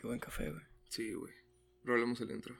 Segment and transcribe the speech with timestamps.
[0.00, 0.62] Qué buen café, güey.
[0.88, 1.30] Sí, güey.
[1.84, 2.56] Rolemos el intro.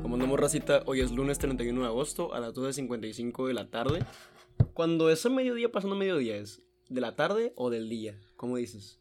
[0.00, 4.06] Como andamos, racita, hoy es lunes 31 de agosto a las 12.55 de la tarde.
[4.74, 8.20] Cuando es a mediodía, pasando mediodía, ¿es de la tarde o del día?
[8.36, 9.00] ¿Cómo dices?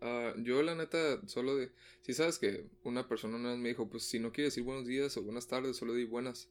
[0.00, 1.72] Ah, yo, la neta, solo de.
[2.02, 4.86] Si sabes que una persona una vez me dijo, pues si no quieres decir buenos
[4.86, 6.48] días o buenas tardes, solo di buenas.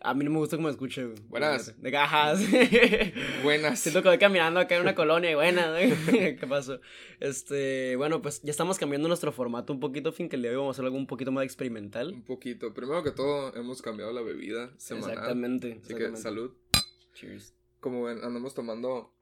[0.00, 1.18] A mí no me gusta cómo escuche, güey.
[1.28, 1.80] Buenas.
[1.80, 2.40] De cajas.
[3.42, 3.80] Buenas.
[3.80, 5.76] Siento que voy caminando acá en una colonia y buena.
[6.08, 6.80] ¿Qué pasó?
[7.20, 10.56] Este, bueno, pues ya estamos cambiando nuestro formato un poquito, fin que el día de
[10.56, 12.12] hoy vamos a hacer algo un poquito más experimental.
[12.12, 12.72] Un poquito.
[12.72, 15.10] Primero que todo, hemos cambiado la bebida semanal.
[15.10, 15.80] Exactamente.
[15.82, 16.52] Así que salud.
[17.14, 17.54] Cheers.
[17.80, 19.17] Como ven, andamos tomando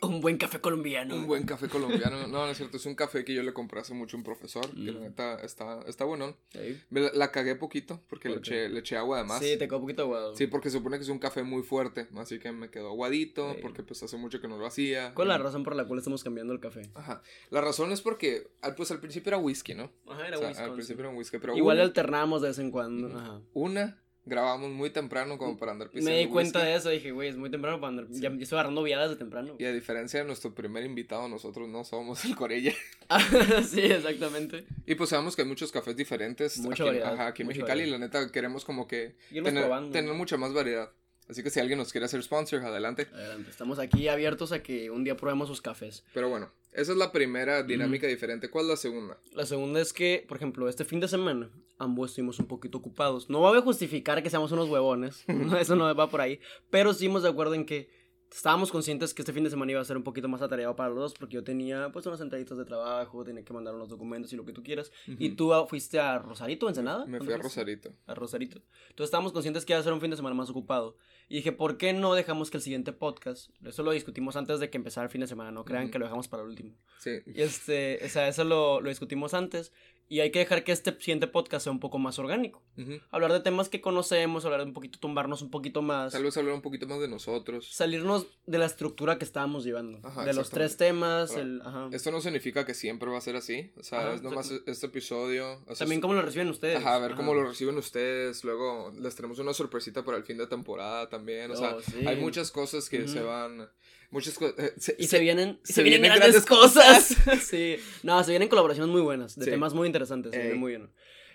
[0.00, 1.16] Un buen café colombiano.
[1.16, 2.16] un buen café colombiano.
[2.28, 4.24] No, no es cierto, es un café que yo le compré hace mucho a un
[4.24, 4.68] profesor.
[4.70, 5.02] Que la Mm.
[5.02, 6.36] neta está, está bueno.
[6.50, 6.80] Sí.
[6.90, 9.40] Me la, la cagué poquito porque le eché, le eché agua además.
[9.40, 10.36] Sí, te quedó un poquito aguado.
[10.36, 13.54] Sí, porque se supone que es un café muy fuerte, así que me quedó aguadito,
[13.54, 13.58] Sí.
[13.62, 15.14] porque pues hace mucho que no lo hacía.
[15.14, 16.82] ¿Cuál es la razón por la cual estamos cambiando el café?
[16.94, 17.22] Ajá.
[17.50, 19.90] La razón es porque, al- pues al principio era whisky, ¿no?
[20.08, 22.70] Ajá, O sea, al principio era un whisky, pero Igual una, alternamos de vez en
[22.70, 23.08] cuando.
[23.18, 23.40] Ajá.
[23.52, 26.70] una grabamos muy temprano como para andar pisando Me di cuenta whisky.
[26.70, 28.06] de eso, dije, güey, es muy temprano para andar.
[28.10, 29.54] Ya, ya estoy agarrando viadas de temprano.
[29.58, 32.72] Y a diferencia de nuestro primer invitado, nosotros no somos el Corella.
[33.68, 34.64] sí, exactamente.
[34.86, 37.48] Y pues sabemos que hay muchos cafés diferentes Mucha aquí, en- variedad, ajá, aquí en
[37.48, 39.90] Mexicali y la neta queremos como que tener, probando.
[39.92, 40.90] tener mucha más variedad.
[41.28, 43.08] Así que si alguien nos quiere hacer sponsor, adelante.
[43.12, 46.04] Adelante, estamos aquí abiertos a que un día probemos sus cafés.
[46.14, 48.48] Pero bueno, esa es la primera dinámica diferente.
[48.48, 49.18] ¿Cuál es la segunda?
[49.32, 53.30] La segunda es que, por ejemplo, este fin de semana ambos estuvimos un poquito ocupados.
[53.30, 55.24] No voy a justificar que seamos unos huevones,
[55.60, 56.40] eso no va por ahí,
[56.70, 57.88] pero estamos de acuerdo en que
[58.30, 60.90] estábamos conscientes que este fin de semana iba a ser un poquito más atareado para
[60.90, 64.32] los dos porque yo tenía pues unas entraditas de trabajo, tenía que mandar unos documentos
[64.32, 64.92] y lo que tú quieras.
[65.06, 65.36] Y Ujú.
[65.36, 67.06] tú ah, fuiste a Rosarito, Ensenada.
[67.06, 67.42] Me ¿Dónde fui a?
[67.42, 67.92] Rosarito.
[68.06, 68.58] a Rosarito.
[68.90, 70.96] Entonces estábamos conscientes que iba a ser un fin de semana más ocupado.
[71.30, 74.70] Y dije, ¿por qué no dejamos que el siguiente podcast, eso lo discutimos antes de
[74.70, 75.92] que empezara el fin de semana, no crean Ujú.
[75.92, 76.74] que lo dejamos para el último.
[76.98, 77.18] Sí.
[77.26, 79.72] Y este, o sea, eso lo, lo discutimos antes.
[80.10, 82.62] Y hay que dejar que este siguiente podcast sea un poco más orgánico.
[83.10, 86.12] Hablar de temas que conocemos, hablar de un poquito, tumbarnos un poquito más.
[86.12, 87.68] Tal vez hablar un poquito más de nosotros.
[87.72, 90.00] Salirnos de la estructura que estábamos llevando.
[90.02, 91.30] Ajá, de los tres temas.
[91.32, 91.88] Ahora, el, ajá.
[91.92, 93.70] Esto no significa que siempre va a ser así.
[93.76, 95.60] O sea, Ajá, es nomás este episodio.
[95.66, 96.78] o sea, También cómo lo reciben ustedes.
[96.78, 98.42] Ajá, a ver cómo lo reciben ustedes.
[98.44, 101.50] Luego les tenemos una sorpresita para el fin de temporada también.
[101.50, 102.06] O sea, Oh, sí.
[102.06, 103.68] hay muchas cosas que se van.
[104.10, 104.72] Muchas cosas.
[104.98, 107.16] Y se, vienen, se se vienen vienen grandes, grandes cosas.
[107.46, 107.76] sí.
[108.02, 109.50] No, se vienen colaboraciones muy buenas, de Sí.
[109.50, 110.90] temas muy interesantes, se muy bien.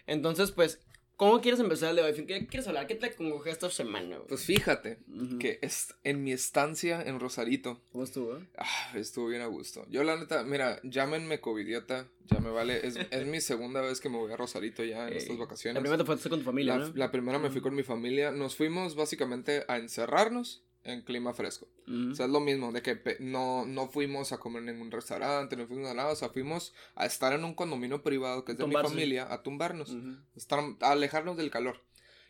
[0.08, 0.80] Entonces, pues,
[1.16, 2.14] ¿cómo quieres empezar el de hoy?
[2.26, 2.88] ¿Qué quieres hablar?
[2.88, 4.16] ¿Qué te congoja esta semana?
[4.18, 4.28] güey?
[4.28, 5.38] Pues fíjate Ujú.
[5.40, 7.82] que es, en mi estancia en Rosarito.
[7.92, 8.38] ¿Cómo estuvo?
[8.38, 8.48] eh?
[8.58, 9.86] Ah, estuvo bien a gusto.
[9.90, 12.86] Yo, la neta, mira, llámenme covidiota, ya me vale.
[12.86, 15.20] Es, es mi segunda vez que me voy a Rosarito ya en Ey.
[15.20, 15.80] estas La vacaciones.
[15.82, 16.94] primera te fuiste con tu familia, La, ¿no?
[16.96, 18.32] la primera me fui con mi familia.
[18.32, 21.68] Nos fuimos básicamente a encerrarnos en clima fresco.
[22.12, 25.56] O sea, es lo mismo, de que no, no fuimos a comer en ningún restaurante,
[25.56, 28.58] no fuimos a nada, o sea, fuimos a estar en un condominio privado que es
[28.58, 29.96] de mi familia, a tumbarnos,
[30.36, 31.82] estar, a alejarnos del calor.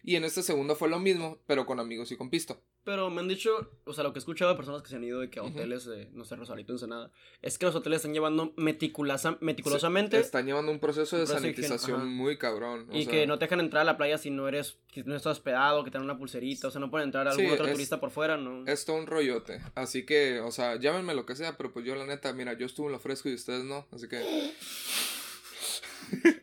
[0.03, 2.61] Y en este segundo fue lo mismo, pero con amigos y con pisto.
[2.85, 5.03] Pero me han dicho, o sea, lo que he escuchado de personas que se han
[5.05, 7.11] ido de que a hoteles, de, no sé, Rosarito, Ensenada,
[7.41, 12.05] es que los hoteles están llevando meticulosa, meticulosamente Están llevando un proceso de sanitización ajá.
[12.05, 12.87] muy cabrón.
[12.91, 15.01] o y sea, que no te dejan entrar a la playa si no eres, si
[15.03, 17.51] no estás hospedado, que te dan una pulserita, o sea, no pueden entrar algún Sí,
[17.51, 18.65] otro es- turista por fuera, ¿no?
[18.67, 19.61] Es todo un rollote.
[19.75, 22.65] Así que, o sea, llámenme lo que sea, pero pues yo la neta, mira, yo
[22.65, 23.87] estuve en lo fresco y ustedes no.
[23.93, 24.21] Así que,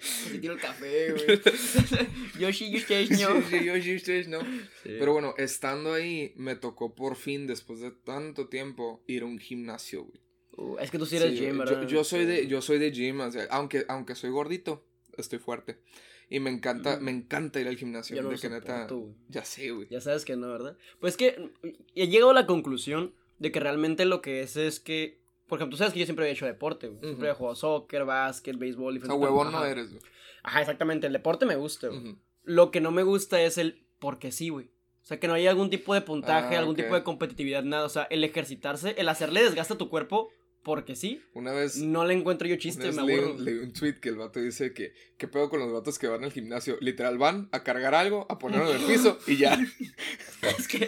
[0.00, 1.40] Se tiro el café, güey.
[2.38, 3.40] Yoshi, ustedes no.
[3.42, 4.40] Sí, sí, yo sí, ustedes no.
[4.40, 4.46] Sí.
[4.98, 9.38] Pero bueno, estando ahí, me tocó por fin, después de tanto tiempo, ir a un
[9.38, 10.20] gimnasio, güey.
[10.56, 11.86] Uh, es que tú sí eres Sí, gym, ¿verdad?
[11.86, 14.84] Yo, soy de, yo soy de gym, o sea, aunque, aunque soy gordito,
[15.16, 15.78] estoy fuerte.
[16.28, 17.02] Y me encanta, Mm.
[17.04, 18.16] me encanta ir al gimnasio.
[18.16, 18.86] Yo no de que neta.
[19.28, 19.88] Ya sé, güey.
[19.90, 20.76] Ya sabes que no, ¿verdad?
[21.00, 21.50] Pues que
[21.94, 25.19] he llegado a la conclusión de que realmente lo que es es que,
[25.50, 27.00] por ejemplo, tú sabes que yo siempre había hecho deporte, güey.
[27.02, 28.96] Siempre he jugado soccer, básquet, béisbol.
[28.96, 30.02] O sea, huevón no eres, güey.
[30.42, 31.06] Ajá, exactamente.
[31.06, 32.16] El deporte me gusta, güey.
[32.44, 34.66] Lo que no me gusta es el porque sí, güey.
[35.02, 37.84] O sea, que no hay algún tipo de puntaje, Ah, algún tipo de competitividad, nada.
[37.84, 40.30] O sea, el ejercitarse, el hacerle desgaste a tu cuerpo
[40.62, 41.78] porque sí, Una vez.
[41.78, 43.36] no le encuentro yo Una chiste, vez me aburro.
[43.38, 46.22] leí un tweet que el vato dice que qué pedo con los vatos que van
[46.24, 46.76] al gimnasio.
[46.80, 49.58] Literal van a cargar algo, a ponerlo en el piso y ya.
[50.58, 50.86] Es que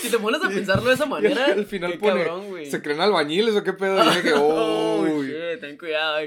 [0.00, 2.70] si te pones a pensarlo de esa manera, al final qué pone, cabrón, güey.
[2.70, 4.02] ¿Se creen albañiles o qué pedo?
[4.02, 5.26] Y dije que, Oh, uy.
[5.26, 6.18] shit, ten cuidado.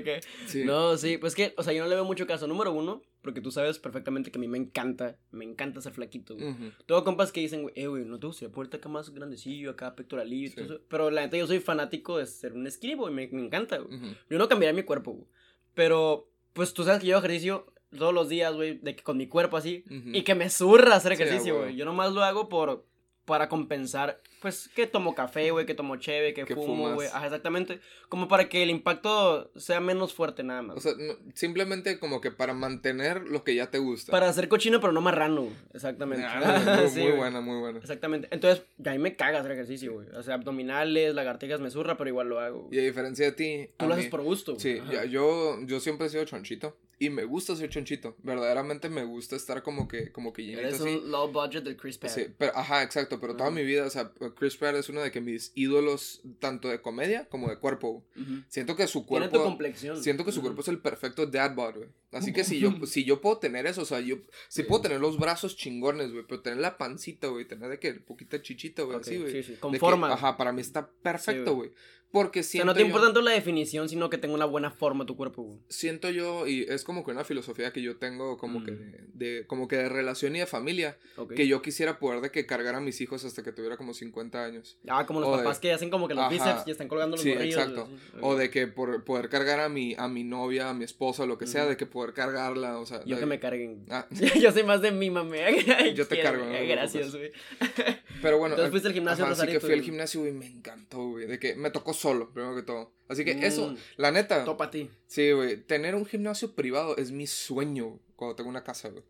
[0.47, 0.63] Sí.
[0.65, 2.47] No, sí, pues que, o sea, yo no le veo mucho caso.
[2.47, 6.35] Número uno, porque tú sabes perfectamente que a mí me encanta, me encanta ser flaquito,
[6.35, 6.51] güey.
[6.51, 6.63] Ujú.
[6.85, 10.45] Tengo compas que dicen, eh, güey, no te gustaría ponerte acá más grandecillo, acá pectoralillo
[10.45, 10.73] y Sí.
[10.87, 13.97] Pero la neta, yo soy fanático de ser un skinny, güey, me, me encanta, güey.
[13.97, 14.05] Ujú.
[14.29, 15.27] Yo no cambiaría mi cuerpo, güey.
[15.73, 17.65] Pero, pues tú sabes que yo hago ejercicio
[17.97, 20.09] todos los días, güey, de que con mi cuerpo así, Ujú.
[20.13, 21.75] y que me zurra hacer Sí, ejercicio, güey.
[21.75, 22.85] Yo nomás lo hago por,
[23.25, 27.07] para compensar, pues, que tomo café, güey, que tomo cheve, que, Que fumo, güey.
[27.07, 27.79] Ajá, exactamente.
[28.09, 30.77] Como para que el impacto sea menos fuerte nada más.
[30.77, 34.11] O sea, no- simplemente como que para mantener lo que ya te gusta.
[34.11, 35.47] para hacer cochino, pero no marrano.
[35.73, 36.23] Exactamente.
[36.27, 37.79] Ah, muy, Sí, muy buena, muy buena.
[37.79, 38.27] Exactamente.
[38.29, 40.07] Entonces, ya a mí me caga hacer ejercicio, güey.
[40.09, 42.69] O sea, abdominales, lagartijas me zurra, pero igual lo hago.
[42.71, 43.69] Y a diferencia de ti.
[43.77, 44.59] Tú lo mí- haces por gusto.
[44.59, 46.77] Sí, ya, yo, yo siempre he sido chonchito.
[46.97, 48.15] Y me gusta ser chonchito.
[48.23, 50.89] Verdaderamente me gusta estar como que, como que llenito Eres así.
[51.03, 52.13] un low budget del Chris Pratt.
[52.13, 53.55] Sí, pero, ajá, exacto, pero toda Ajá.
[53.55, 57.27] mi vida, o sea, Chris Pratt es uno de que mis ídolos, tanto de comedia
[57.29, 58.03] como de cuerpo.
[58.49, 60.01] Siento que su Tiene tu cuerpo, complexión.
[60.03, 61.89] siento que su cuerpo es el perfecto dad bod, güey.
[62.11, 64.17] Así que si yo, si yo puedo tener eso, o sea, yo,
[64.47, 64.63] si Sí.
[64.63, 68.41] puedo tener los brazos chingones, güey, pero tener la pancita, güey, tener de que poquita
[68.41, 69.31] chichita, güey, así, güey.
[69.31, 70.11] sí, sí, con que, forma.
[70.13, 71.69] Ajá, para mí está perfecto, güey.
[71.69, 71.79] güey.
[72.11, 74.71] Porque O sea, siento no te importa tanto la definición, sino que tenga una buena
[74.71, 75.59] forma tu cuerpo, güey.
[75.67, 78.63] siento yo y es como que una filosofía que yo tengo como Mm.
[78.65, 81.33] que de, de- como que de relación y de familia Ok.
[81.33, 84.45] que yo quisiera poder de que cargar a mis hijos hasta que tuviera como 50
[84.45, 86.31] años Ah, como los o de- papás que hacen como que los Ajá.
[86.31, 87.57] bíceps y están colgando los Sí, morrillos.
[87.57, 87.89] exacto.
[88.21, 91.37] o de que por poder cargar a mi a mi novia a mi esposa lo
[91.37, 93.85] que sea de que poder cargarla o sea Yo de- que me carguen.
[93.89, 94.07] Ah,
[94.41, 95.93] yo soy más de mi mame.
[95.93, 97.31] Yo te cargo, no Gracias, güey.
[98.25, 101.09] pero bueno Entonces fuiste al gimnasio, ajá, así que fui al gimnasio güey me encantó
[101.09, 103.43] güey de que me tocó solo primero que todo así que Mm.
[103.43, 104.89] eso la neta Topa a ti.
[105.07, 109.03] sí güey tener un gimnasio privado es mi sueño cuando tengo una casa güey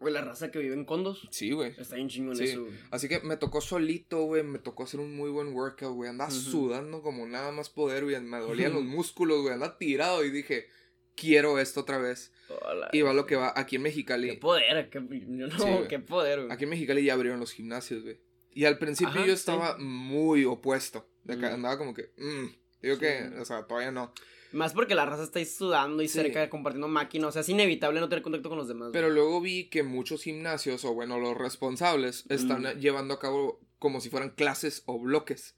[0.00, 2.44] Güey, la raza que vive en condos sí güey está bien chingón Sí.
[2.44, 2.72] eso, güey.
[2.90, 4.42] Así que me tocó solito, güey.
[4.42, 6.08] Me tocó hacer un muy buen workout, güey.
[6.08, 8.18] Andaba sudando como nada más poder, güey.
[8.20, 9.52] Me dolían los músculos, güey.
[9.52, 10.68] Andaba tirado y dije,
[11.14, 12.32] quiero esto otra vez.
[12.48, 12.88] Hola.
[12.94, 13.52] Y va lo que va.
[13.54, 14.36] Aquí en Qué Mexicali.
[14.38, 16.50] poder, qué, no, Sí, qué poder, güey.
[16.52, 18.16] Aquí en Mexicali ya abrieron los gimnasios, güey.
[18.52, 19.40] Y al principio Ajá, yo sí.
[19.40, 21.06] estaba muy opuesto.
[21.24, 21.54] De que Mm.
[21.54, 22.46] andaba como que, mm,
[22.82, 23.00] digo Sí.
[23.00, 24.12] que, o sea, todavía no.
[24.52, 26.14] Más porque la raza está ahí sudando y Sí.
[26.14, 27.28] cerca compartiendo máquinas.
[27.28, 28.90] O sea, es inevitable no tener contacto con los demás.
[28.92, 32.78] Pero luego vi que muchos gimnasios, o bueno, los responsables, están Mm.
[32.80, 35.54] llevando a cabo como si fueran clases o bloques.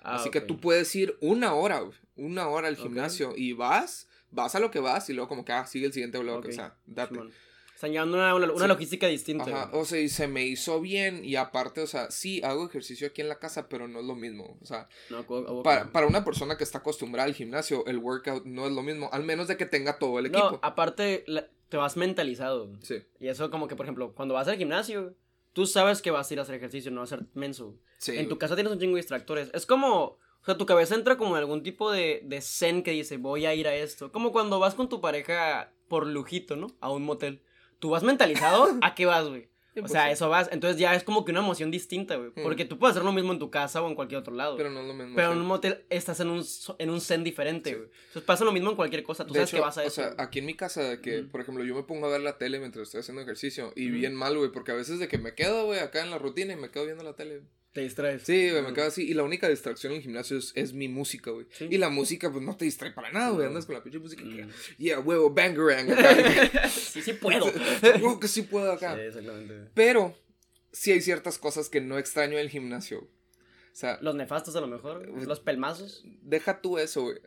[0.00, 1.82] Ah, Así que tú puedes ir una hora,
[2.16, 5.52] una hora al gimnasio y vas, vas a lo que vas y luego como que,
[5.52, 7.14] ah, sigue el siguiente bloque, o sea, date.
[7.14, 7.32] Simón.
[7.74, 8.68] Están llevando una, una, una Sí.
[8.68, 9.44] logística distinta.
[9.44, 13.06] Ajá, o sea, y se me hizo bien y aparte, o sea, sí, hago ejercicio
[13.08, 15.24] aquí en la casa, pero no es lo mismo, o sea, No,
[15.62, 19.08] para, para una persona que está acostumbrada al gimnasio, el workout no es lo mismo,
[19.12, 20.60] al menos de que tenga todo el No, equipo.
[20.62, 22.70] aparte, la- te vas mentalizado.
[22.82, 25.14] Sí, Y eso como que, por ejemplo, cuando vas al gimnasio,
[25.52, 27.74] tú sabes que vas a ir a hacer ejercicio, no vas a ser menso.
[27.98, 28.16] sí.
[28.16, 29.50] en tu casa tienes un chingo de distractores.
[29.54, 32.90] Es como, o sea, tu cabeza entra como en algún tipo de, de zen que
[32.92, 34.12] dice, voy a ir a esto.
[34.12, 36.68] Como cuando vas con tu pareja por lujito, ¿no?
[36.80, 37.42] A un motel.
[37.84, 39.42] Tú vas mentalizado, ¿a qué vas, güey?
[39.76, 40.48] O pues sea, eso vas.
[40.52, 42.30] Entonces ya es como que una emoción distinta, güey.
[42.30, 44.56] Porque tú puedes hacer lo mismo en tu casa o en cualquier otro lado.
[44.56, 45.14] Pero no es lo mismo.
[45.14, 46.42] Pero en un motel estás en un,
[46.78, 47.76] en un zen diferente, Sí.
[47.76, 47.88] güey.
[48.06, 49.26] Entonces pasa lo mismo en cualquier cosa.
[49.26, 49.94] Tú De sabes hecho, que vas a o eso.
[49.96, 50.16] sea, güey.
[50.26, 52.58] aquí en mi casa, de que, por ejemplo, yo me pongo a ver la tele
[52.58, 55.66] mientras estoy haciendo ejercicio y bien mal, güey, porque a veces de que me quedo,
[55.66, 57.42] güey, acá en la rutina y me quedo viendo la tele.
[57.74, 58.22] Te distraes.
[58.22, 59.02] Sí, güey, me quedo así.
[59.02, 61.46] Y la única distracción en el gimnasio es, es mi música, güey.
[61.50, 61.66] Sí.
[61.70, 63.46] Y la música, pues no te distrae para nada, güey.
[63.48, 64.22] Andas con la pinche música.
[64.24, 64.48] Mm.
[64.78, 65.90] Yeah, huevo, bangarang.
[65.90, 66.68] acá.
[66.70, 67.46] sí, sí puedo.
[67.82, 69.02] Huevo que sí puedo sí, acá.
[69.02, 69.70] exactamente.
[69.74, 70.16] Pero,
[70.72, 73.00] sí hay ciertas cosas que no extraño del gimnasio.
[73.00, 73.10] güey.
[73.10, 75.10] O sea, Los nefastos a lo mejor.
[75.12, 76.04] Pues, Los pelmazos.
[76.22, 77.18] deja tú eso, güey.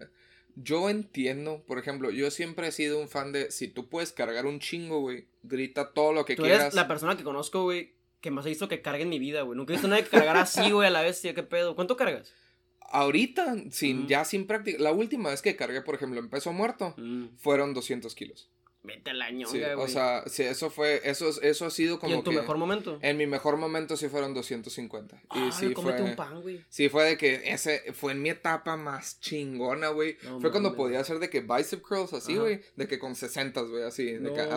[0.55, 4.45] Yo entiendo, por ejemplo, yo siempre he sido un fan de si tú puedes cargar
[4.45, 6.61] un chingo, güey, grita todo lo que Tú quieras.
[6.61, 9.41] eres la persona que conozco, güey, que más he visto que cargue en mi vida,
[9.43, 9.57] güey.
[9.57, 11.33] Nunca he visto nadie cargar así, güey, a la bestia.
[11.33, 11.75] ¿Qué pedo?
[11.75, 12.33] ¿Cuánto cargas?
[12.89, 16.95] Ahorita, sin, ya sin práctica, la última vez que cargué, por ejemplo, en peso muerto,
[17.37, 18.49] fueron 200 kilos.
[18.83, 19.85] Vete la Sí, ñonga, güey.
[19.85, 22.37] o sea, sí, eso fue, eso, eso ha sido ¿Y como en tu que...
[22.37, 22.97] mejor momento?
[23.01, 25.17] En mi mejor momento sí fueron 250.
[25.17, 26.01] Y Ay, sí fue...
[26.01, 26.63] un pan, güey.
[26.69, 30.15] Sí, fue de que ese fue en mi etapa más chingona, güey.
[30.23, 30.77] No fue cuando mames.
[30.77, 32.41] podía hacer de que bicep curls así, Ajá.
[32.41, 32.61] güey.
[32.77, 34.05] De que con 60, güey, así.
[34.05, 34.49] De No, que güey.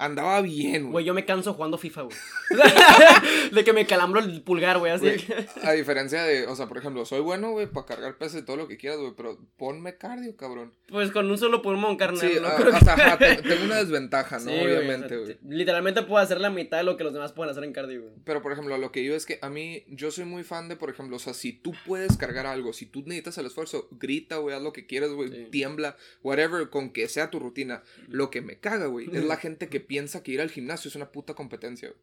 [0.00, 1.04] Andaba, bien, Güey, güey.
[1.04, 2.16] yo me canso jugando FIFA, güey.
[3.52, 5.04] de que me calambro el pulgar, güey, así.
[5.04, 5.24] Güey,
[5.62, 8.56] A diferencia de, o sea, por ejemplo, soy bueno, güey, para cargar peso y todo
[8.56, 10.74] lo que quieras, güey, pero ponme cardio, cabrón.
[10.88, 12.20] Pues con un solo pulmón, carnal.
[12.20, 14.44] Sí, no creo o que- sea, ajá, te- tengo una desventaja, ¿no?
[14.50, 15.34] Sí, güey, Obviamente, o sea, güey.
[15.34, 18.02] te- Literalmente puedo hacer la mitad de lo que los demás pueden hacer en cardio,
[18.02, 18.14] güey.
[18.24, 20.76] Pero, por ejemplo, lo que yo es que a mí, yo soy muy fan de,
[20.76, 24.36] por ejemplo, o sea, si tú puedes cargar algo, si tú necesitas el esfuerzo, grita,
[24.38, 25.48] güey, haz lo que quieras, güey, Sí.
[25.50, 27.82] tiembla, whatever, con que sea tu rutina.
[28.08, 30.94] Lo que me caga, güey, es la gente que piensa que ir al gimnasio es
[30.94, 32.00] una puta competencia, güey.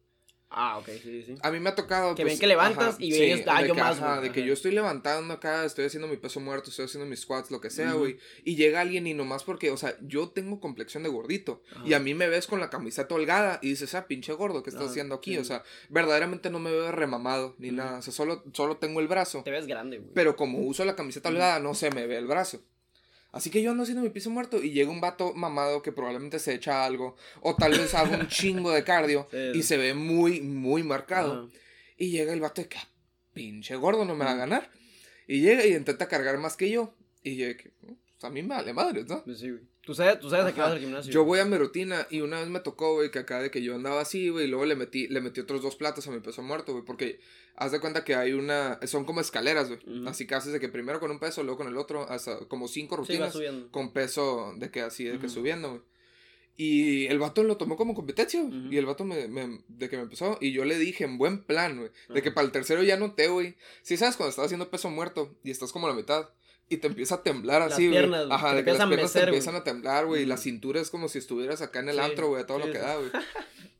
[0.50, 1.34] Ah, ok, sí, sí.
[1.40, 2.14] A mí me ha tocado.
[2.14, 4.34] Que pues, ven que levantas y ven ellos, ah, yo que, más, ajá, güey, de
[4.34, 7.62] que yo estoy levantando acá, estoy haciendo mi peso muerto, estoy haciendo mis squats, lo
[7.62, 8.18] que sea, güey.
[8.44, 11.62] Y llega alguien y nomás porque, o sea, yo tengo complexión de gordito.
[11.86, 14.68] Y a mí me ves con la camiseta holgada y dices, ah, pinche gordo, ¿qué
[14.68, 15.32] estás Ajá, haciendo aquí?
[15.32, 15.38] sí.
[15.38, 17.98] O sea, verdaderamente no me veo remamado ni nada.
[17.98, 19.42] O sea, solo, solo tengo el brazo.
[19.44, 20.12] Te ves grande, güey.
[20.14, 22.62] Pero como uso la camiseta holgada, no se me ve el brazo.
[23.30, 26.38] Así que yo ando haciendo mi piso muerto y llega un vato mamado que probablemente
[26.38, 29.92] se echa algo o tal vez haga un chingo de cardio Sí, y se ve
[29.94, 31.44] muy, muy marcado.
[31.48, 31.58] Ajá.
[31.98, 32.88] Y llega el vato de que, "Ah,
[33.34, 34.70] pinche gordo, no me va a ganar.
[35.26, 36.94] Y llega y intenta cargar más que yo.
[37.22, 39.22] Y yo de que, "Mm, pues a mí me vale madres, ¿no?
[39.24, 39.62] Pues sí, güey.
[39.82, 41.10] Tú sabes, tú sabes a qué vas al gimnasio.
[41.12, 43.62] Yo voy a mi rutina y una vez me tocó, güey, que acá de que
[43.62, 46.20] yo andaba así, güey, y luego le metí, le metí otros dos platos a mi
[46.20, 47.20] peso muerto, güey, porque
[47.56, 49.80] haz de cuenta que hay una, son como escaleras, güey.
[50.00, 50.08] Ujú.
[50.08, 52.68] Así que haces de que primero con un peso, luego con el otro, hasta como
[52.68, 53.70] cinco Sí, rutinas subiendo.
[53.70, 55.34] con peso de que así, de que Ujú.
[55.36, 55.82] subiendo, güey.
[56.60, 58.58] Y el vato lo tomó como competencia, güey.
[58.64, 58.72] Ujú.
[58.72, 60.38] Y el vato me, me- de que me empezó.
[60.40, 61.90] Y yo le dije en buen plan, güey.
[62.08, 63.54] De que para el tercero ya noté, güey.
[63.82, 66.28] Si sabes cuando estás haciendo peso muerto y estás como a la mitad.
[66.70, 67.98] Y te empieza a temblar así, güey.
[67.98, 69.60] piernas, güey, Ajá, de que las piernas te empiezan güey.
[69.60, 70.22] a temblar, güey.
[70.22, 70.42] Y la Ujú.
[70.44, 72.72] cintura es como si estuvieras acá en el Sí, antro, güey, a todo sí, lo
[72.72, 73.10] que da, güey.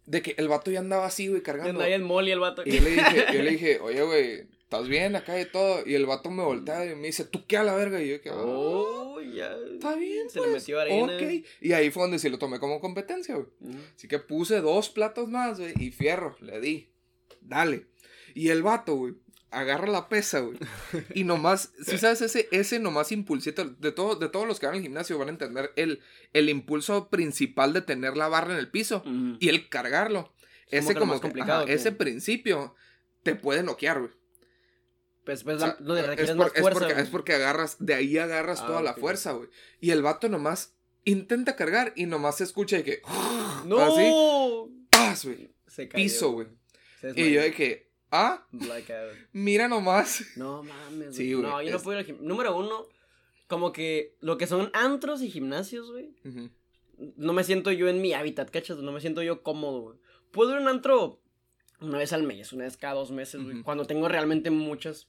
[0.06, 1.70] De que el vato ya andaba así, güey, cargando.
[1.70, 2.62] anda ahí en molly el vato.
[2.64, 5.82] Y yo le dije, yo le dije, oye, güey, ¿estás bien acá y todo?
[5.86, 8.00] Y el vato me voltea y me dice, ¿tú qué a la verga?
[8.02, 9.54] Y yo que, "Oh, Oh, ya.
[9.74, 11.14] está bien, Se le pues, metió arena.
[11.14, 11.44] Ok.
[11.60, 13.48] Y ahí fue donde sí lo tomé como competencia, güey.
[13.60, 13.78] Ujú.
[13.94, 16.88] Así que puse dos platos más, güey, y fierro, le di.
[17.42, 17.84] Dale.
[18.34, 19.14] Y el vato, güey,
[19.50, 20.58] agarra la pesa, güey.
[21.14, 24.76] Y nomás, si sabes, ese, ese nomás impulsito, de, todo, de todos los que van
[24.76, 26.00] al gimnasio van a entender el,
[26.32, 29.02] el impulso principal de tener la barra en el piso
[29.40, 30.32] y el cargarlo.
[30.70, 32.74] Es Ese como que lo ajá, que- ese principio
[33.22, 34.12] te puede noquear, güey.
[35.24, 36.78] Pues, pues O sea, la- donde es, requieres por- más es fuerza.
[36.80, 37.04] porque, güey.
[37.04, 39.48] es porque agarras, de ahí agarras Ah, toda la fuerza, güey.
[39.80, 40.74] Y el vato nomás
[41.04, 43.02] intenta cargar y nomás se escucha de que,
[43.66, 43.78] ¡No!
[43.80, 45.50] así, ¡paz, güey!
[45.66, 46.48] Se cayó, Piso, güey.
[47.14, 49.14] Y yo de que, ah, Blackout.
[49.32, 50.22] mira nomás.
[50.36, 51.42] No mames, Sí, güey.
[51.42, 52.28] güey, No, yo no puedo ir al gimnasio.
[52.28, 52.86] Número uno,
[53.46, 56.10] como que lo que son antros y gimnasios, güey.
[57.16, 58.78] No me siento yo en mi hábitat, ¿cachas?
[58.78, 59.98] No me siento yo cómodo, güey.
[60.32, 61.20] Puedo ir a un antro
[61.80, 63.62] una vez al mes, una vez cada dos meses, güey.
[63.62, 65.08] Cuando tengo realmente muchas,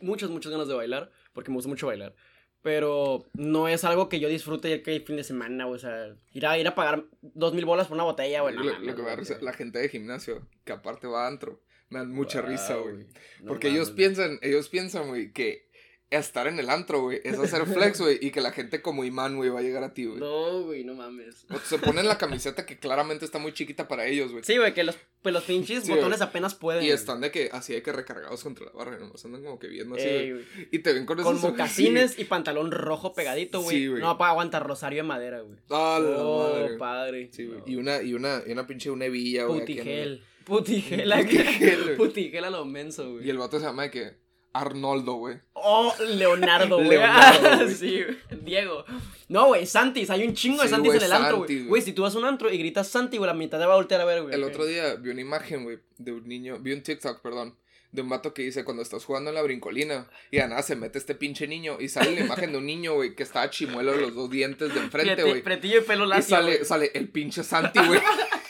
[0.00, 1.10] muchas, muchas ganas de bailar.
[1.32, 2.14] Porque me gusta mucho bailar.
[2.62, 5.76] Pero no es algo que yo disfrute el que fin de semana, güey.
[5.76, 8.54] O sea, ir a, ir a pagar dos mil bolas por una botella, güey.
[8.54, 11.60] lo, lo que me da risa, la gente de gimnasio, que aparte va a antro,
[11.94, 13.06] me dan mucha Wow, risa, güey.
[13.40, 15.64] No Porque ellos piensan, ellos piensan, güey, que
[16.10, 19.36] estar en el antro, güey, es hacer flex, güey, y que la gente como imán,
[19.36, 20.20] güey, va a llegar a ti, güey.
[20.20, 21.46] No, güey, no mames.
[21.50, 24.44] O Se ponen la camiseta que claramente está muy chiquita para ellos, güey.
[24.44, 26.84] Sí, güey, que los, pues los pinches Sí, botones apenas pueden.
[26.84, 29.68] Y están de que así hay que recargados contra la barra, nomás andan como que
[29.68, 30.44] viendo así, Ey, güey.
[30.70, 33.76] Y te ven con Con esos mocasines y pantalón rojo pegadito, güey.
[33.76, 34.00] Sí, güey.
[34.02, 35.58] no, para aguantar rosario de madera, güey.
[35.70, 36.78] ¡Ah, la oh, madre!
[36.78, 37.28] padre.
[37.32, 37.58] Sí, güey.
[37.60, 37.64] No.
[37.66, 39.62] Y una, y una, y una pinche una hebilla, güey.
[39.62, 40.18] aquí Putigel.
[40.18, 40.33] Putigel.
[40.44, 41.08] Putigel,
[41.84, 41.96] güey.
[41.96, 43.26] Putigel a lo menso, güey.
[43.26, 45.38] Y el vato se llama de que Arnoldo, güey.
[45.54, 46.90] Oh, Leonardo, güey.
[46.90, 47.74] Leonardo, güey.
[47.74, 48.00] sí.
[48.42, 48.84] Diego.
[49.28, 50.10] No, güey, Santis.
[50.10, 51.58] Hay un chingo de Santis güey, en el antro, Santis, güey.
[51.58, 51.68] güey.
[51.68, 53.72] Güey, si tú vas a un antro y gritas Santi, güey, la mitad te va
[53.72, 54.34] a voltear a ver, güey.
[54.34, 57.56] El otro día vi una imagen, güey, de un niño, vi un TikTok, perdón,
[57.90, 60.76] de un vato que dice cuando estás jugando en la brincolina y a nada se
[60.76, 63.92] mete este pinche niño y sale la imagen de un niño, güey, que está chimuelo
[63.92, 65.42] de los dos dientes de enfrente, güey.
[65.42, 66.36] Pretillo y pelo Y lacio.
[66.36, 66.64] sale, güey.
[66.64, 68.00] sale el pinche Santi, güey.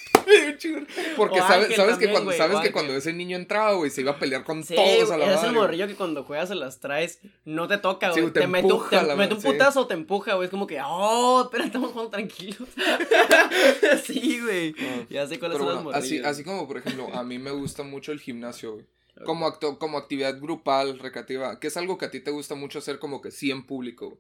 [1.17, 4.19] Porque O sabes, sabes que cuando, sabes que ese niño entraba, güey, se iba a
[4.19, 5.49] pelear con Sí, todos a la madre.
[5.49, 8.33] el morrillo que cuando juegas se las traes, no te toca, Sí, güey.
[8.33, 9.59] te te, mete, un- empuja te la mete un madre, sí.
[9.59, 10.47] putazo o te empuja, güey.
[10.47, 12.69] Es como que, oh, espera, estamos jugando tranquilos.
[14.05, 14.75] sí, güey.
[15.11, 18.13] Ya sé cuáles son las bueno, así, como, por ejemplo, a mí me gusta mucho
[18.13, 18.87] el gimnasio, güey.
[19.25, 22.81] Como, acto, como actividad grupal, recreativa, que es algo que a ti te gusta mucho
[22.81, 24.07] hacer como que sí en público.
[24.09, 24.19] güey.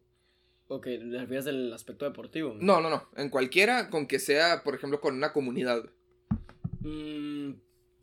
[0.68, 2.56] Ok, ¿le refieres del aspecto deportivo?
[2.59, 3.09] No, no, no.
[3.16, 5.85] En cualquiera, con que sea, por ejemplo, con una comunidad.
[6.80, 7.52] Mm,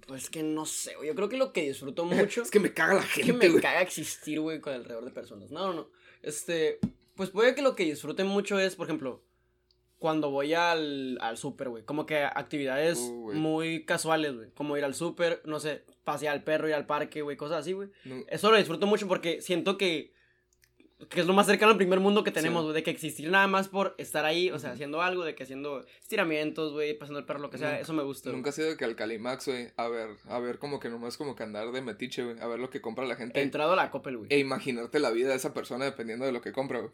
[0.08, 1.08] pues que no sé, güey.
[1.08, 3.50] Yo creo que lo que disfruto mucho Es que me caga la es que gente,
[3.50, 5.52] me caga existir, güey, con alrededor de personas.
[5.52, 5.88] No, no, no.
[6.22, 6.80] Este,
[7.16, 9.24] pues puede que lo que disfrute mucho es, por ejemplo,
[9.98, 11.84] cuando voy al, al súper, güey.
[11.84, 14.52] Como que actividades Uh, muy casuales, güey.
[14.52, 17.74] Como ir al súper, no sé, pasear al perro, ir al parque, güey, cosas así,
[17.74, 17.90] güey.
[18.06, 20.12] No, Eso lo disfruto mucho porque siento que,
[21.10, 22.64] que es lo más cercano al primer mundo que tenemos, Sí.
[22.66, 22.74] güey.
[22.76, 25.86] De que existir nada más por estar ahí, o sea, haciendo algo, de que haciendo
[26.02, 27.70] estiramientos, güey, pasando el perro, lo que sea.
[27.70, 28.32] Nunca- eso me gusta.
[28.32, 29.70] Nunca he sido de que al Calimax, güey.
[29.78, 32.40] A ver, a ver, como que nomás como que andar de metiche, güey.
[32.40, 33.40] A ver lo que compra la gente.
[33.40, 34.28] He entrado a la Coppel, güey.
[34.32, 36.92] E imaginarte la vida de esa persona dependiendo de lo que compra, güey.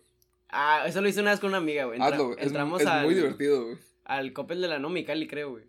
[0.49, 1.99] Ah, eso lo hice una vez con una amiga, güey.
[1.99, 2.37] Entra- Hazlo.
[2.37, 3.77] Es, entramos es al, muy divertido, güey.
[4.05, 5.63] al Coppel de la Nomi Cali, creo, güey.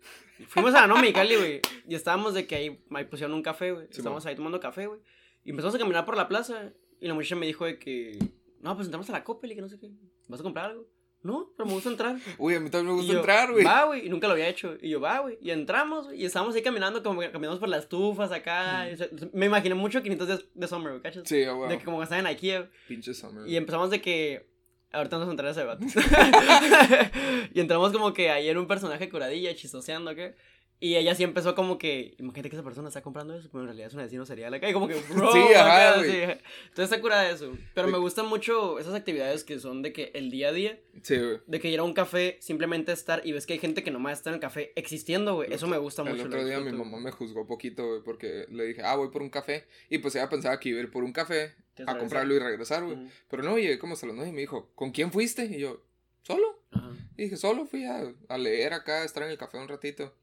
[0.47, 1.61] Fuimos a la Nomi Cali, güey.
[1.87, 3.87] Y estábamos de que ahí, ahí pusieron un café, güey.
[3.87, 4.29] Sí, estábamos mo.
[4.29, 5.01] ahí tomando café, güey.
[5.43, 6.71] Y empezamos a caminar por la plaza.
[6.99, 8.17] Y la muchacha me dijo de que,
[8.61, 9.89] no, pues entramos a la Coppel y que no sé qué.
[10.27, 10.87] ¿Vas a comprar algo?
[11.21, 12.17] No, pero me gusta entrar.
[12.37, 13.65] Uy, a mí también me gusta yo, entrar, güey.
[13.65, 14.77] Va, güey, y nunca lo había hecho.
[14.81, 15.37] Y yo, va, güey.
[15.41, 18.85] Y entramos, güey, y estábamos ahí caminando, como que caminamos por las estufas acá.
[18.89, 18.93] Mm.
[18.93, 21.23] y se- me imaginé mucho 500 de, de Summer, güey, ¿cachas?
[21.27, 21.69] Sí, güey.
[21.69, 22.69] De que como estaban en Ikea.
[22.87, 23.47] Pinche summer.
[23.47, 24.47] Y empezamos de que.
[24.91, 25.85] Ahorita vamos a entrar a ese debate.
[27.53, 30.35] y entramos como que ahí era un personaje curadilla, chistoseando, ¿qué?
[30.81, 33.67] Y ella sí empezó como que, imagínate que esa persona está comprando eso, pero en
[33.67, 36.09] realidad es un asesino serial acá, y como que, bro, Sí, ajá, acá, sí.
[36.21, 36.39] Entonces
[36.77, 37.51] está curada eso.
[37.73, 37.91] Pero Sí.
[37.93, 41.39] me gustan mucho esas actividades que son de que el día a día, Sí, güey.
[41.45, 44.19] de que ir a un café, simplemente estar, y ves que hay gente que nomás
[44.19, 45.51] está en el café existiendo, güey.
[45.53, 46.15] Eso me gusta mucho.
[46.21, 49.21] El otro día mi mamá me juzgó poquito, güey, porque le dije, ah, voy por
[49.21, 49.65] un café.
[49.89, 51.55] Y pues ella pensaba que iba a ir por un café
[51.85, 52.95] a comprarlo y regresar, güey.
[52.97, 53.09] Ujú.
[53.29, 55.43] Pero no, llegué como hasta las y me dijo, ¿con quién fuiste?
[55.45, 55.83] Y yo,
[56.23, 56.63] ¿solo?
[56.71, 56.91] Ajá.
[57.17, 60.13] Y dije, solo fui a, a leer acá, a estar en el café un ratito.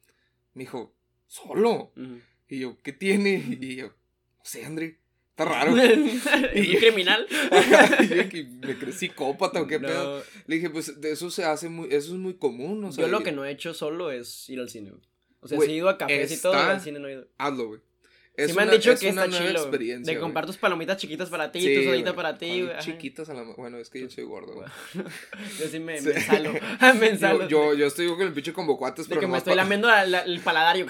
[0.56, 0.94] Me dijo,
[1.26, 1.92] ¿solo?
[2.48, 3.44] Y yo, ¿qué tiene?
[3.60, 4.98] Y yo, no sé, André,
[5.30, 5.76] está raro.
[5.82, 7.26] ¿Es un criminal?
[8.00, 9.86] y yo, que me crecí psicópata o qué No.
[9.86, 10.22] pedo.
[10.46, 13.08] Le dije, pues de eso se hace muy, eso es muy común, o sea, Yo
[13.10, 14.92] lo que no he hecho solo es ir al cine.
[15.40, 17.28] O sea, sí he ido a cafés y todo, al cine no he ido.
[17.36, 17.80] hazlo, güey.
[18.36, 20.58] Sí Es me han una- dicho es que una está nueva experiencia, de comprar tus
[20.58, 22.78] palomitas chiquitas para ti, Sí, tu sodita para ti, güey.
[22.80, 24.68] chiquitas a la Bueno, es que yo soy gordo, güey.
[25.58, 26.08] Yo sí me, Sí.
[26.08, 26.52] me ensalo,
[27.00, 27.48] me ensalo.
[27.48, 29.56] Yo, yo, yo estoy con el pinche combo cuates, de pero que me estoy pa-
[29.56, 30.86] lamiendo la- la- el paladar y yo...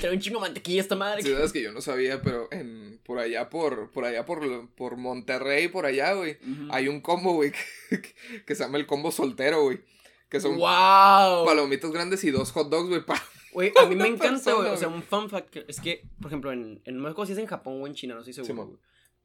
[0.00, 1.22] Trae un chingo de mantequilla esta madre.
[1.22, 4.96] Sí, sabes que yo no sabía, pero en, por allá, por, por allá, por, por
[4.96, 6.38] Monterrey, por allá, güey,
[6.70, 7.52] hay un combo, güey,
[7.90, 8.14] que,
[8.46, 9.80] que se llama el combo soltero, güey.
[10.28, 11.44] Que son ¡Wow!
[11.44, 13.22] palomitas grandes y dos hot dogs, güey, pa-
[13.56, 14.70] Güey, a mí me encanta, persona, güey.
[14.70, 17.38] O sea, un fun fact que- es que, por ejemplo, en, en México sí es
[17.38, 18.66] en Japón o en China, no estoy seguro, Simón.
[18.68, 18.78] güey.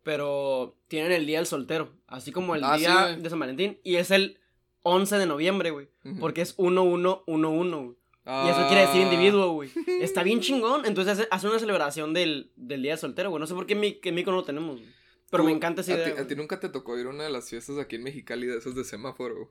[0.03, 3.79] Pero tienen el día del soltero, así como el Ah, sí, día de San Valentín.
[3.83, 4.39] Y es el
[4.83, 5.89] 11 de noviembre, güey.
[6.05, 6.19] Ujú.
[6.19, 7.95] Porque es 1111, güey.
[8.25, 9.13] Y eso quiere decir Ah.
[9.13, 9.69] individuo, güey.
[10.01, 10.85] Está bien chingón.
[10.85, 13.39] Entonces hace, hace una celebración del, del día del soltero, güey.
[13.39, 14.89] No sé por qué en, Mi- que no lo tenemos, güey.
[15.29, 16.15] Pero Tú, me encanta esa a idea.
[16.15, 18.47] ti, a ti nunca te tocó ir a una de las fiestas aquí en Mexicali
[18.47, 19.47] de esos de semáforo, güey?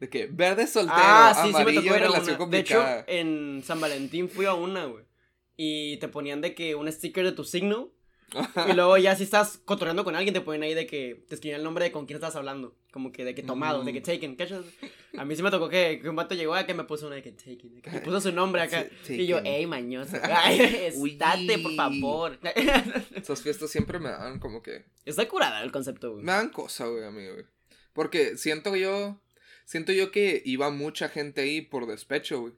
[0.00, 2.46] De que verde soltero, Ah, sí, sí me amarillo, tocó a relación una.
[2.50, 3.04] De hecho, complicada.
[3.08, 5.04] en San Valentín fui a una, güey.
[5.56, 7.90] Y te ponían de que un sticker de tu signo.
[8.68, 11.60] Y luego ya si estás cotorreando con alguien te ponen ahí de que te escribían
[11.60, 12.76] el nombre de con quién estás hablando.
[12.92, 14.02] Como que de que tomado, de que Mm.
[14.02, 14.36] taken.
[14.36, 14.64] ¿cachas?
[15.16, 17.16] A mí sí me tocó que, que un vato llegó acá y me puso una
[17.16, 17.80] de que taken.
[17.80, 18.84] que me puso su nombre acá.
[19.02, 20.14] Sí, y yo, ey, mañoso.
[20.50, 22.38] Estate, por favor.
[23.14, 24.84] Esas fiestas siempre me dan como que...
[25.04, 26.24] Está curada el concepto, güey.
[26.24, 27.46] Me dan cosa, güey, a mí, güey.
[27.92, 29.18] Porque siento yo...
[29.68, 32.54] Siento yo que iba mucha gente ahí por despecho, güey.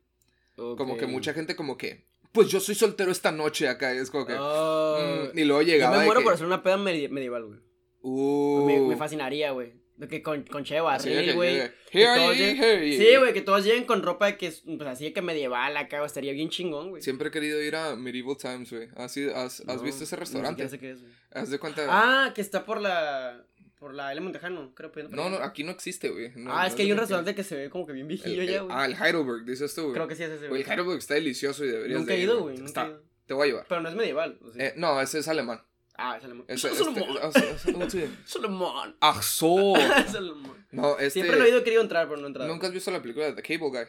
[0.55, 2.05] Como que mucha gente como que...
[2.31, 3.92] Pues yo soy soltero esta noche acá.
[3.92, 4.35] es como que...
[4.38, 7.09] Oh, mm, y luego yo llegaba me de muero que, por hacer una peda medi-
[7.09, 7.59] medieval, güey.
[8.03, 9.73] Uh, Me, me fascinaría, güey.
[10.09, 11.53] Que con, con che de así de barril, que güey.
[11.55, 12.96] llegue, que "Hear todos ye, lleguen- hear ye".
[12.99, 15.77] Sí, güey, que todos lleguen con ropa de que es, pues así de que medieval
[15.77, 17.03] acá, güey, estaría bien chingón, güey.
[17.03, 18.88] Siempre he querido ir a Medieval Times, güey.
[18.94, 20.62] ¿Has, has, has No, visto ese restaurante?
[20.68, 21.12] siquiera sé qué es, güey.
[21.33, 21.85] Haz de cuenta...
[21.88, 23.44] Ah, que está por la.
[23.81, 24.21] Por la L.
[24.21, 24.93] Montejano, creo.
[24.95, 26.31] ahí, no, no, aquí no existe, güey.
[26.37, 28.43] No, ah, no es que hay un restaurante que se ve como que bien viejillo
[28.43, 28.77] El- ya, güey.
[28.79, 29.95] Ah, el Heidelberg, dices tú, güey.
[29.95, 32.23] Creo que sí es ese, Güey, el Heidelberg está delicioso y deberías Nunca de he
[32.23, 32.57] ido, güey.
[32.59, 33.03] Nunca Está- he ido.
[33.27, 33.66] Te voy a llevar.
[33.69, 34.38] Pero no es medieval.
[34.45, 34.59] ¿o sí?
[34.61, 35.62] Eh, no, ese es alemán.
[35.97, 36.45] ah, es alemán.
[36.59, 37.05] Solomon.
[37.23, 38.16] este, es- es- sí.
[38.27, 38.97] Solomon.
[39.23, 40.66] Solomon.
[40.73, 41.11] No, este...
[41.11, 42.51] Siempre lo he oído querido entrar, pero no he entrado.
[42.53, 43.88] ¿Nunca has visto la película de The Cable Guy?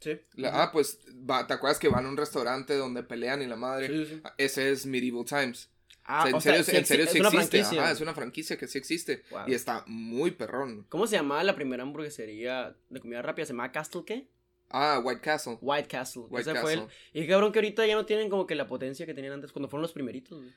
[0.00, 0.20] Sí.
[0.34, 3.56] La- Ah, pues, va- ¿te acuerdas que van a un restaurante donde pelean y la
[3.56, 3.88] madre?
[3.88, 4.20] Sí, sí.
[4.24, 5.68] Ah, Ese es Medieval Times.
[6.04, 7.60] Ah, o sea, en sea, serio, sí en serio es sí una existe.
[7.78, 9.22] Ajá, es una franquicia que sí existe.
[9.30, 9.42] Wow.
[9.46, 10.84] Y está muy perrón.
[10.88, 13.46] ¿Cómo se llamaba la primera hamburguesería de comida rápida?
[13.46, 14.28] ¿Se llamaba Castle qué?
[14.70, 15.58] Ah, White Castle.
[15.60, 16.22] White Castle.
[16.28, 16.80] White Ese fue el.
[16.80, 16.96] Castle.
[17.12, 19.68] Y cabrón que ahorita ya no tienen como que la potencia que tenían antes cuando
[19.68, 20.52] fueron los primeritos, güey.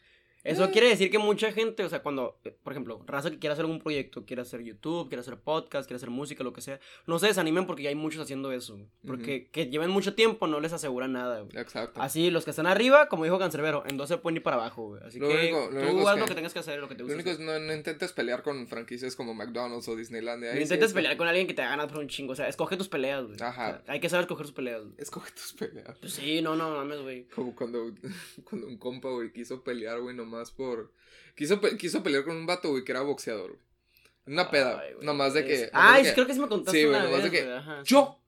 [0.45, 0.69] Eso Eh.
[0.71, 3.63] quiere decir que mucha gente, o sea, cuando, eh, por ejemplo, raza que quiera hacer
[3.65, 7.19] algún proyecto, quiere hacer YouTube, quiere hacer podcast, quiere hacer música, lo que sea, no
[7.19, 8.79] se desanimen porque ya hay muchos haciendo eso.
[9.05, 11.57] Porque que lleven mucho tiempo no les asegura nada, güey.
[11.57, 12.01] Exacto.
[12.01, 14.87] Así, los que están arriba, como dijo Cancerbero, en dos se pueden ir para abajo,
[14.89, 15.01] güey.
[15.03, 16.79] Así Lo que único- lo tú único es haz que- lo que tengas que hacer,
[16.79, 17.15] lo que te Lo gusta.
[17.15, 20.51] único es no, no intentes pelear con franquicias como McDonald's o Disneylandia.
[20.51, 22.33] No sí intentes es- pelear con alguien que te haga ganar por un chingo.
[22.33, 23.37] O sea, escoge tus peleas, güey.
[23.41, 23.79] Ajá.
[23.81, 24.93] O sea, hay que saber escoger sus peleas, güey.
[24.99, 25.97] Escoge tus peleas.
[25.99, 27.23] Pues sí, no, no mames, güey.
[27.29, 27.91] Como cuando,
[28.43, 30.91] cuando un compa, güey, quiso pelear, güey, nomás por...
[31.35, 33.61] Quiso, pe- quiso pelear con un vato, güey, que era boxeador, güey.
[34.27, 35.05] Una peda, Ay, güey.
[35.05, 35.53] nomás de que...
[35.65, 37.51] Es- nomás Ay, de que, creo que sí me contaste Sí, güey, nomás de que
[37.53, 37.83] ajá.
[37.83, 38.19] Yo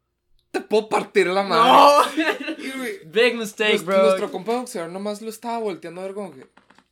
[0.52, 2.15] te puedo partir la madre.
[2.17, 2.78] ¡No!
[2.78, 4.04] Güey, Big mistake, nuestro, bro.
[4.04, 6.46] nuestro compa boxeador nomás lo estaba volteando a ver como que...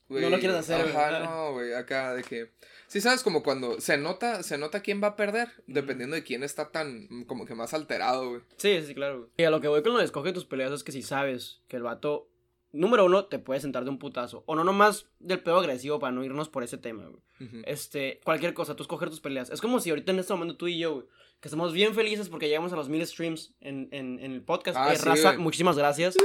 [0.09, 0.95] güey, No lo quieres hacer, güey.
[0.95, 2.51] Ajá, no, güey, acá de que...
[2.87, 6.43] Sí, sabes, como cuando se nota, se nota quién va a perder, dependiendo de quién
[6.43, 8.41] está tan, mm, como que más alterado, güey.
[8.57, 9.29] Sí, sí, claro, güey.
[9.37, 11.59] Y a lo que voy con lo de escoge tus peleas es que si sabes
[11.67, 12.29] que el vato,
[12.75, 14.43] número uno, te puede sentar de un putazo.
[14.45, 17.21] O no nomás del pedo agresivo para no irnos por ese tema, güey.
[17.65, 19.49] Este, cualquier cosa, tú escoger tus peleas.
[19.49, 21.05] Es como si ahorita en este momento tú y yo, güey,
[21.41, 24.77] que estamos bien felices porque llegamos a los mil streams en, en, en el podcast.
[24.79, 25.43] Ah, Eh, sí, raza, güey.
[25.43, 26.15] muchísimas gracias.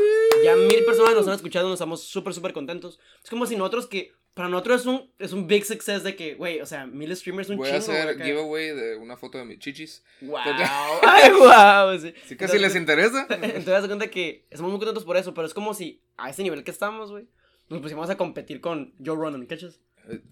[0.45, 2.99] Ya mil personas nos han escuchado, nos estamos súper, súper contentos.
[3.23, 6.35] Es como si nosotros que, para nosotros es un, es un big success de que,
[6.35, 7.77] güey, o sea, mil streamers es un Voy chingo.
[7.77, 10.03] a hacer giveaway de una foto de mis chichis.
[10.23, 10.39] Wow.
[11.03, 11.99] Ay, wow.
[12.01, 12.15] Sí.
[12.27, 13.27] Si casi les interesa.
[13.31, 16.31] Entonces, te das cuenta que estamos muy contentos por eso, pero es como si a
[16.31, 17.27] ese nivel que estamos, güey,
[17.69, 19.79] nos pusimos a competir con Joe Ronan, ¿cachas?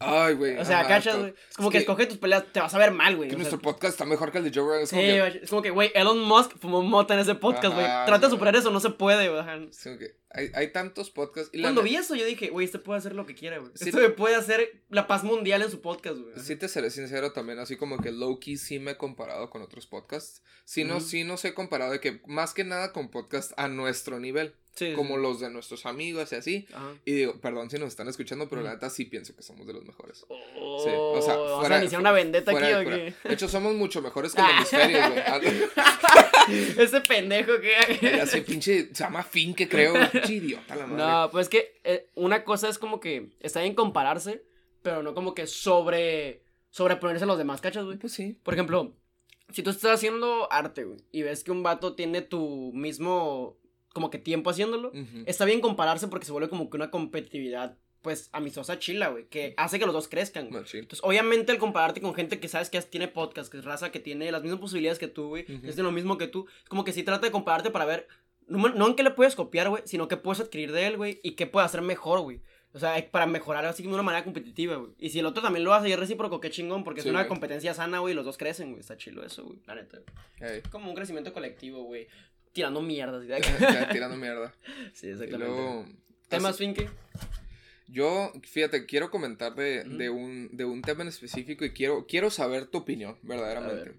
[0.00, 0.56] Ay, güey.
[0.56, 1.34] O sea, cachas, güey.
[1.50, 3.28] Es como es que, que- escoge tus peleas, te vas a ver mal, güey.
[3.28, 4.82] Que o sea, nuestro podcast está mejor que el de Joe Rogan.
[4.82, 7.34] es Sí, como que- güey, es como que, güey, Elon Musk fumó mota en ese
[7.34, 7.86] podcast, güey.
[8.06, 9.68] Trata de superar eso, no se puede, güey.
[9.70, 11.50] es como que hay, hay tantos podcasts.
[11.54, 13.70] Y Cuando vi eso, yo dije, güey, este puede hacer lo que quiera, güey.
[13.74, 13.90] Sí.
[14.16, 16.32] Puede hacer la paz mundial en su podcast, güey.
[16.38, 19.86] Sí te seré sincero también, así como que low-key sí me he comparado con otros
[19.86, 20.42] podcasts.
[20.64, 21.06] Sí, no, Ujú.
[21.06, 24.92] sí nos he comparado de que más que nada con podcasts a nuestro nivel, Sí,
[24.94, 25.22] como sí.
[25.22, 26.66] los de nuestros amigos y así.
[26.72, 26.92] Ajá.
[27.06, 29.72] Y digo, perdón si nos están escuchando, pero la neta sí pienso que somos de
[29.72, 30.24] los mejores.
[30.28, 33.14] Oh, Sí, o sea, ¿Vas fuera- a iniciar una vendetta aquí de o qué?
[33.28, 34.52] De hecho, somos mucho mejores que el Ah.
[34.56, 35.00] hemisferio,
[35.40, 36.74] güey.
[36.78, 38.26] Ese pendejo que...
[38.26, 39.94] Sé, pinche, se llama Finn, que creo,
[40.28, 41.02] idiota la madre.
[41.04, 44.44] No, pues es que eh, una cosa es como que está bien compararse,
[44.82, 47.98] pero no como que sobre sobreponerse a los demás, ¿cachas, güey?
[47.98, 48.38] Pues sí.
[48.42, 48.94] Por ejemplo,
[49.50, 53.56] si tú estás haciendo arte, güey, y ves que un vato tiene tu mismo
[53.94, 55.22] como que tiempo haciéndolo, Ujú.
[55.26, 59.54] está bien compararse porque se vuelve como que una competitividad pues amistosa chila, güey, que
[59.56, 60.62] hace que los dos crezcan, güey.
[60.72, 63.98] Entonces, obviamente, al compararte con gente que sabes que tiene podcast, que es raza, que
[63.98, 65.62] tiene las mismas posibilidades que tú, güey, Ujú.
[65.62, 68.06] que es de lo mismo que tú, como que sí trata de compararte para ver,
[68.48, 71.20] no, no en qué le puedes copiar, güey, sino qué puedes adquirir de él, güey,
[71.22, 72.40] y qué puede hacer mejor, güey.
[72.74, 74.92] O sea, para mejorar así de una manera competitiva, güey.
[74.98, 77.10] Y si el otro también lo hace y es recíproco, qué chingón, porque Sí, es
[77.10, 77.28] una güey.
[77.28, 78.80] competencia sana, güey, y los dos crecen, güey.
[78.80, 79.98] Está chilo eso, güey, la neta.
[80.40, 82.06] Ey, Como un crecimiento colectivo, güey.
[82.52, 83.24] Tirando mierdas.
[83.24, 83.64] ¿sí?
[83.92, 84.52] tirando mierda.
[84.92, 85.38] sí, exactamente.
[85.38, 85.86] luego.
[86.28, 86.90] ¿Temas, Finke?
[87.90, 92.28] Yo, fíjate, quiero comentar de, de, un, de un tema en específico y quiero, quiero
[92.30, 93.80] saber tu opinión, verdaderamente.
[93.80, 93.94] A ver.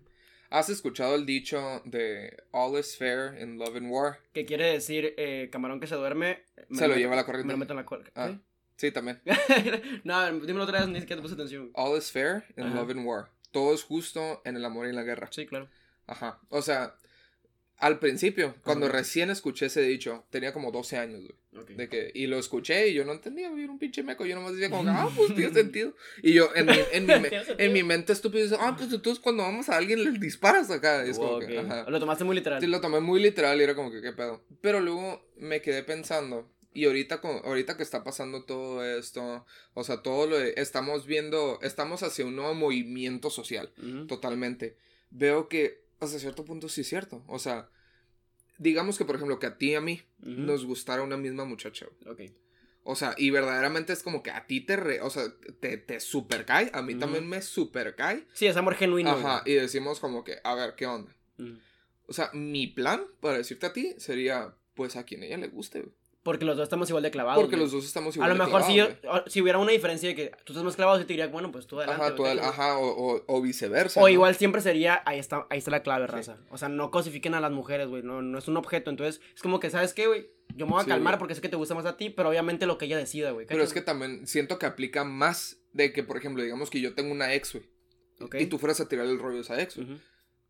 [0.50, 4.20] ¿Has escuchado el dicho de All is fair in love and war?
[4.34, 6.44] Que quiere decir eh, camarón que se duerme.
[6.70, 7.52] me Se lo lleva la Me corriente.
[7.54, 8.10] lo meto en la cuerda.
[8.16, 8.36] Ah.
[8.78, 9.22] Sí, también.
[10.04, 11.70] no, dímelo otra vez, ni siquiera te puse atención.
[11.74, 12.76] All is fair in Ajá.
[12.76, 13.30] love and war.
[13.52, 15.28] Todo es justo en el amor y en la guerra.
[15.32, 15.68] Sí, claro.
[16.08, 16.40] Ajá.
[16.50, 16.96] O sea,
[17.80, 21.76] al principio, cuando recién escuché ese dicho, tenía como 12 años, güey.
[21.76, 24.26] De que, y lo escuché y yo no entendía, güey, era un pinche meco.
[24.26, 25.94] Yo nomás decía como, ah, pues tiene sentido.
[26.22, 29.22] Y yo, en mi, en mi, me- en mi mente estúpido, dice, ah, pues entonces
[29.22, 31.06] cuando vamos a alguien le disparas acá.
[31.08, 31.46] Y es como Ok.
[31.48, 31.90] que, ajá.
[31.90, 32.60] Lo tomaste muy literal.
[32.62, 34.44] Sí, lo tomé muy literal y era como que, ¿qué pedo?
[34.62, 39.84] Pero luego me quedé pensando, y ahorita, con, ahorita que está pasando todo esto, o
[39.84, 44.06] sea, todo lo de, estamos viendo, estamos hacia un nuevo movimiento social, Ujú.
[44.08, 44.76] totalmente.
[45.12, 47.24] Veo que hasta cierto punto sí es cierto.
[47.28, 47.70] O sea,
[48.58, 51.88] digamos que, por ejemplo, que a ti y a mí nos gustara una misma muchacha.
[52.08, 52.22] Ok.
[52.84, 55.24] O sea, y verdaderamente es como que a ti te, re- o sea,
[55.60, 58.26] te, te super cae, a mí también me super cae.
[58.34, 59.12] Sí, es amor genuino.
[59.12, 61.16] Ajá, y decimos como que, a ver, ¿qué onda?
[62.08, 65.82] O sea, mi plan para decirte a ti sería, pues a quien ella le guste,
[65.82, 65.94] güey.
[66.22, 67.42] Porque los dos estamos igual de clavados.
[67.42, 67.64] Porque güey.
[67.66, 70.10] los dos estamos A igual lo de mejor si, clavados, yo- si hubiera una diferencia
[70.10, 72.04] de que tú estás más clavado, yo te diría, bueno, pues tú adelante.
[72.04, 72.44] Ajá, tú déjalo.
[72.44, 74.00] ajá, o, o, o viceversa.
[74.02, 74.10] O ¿no?
[74.10, 76.12] igual siempre sería, ahí está, ahí está la clave, Sí.
[76.12, 76.38] raza.
[76.50, 78.04] O sea, no cosifiquen a las mujeres, güey.
[78.04, 78.90] No, no es un objeto.
[78.90, 80.28] Entonces, es como que, ¿sabes qué, güey?
[80.56, 81.20] Yo me voy a Sí, calmar güey.
[81.20, 83.46] porque sé que te gusta más a ti, pero obviamente lo que ella decida, güey.
[83.48, 86.96] Pero es que también siento que aplica más de que, por ejemplo, digamos que yo
[86.96, 87.66] tengo una ex, güey.
[88.20, 88.36] Ok.
[88.40, 89.88] Y tú fueras a tirar el rollo de esa ex, güey.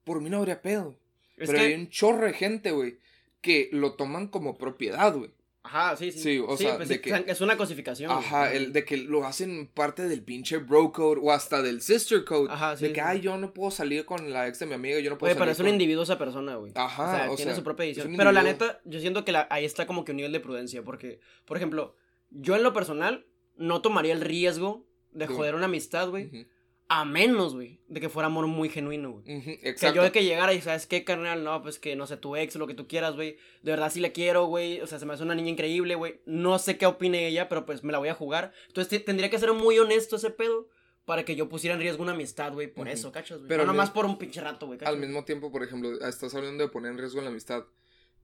[0.04, 0.98] Por mí no habría pedo.
[1.38, 2.98] Es pero que, hay un chorro de gente, güey,
[3.42, 5.30] que lo toman como propiedad, güey.
[5.70, 6.20] Ajá, sí, sí.
[6.20, 8.10] Sí, o sea, pues de sí, que- es una cosificación.
[8.12, 12.26] Ajá, el de que lo hacen parte del pinche bro code o hasta del sister
[12.26, 12.52] code.
[12.52, 12.88] Ajá, sí.
[12.88, 15.18] de que, ay, yo no puedo salir con la ex de mi amiga, yo no
[15.18, 16.72] puedo Oye, pero es un con- individuo esa persona, güey.
[16.76, 18.10] Ajá, o sea, o tiene sea, su propia edición.
[18.12, 20.40] un Pero la neta, yo siento que la- ahí está como que un nivel de
[20.40, 20.82] prudencia.
[20.84, 21.96] Porque, por ejemplo,
[22.32, 26.48] yo en lo personal no tomaría el riesgo de joder una amistad, güey.
[26.92, 29.24] A menos, güey, de que fuera amor muy genuino, güey.
[29.24, 29.96] Que exacto.
[29.98, 31.44] yo de que llegara y, ¿sabes qué, carnal?
[31.44, 33.38] No, pues que no sé, tu ex lo que tú quieras, güey.
[33.62, 34.82] De verdad sí le quiero, güey.
[34.82, 36.20] O sea, se me hace una niña increíble, güey.
[36.26, 38.54] No sé qué opine ella, pero pues me la voy a jugar.
[38.68, 40.68] Entonces te- tendría que ser muy honesto ese pedo
[41.06, 42.66] para que yo pusiera en riesgo una amistad, güey.
[42.74, 43.50] Por eso, ¿cachas, güey?
[43.50, 44.80] Pero no nomás por un pinche rato, güey.
[44.84, 47.66] Al mismo tiempo, por ejemplo, estás hablando de poner en riesgo la amistad.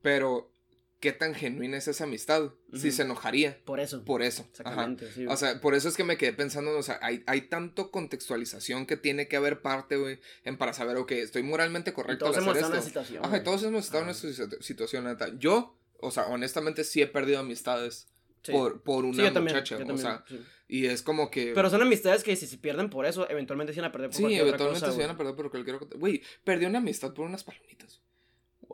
[0.01, 0.51] Pero,
[0.99, 2.51] ¿qué tan genuina es esa amistad?
[2.73, 4.03] Si se enojaría Por eso.
[4.03, 4.45] por eso.
[4.49, 5.25] Exactamente, sí.
[5.27, 8.86] O sea, por eso es que me quedé pensando, o sea, hay, hay tanto contextualización
[8.86, 12.38] que tiene que haber parte, güey, en para saber, ok, estoy moralmente Y correcto todos
[12.38, 13.25] al hemos estado en situación.
[13.25, 15.29] Ajá, y todos hemos estado en situ- situación, neta.
[15.38, 18.08] Yo, o sea, honestamente sí he perdido amistades
[18.43, 18.51] Sí.
[18.51, 20.39] por, por Sí, una yo también, muchacha, yo o sea, sí.
[20.67, 21.53] y es como que...
[21.55, 24.17] Pero son amistades que si se pierden por eso, eventualmente se van a perder por
[24.17, 25.95] sí, cualquier otra eventualmente se van a perder por cualquier cosa.
[25.97, 28.01] Güey, perdí una amistad por unas palomitas.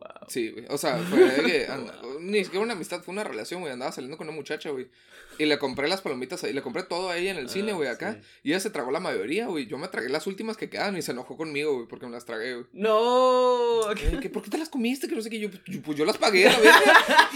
[0.01, 0.27] Wow.
[0.29, 0.65] Sí, güey.
[0.69, 1.67] O sea, fue de que
[2.21, 3.71] ni siquiera una amistad, fue una relación, güey.
[3.71, 4.87] Andaba saliendo con una muchacha, güey.
[5.37, 7.75] Y le compré las palomitas ahí, le compré todo a ella en el cine, Ah,
[7.75, 8.13] güey, acá.
[8.15, 8.19] sí.
[8.43, 9.65] Y ella se tragó la mayoría, güey.
[9.67, 12.25] Yo me tragué las últimas que quedan y se enojó conmigo, güey, porque me las
[12.25, 12.65] tragué, güey.
[12.73, 15.07] No, ¿qué, ¿Por qué te las comiste?
[15.07, 15.39] Que no sé qué.
[15.39, 16.57] Yo, yo- pues yo las pagué, la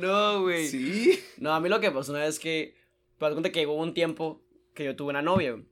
[0.00, 0.66] no, güey.
[0.68, 1.20] sí.
[1.38, 2.74] No, a mí lo que pasó una vez que,
[3.18, 4.42] pues cuenta que hubo un tiempo
[4.74, 5.64] que yo tuve una novia, güey,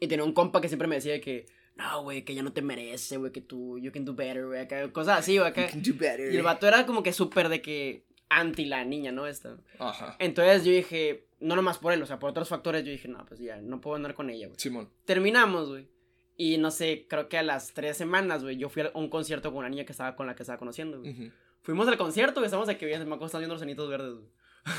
[0.00, 1.46] y tenía un compa que siempre me decía que,
[1.78, 4.60] no, güey, que ella no te merece, güey, que tú, you can do better, güey,
[4.60, 5.66] acá, cosas así, güey, acá.
[5.66, 6.32] You can do better.
[6.32, 9.26] Y el vato era como que súper de que, anti la niña, ¿no?
[9.26, 9.56] Esta.
[9.78, 10.16] Ajá.
[10.18, 13.24] Entonces yo dije, no nomás por él, o sea, por otros factores, yo dije, no,
[13.26, 14.58] pues ya, no puedo andar con ella, güey.
[14.58, 14.90] Simón.
[15.04, 15.88] Terminamos, güey.
[16.36, 19.50] Y no sé, creo que a las tres semanas, güey, yo fui a un concierto
[19.50, 21.12] con una niña que estaba con la que estaba conociendo, güey.
[21.12, 21.32] Ujú.
[21.62, 24.26] Fuimos al concierto, güey, estamos aquí, bien, me acuerdo, están viendo los cenitos verdes, güey.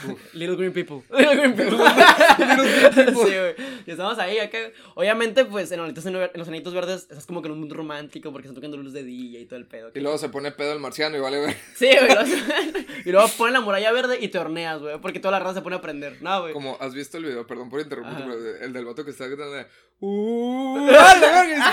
[0.07, 0.19] Uf.
[0.33, 1.01] Little Green People.
[1.17, 1.77] Little Green People.
[3.07, 3.55] sí, güey.
[3.85, 4.57] Y estamos ahí, acá.
[4.95, 7.75] Obviamente, pues, en los, anitos, en los anitos verdes, estás como que en un mundo
[7.75, 9.91] romántico porque están tocando luz de día y todo el pedo.
[9.93, 11.55] Y luego se pone pedo el marciano y vale ver.
[11.75, 12.13] Sí, güey.
[12.13, 15.55] luego- y luego ponen la muralla verde y te horneas, güey, porque toda la raza
[15.55, 16.21] se pone a prender.
[16.21, 16.53] No, güey.
[16.53, 17.45] Como, ¿has visto el video?
[17.47, 18.31] Perdón por interrumpirte, Ajá.
[18.31, 19.65] pero el del vato que está gritando de,
[20.01, 20.87] ¡Uh!
[20.87, 20.95] Y se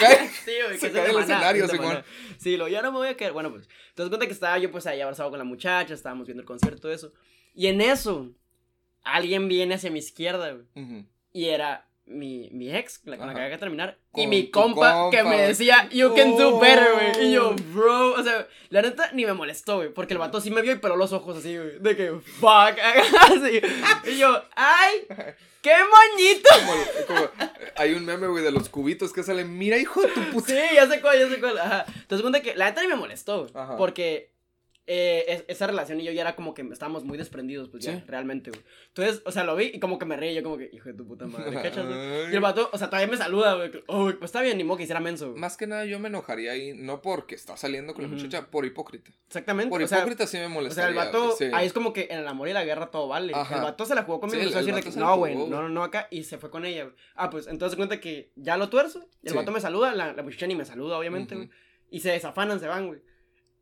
[0.05, 0.29] cae.
[0.45, 2.03] Sí, güey, Se cae maná, escenario, Simón.
[2.39, 3.33] Sí, lo, ya no me voy a quedar.
[3.33, 6.27] Bueno, pues, te das cuenta que estaba yo, pues, ahí abrazado con la muchacha, estábamos
[6.27, 7.13] viendo el concierto, eso.
[7.57, 8.29] Y en eso,
[9.03, 11.05] alguien viene hacia mi izquierda, güey.
[11.33, 13.99] Y era mi, mi ex, la con la que acaba de terminar.
[14.15, 17.27] y mi compa, que me decía, You can do better, güey.
[17.29, 17.57] Y yo, Oh.
[17.75, 18.13] bro.
[18.15, 19.93] O sea, la neta ni me molestó, güey.
[19.93, 21.79] Porque el vato sí me vio y peló los ojos así, güey.
[21.81, 22.79] De que, fuck.
[23.21, 23.61] así.
[24.13, 25.07] Y yo, ay,
[25.63, 26.49] qué moñito.
[27.09, 27.31] Como, como-
[27.77, 30.47] hay un meme, güey, de los cubitos que salen, mira, hijo de tu puta.
[30.49, 31.59] Sí, ya sé cuál, ya sé cuál.
[31.59, 31.85] Ajá.
[31.89, 33.53] Entonces, cuenta que la neta ni me molestó, güey.
[33.77, 34.31] Porque
[34.89, 38.05] eh, es- esa relación y yo ya era como que estábamos muy desprendidos, pues ya,
[38.07, 38.63] realmente, güey.
[38.89, 40.95] Entonces, o sea, lo vi y como que me reí, yo como que, hijo de
[40.95, 41.85] tu puta madre, ¿cachas.
[42.31, 43.71] Y el vato, o sea, todavía me saluda, güey.
[43.89, 45.41] Oh, güey, pues está bien, ni modo que hiciera menso, güey.
[45.41, 48.65] Más que nada yo me enojaría ahí, no porque está saliendo con la muchacha, por
[48.65, 49.11] hipócrita.
[49.27, 49.71] Exactamente.
[49.71, 50.89] Por o sea, hipócrita sí me o sea, molestaría.
[50.91, 51.47] el vato, sí.
[51.53, 53.33] ahí es como que en el amor y la guerra todo vale.
[53.35, 53.57] Ajá.
[53.57, 55.63] El vato se la jugó conmigo Sí, y empezó a decirle que no, güey, no,
[55.63, 56.97] no, no acá, y se fue con ella, güey.
[57.17, 60.23] Ah, pues entonces se cuenta que ya lo tuerzo, el vato me saluda, la, la
[60.23, 61.51] muchacha ni me saluda, obviamente.
[61.91, 63.01] Y se desafanan, se van, güey.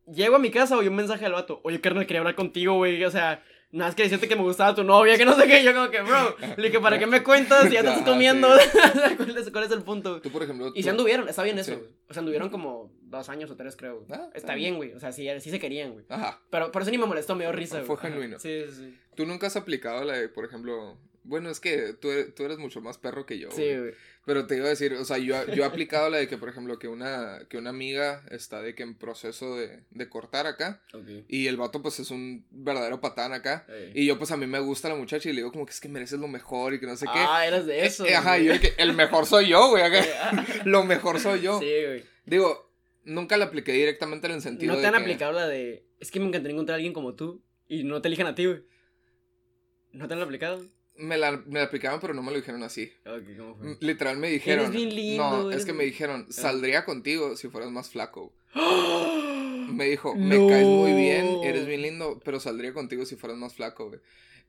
[0.06, 3.02] Llego a mi casa, oí un mensaje al vato, oye, carnal, quería hablar contigo, güey,
[3.04, 5.64] o sea, nada más que decirte que me gustaba tu novia, que no sé qué,
[5.64, 8.12] yo como que, bro, le dije, ¿para qué me cuentas si ya te estás Ya,
[8.12, 8.48] comiendo?
[9.16, 10.20] ¿Cuál, es, ¿Cuál es el punto?
[10.20, 10.68] Tú, por ejemplo.
[10.68, 11.78] Y tú- se anduvieron, está bien eso, Sí.
[11.78, 11.90] güey.
[12.08, 14.04] O sea, anduvieron como dos años o tres, creo.
[14.10, 14.92] Ah, está bien, güey.
[14.92, 16.04] O sea, sí, sí se querían, güey.
[16.10, 16.40] Ajá.
[16.50, 17.86] Pero por eso ni me molestó, me dio risa, güey.
[17.86, 18.38] Fue genuino.
[18.38, 18.98] Sí, sí, sí.
[19.16, 20.98] Tú nunca has aplicado la de, por ejemplo.
[21.24, 23.50] Bueno, es que tú eres, tú eres mucho más perro que yo.
[23.50, 23.92] Sí, güey.
[24.26, 26.48] Pero te iba a decir, o sea, yo, yo he aplicado la de que, por
[26.48, 30.80] ejemplo, que una, que una amiga está de que en proceso de, de cortar acá.
[30.94, 31.06] Ok.
[31.28, 33.66] Y el vato, pues, es un verdadero patán acá.
[33.94, 35.80] Y yo, pues, a mí me gusta la muchacha y le digo como que es
[35.80, 37.12] que mereces lo mejor y que no sé qué.
[37.18, 38.06] Ah, eras de eso.
[38.06, 39.82] Eh, Ajá, yo que el mejor soy yo, güey.
[40.64, 41.58] Lo mejor soy yo.
[41.60, 42.04] Sí, güey.
[42.24, 42.70] Digo,
[43.04, 45.84] nunca la apliqué directamente en el sentido ¿No te de han que- aplicado la de.
[46.00, 48.46] Es que me encantaría encontrar a alguien como tú y no te elijan a ti,
[48.46, 48.62] güey?
[49.92, 50.66] ¿No te han aplicado?
[50.96, 52.92] Me la, me la aplicaron, pero no me lo dijeron así.
[53.04, 53.66] Ok, ¿cómo fue?
[53.66, 54.66] M- Literal me dijeron.
[54.66, 58.32] Eres bien lindo, No, eres es que me dijeron, saldría contigo si fueras más flaco.
[58.54, 59.20] ¡Ah!
[59.72, 60.46] Me dijo, me No.
[60.46, 63.98] caes muy bien, eres bien lindo, pero saldría contigo si fueras más flaco, güey.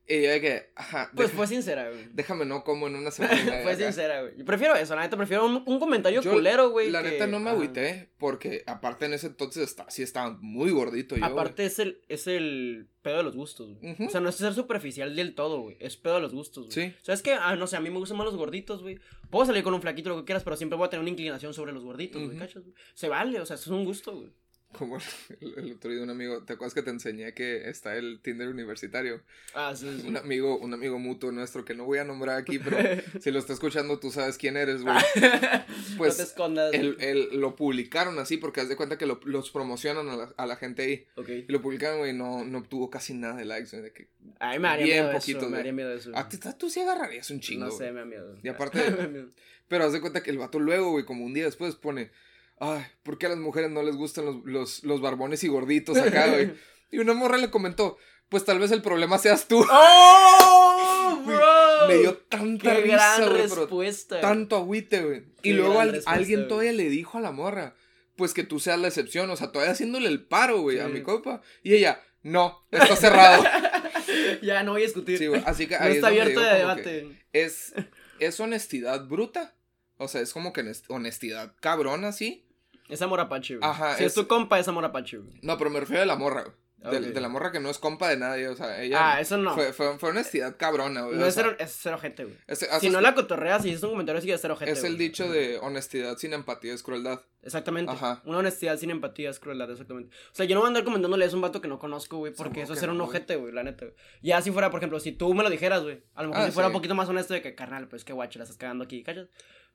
[0.08, 2.08] Y yo de que, ajá, Pues fue sincera, güey.
[2.12, 3.36] déjame no como en una semana.
[3.62, 3.76] Fue acá.
[3.76, 4.36] sincera, güey.
[4.36, 6.90] Yo prefiero eso, la neta, prefiero un, un comentario Yo, culero, güey.
[6.90, 7.56] La que- neta no me Ajá.
[7.58, 11.24] agüité, porque aparte en ese entonces está, sí estaba muy gordito yo.
[11.24, 13.96] Aparte es el, es el pedo de los gustos, güey.
[14.06, 15.76] O sea, no es ser superficial del todo, güey.
[15.80, 16.72] Es pedo de los gustos, güey.
[16.90, 16.94] Sí.
[17.02, 18.98] O sea, es que, ah, no sé, a mí me gustan más los gorditos, güey.
[19.30, 21.52] Puedo salir con un flaquito, lo que quieras, pero siempre voy a tener una inclinación
[21.52, 22.38] sobre los gorditos, güey.
[22.38, 22.62] ¿cachas?
[22.62, 22.74] güey?
[22.94, 24.30] Se vale, o sea, eso es un gusto, güey.
[24.72, 24.98] Como
[25.40, 28.48] el, el otro día un amigo, ¿te acuerdas que te enseñé que está el Tinder
[28.48, 29.22] universitario?
[29.54, 30.06] Ah, sí, sí.
[30.06, 32.76] Un amigo, un amigo mutuo nuestro que no voy a nombrar aquí, pero
[33.20, 34.94] si lo está escuchando tú sabes quién eres, güey.
[35.96, 36.74] Pues, no te escondas.
[36.74, 40.34] El, el- lo publicaron así porque haz de cuenta que lo- los promocionan a la,
[40.36, 41.06] a la gente ahí.
[41.16, 41.28] Ok.
[41.28, 43.70] Y lo publicaron, güey, no, no obtuvo casi nada de likes.
[43.70, 44.08] güey, de que,
[44.40, 46.10] A mí me bien miedo poquitos, eso, me daría miedo eso.
[46.14, 47.66] a ti tú sí agarrarías un chingo.
[47.66, 48.36] no sé, me da miedo.
[48.42, 49.28] Y aparte- Me da miedo.
[49.68, 52.10] Pero haz de cuenta que el vato luego, güey, como un día después pone,
[52.58, 55.96] ay, ¿por qué a las mujeres no les gustan los, los, los barbones y gorditos
[55.98, 56.52] acá, güey?
[56.90, 59.66] Y una morra le comentó, pues tal vez el problema seas tú.
[59.68, 61.88] ¡Oh, bro!
[61.88, 64.20] Me dio tanta Qué risa, gran pero respuesta.
[64.20, 65.24] tanto agüite, güey.
[65.42, 67.74] Y luego al- alguien todavía le dijo a la morra,
[68.16, 71.02] pues que tú seas la excepción, o sea, todavía haciéndole el paro, güey, a mi
[71.02, 71.42] compa.
[71.64, 73.44] Y ella, no, está cerrado.
[74.42, 75.18] ya, no voy a discutir.
[75.18, 77.24] Sí, así que ahí es está donde abierto de debate.
[77.32, 77.74] Es,
[78.20, 79.54] es honestidad bruta.
[79.98, 82.45] O sea, es como que honest- honestidad cabrona, sí.
[82.88, 83.68] Es amor apache, güey.
[83.68, 85.38] Ajá, Si es, es- tu compa, es amor apache, güey.
[85.42, 86.54] No, pero me refiero a la morra, güey.
[86.86, 89.14] De, la morra que no es compa de nadie, o sea, ella...
[89.14, 89.54] Ah, eso no.
[89.54, 91.18] Fue, fue, fue honestidad cabrona, güey.
[91.18, 92.36] No es cero, es cero gente, güey.
[92.46, 94.70] es- Si no la cotorreas y dices un comentario así, es cero gente.
[94.72, 95.08] es el güey.
[95.08, 97.22] dicho de honestidad sin empatía es crueldad.
[97.42, 97.90] Exactamente.
[97.90, 98.22] Ajá.
[98.24, 100.14] Una honestidad sin empatía es crueldad, exactamente.
[100.30, 102.32] O sea, yo no voy a andar comentándole a un vato que no conozco, güey,
[102.32, 103.08] porque eso es que ser un güey.
[103.08, 103.96] ojete, güey, la neta, güey.
[104.22, 106.46] Ya si fuera, por ejemplo, si tú me lo dijeras, güey, a lo mejor Ah,
[106.46, 106.70] si fuera sí.
[106.70, 109.26] un poquito más honesto de que, carnal, pues que guacho, la estás cagando aquí, ¿cachas?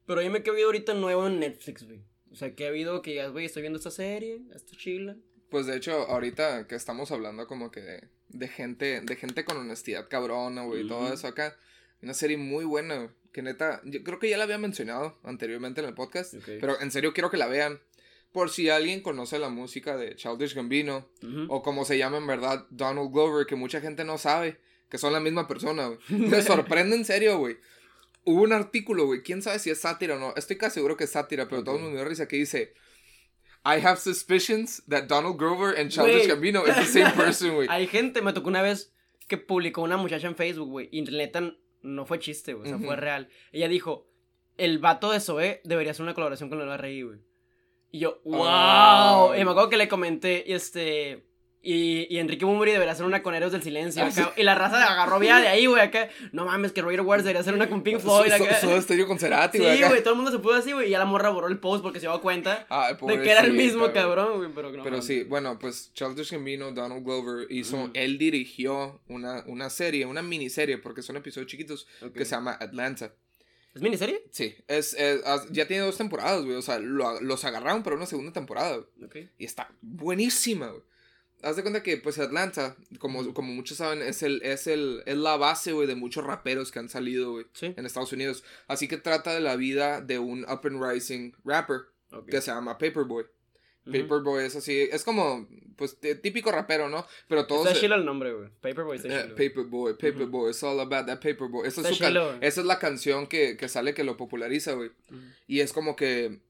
[0.05, 2.01] Pero dime qué habido ahorita nuevo en Netflix, güey.
[2.31, 5.15] O sea, que ha habido que digas, güey, estoy viendo esta serie, está chila.
[5.49, 9.57] Pues de hecho, ahorita que estamos hablando como que de, de gente, de gente con
[9.57, 11.57] honestidad cabrona, güey, y todo eso acá.
[12.01, 15.87] Una serie muy buena, que neta, yo creo que ya la había mencionado anteriormente en
[15.87, 17.79] el podcast, pero en serio quiero que la vean.
[18.31, 21.05] por si alguien conoce la música de Childish Gambino,
[21.49, 24.57] o como se llama en verdad Donald Glover, que mucha gente no sabe,
[24.89, 25.99] que son la misma persona, güey.
[26.29, 27.57] Me sorprende en serio, güey.
[28.23, 31.05] Hubo un artículo, güey, quién sabe si es sátira o no, estoy casi seguro que
[31.05, 32.73] es sátira, pero todo el mundo me dio risa que dice...
[33.63, 36.27] I have suspicions that Donald Grover and Childish.
[36.27, 37.67] Gambino is the same person, güey.
[37.69, 38.91] Hay gente, me tocó una vez
[39.27, 41.53] que publicó una muchacha en Facebook, güey, y neta
[41.83, 43.29] no fue chiste, güey, o sea, fue real.
[43.51, 44.07] Ella dijo,
[44.57, 47.19] el vato de Zoé debería hacer una colaboración con el RI, güey.
[47.91, 48.43] Y yo, wow.
[48.45, 49.33] Ah.
[49.37, 51.25] Y me acuerdo que le comenté, este...
[51.63, 54.01] Y, y Enrique Bumuri debería hacer una con Héroes del Silencio.
[54.01, 54.31] Ah, acá.
[54.35, 54.41] sí.
[54.41, 56.09] Y la raza agarró vía de ahí, güey, acá.
[56.31, 58.29] No mames, que Roger Waters debería hacer una con Pink Floyd.
[58.35, 58.59] So- acá.
[58.59, 59.77] so- con Cerati, Sí, güey.
[59.77, 59.89] acá.
[59.89, 60.87] güey, todo el mundo se puso así, güey.
[60.87, 63.41] Y ya la morra borró el post porque se dio cuenta Ay, de que era
[63.41, 64.49] el mismo cabrón, güey.
[64.55, 67.91] Pero, no Pero sí, bueno, pues Childish Gambino, Donald Glover hizo, Ujú.
[67.93, 73.13] él dirigió una, una serie, una miniserie, porque son episodios chiquitos, que se llama Atlanta.
[73.75, 74.23] ¿Es miniserie?
[74.31, 74.97] Sí, es,
[75.51, 78.79] ya tiene dos temporadas, güey, o sea, lo- los agarraron para una segunda temporada,
[79.37, 80.81] y está buenísima, güey.
[81.43, 85.17] Haz de cuenta que, pues, Atlanta, como, como muchos saben, es, el, es, el, es
[85.17, 87.73] la base, güey, de muchos raperos que han salido, güey, Sí.
[87.75, 88.43] en Estados Unidos.
[88.67, 91.81] Así que trata de la vida de un up and rising rapper
[92.27, 93.25] que se llama Paperboy.
[93.85, 97.05] Paperboy es así, es como, pues, típico rapero, ¿no?
[97.27, 97.65] Pero todos...
[97.65, 98.49] Está chilo el nombre, güey.
[98.61, 99.35] Paperboy está Eh, chilo.
[99.35, 101.67] Paperboy, Paperboy, it's all about that Paperboy.
[101.67, 104.89] Esa, es su chilo, esa es la canción que, que sale que lo populariza, güey.
[105.09, 105.19] Ujú.
[105.47, 106.41] Y es como que,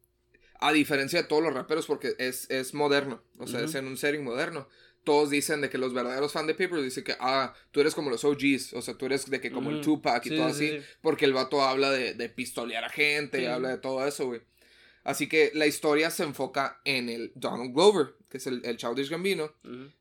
[0.62, 3.98] a diferencia de todos los raperos, porque es, es moderno, o sea, es en un
[3.98, 4.68] setting moderno.
[5.04, 8.12] Todos dicen de que los verdaderos fans de Paperboy dicen que, ah, tú eres como
[8.12, 9.82] los OGs, o sea, tú eres de que como el.
[9.82, 10.86] Tupac y Sí, todo sí, así, sí.
[11.02, 13.46] porque el vato habla de, de pistolear a gente, Sí.
[13.48, 14.42] habla de todo eso, güey.
[15.04, 19.10] Así que la historia se enfoca en el Donald Glover, que es el, el Childish
[19.10, 19.52] Gambino,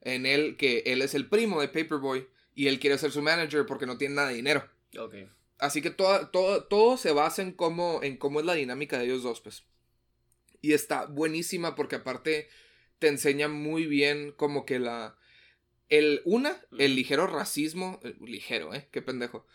[0.03, 3.65] en él que él es el primo de Paperboy y él quiere ser su manager
[3.65, 4.69] porque no tiene nada de dinero.
[5.59, 9.07] Así que todo, todo, todo se basa en cómo, en cómo es la dinámica de
[9.07, 9.65] ellos dos, pues.
[10.61, 12.49] Y está buenísima porque aparte
[12.99, 15.17] te enseña muy bien como que la...
[15.89, 18.89] El, una, el ligero racismo, eh, ligero, ¿eh?
[18.93, 19.47] Qué pendejo.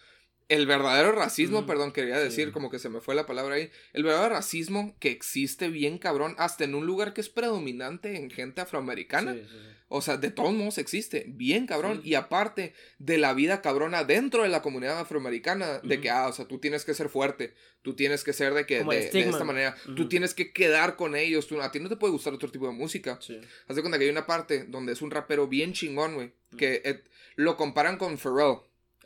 [0.47, 2.51] El verdadero racismo, perdón, quería decir, Sí.
[2.51, 3.71] como que se me fue la palabra ahí.
[3.93, 8.29] El verdadero racismo que existe bien cabrón, hasta en un lugar que es predominante en
[8.29, 9.33] gente afroamericana.
[9.33, 9.57] Sí, sí, sí.
[9.87, 12.01] O sea, de todos modos existe, bien cabrón.
[12.03, 16.33] Y aparte de la vida cabrona dentro de la comunidad afroamericana, de que, ah, o
[16.33, 17.53] sea, tú tienes que ser fuerte,
[17.83, 21.15] tú tienes que ser de que, de, de esta manera, tú tienes que quedar con
[21.15, 23.19] ellos, tú, a ti no te puede gustar otro tipo de música.
[23.67, 26.81] Haz de cuenta que hay una parte donde es un rapero bien chingón, güey, que
[26.83, 27.03] eh,
[27.35, 28.57] lo comparan con Pharrell.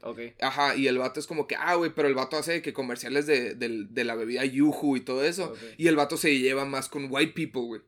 [0.04, 0.20] Ok.
[0.42, 3.26] Ajá, y el vato es como que, ah, güey, pero el vato hace que comerciales
[3.28, 5.54] de, del- de la bebida Yuhu y todo eso.
[5.78, 7.82] Y el vato se lleva más con white people, güey.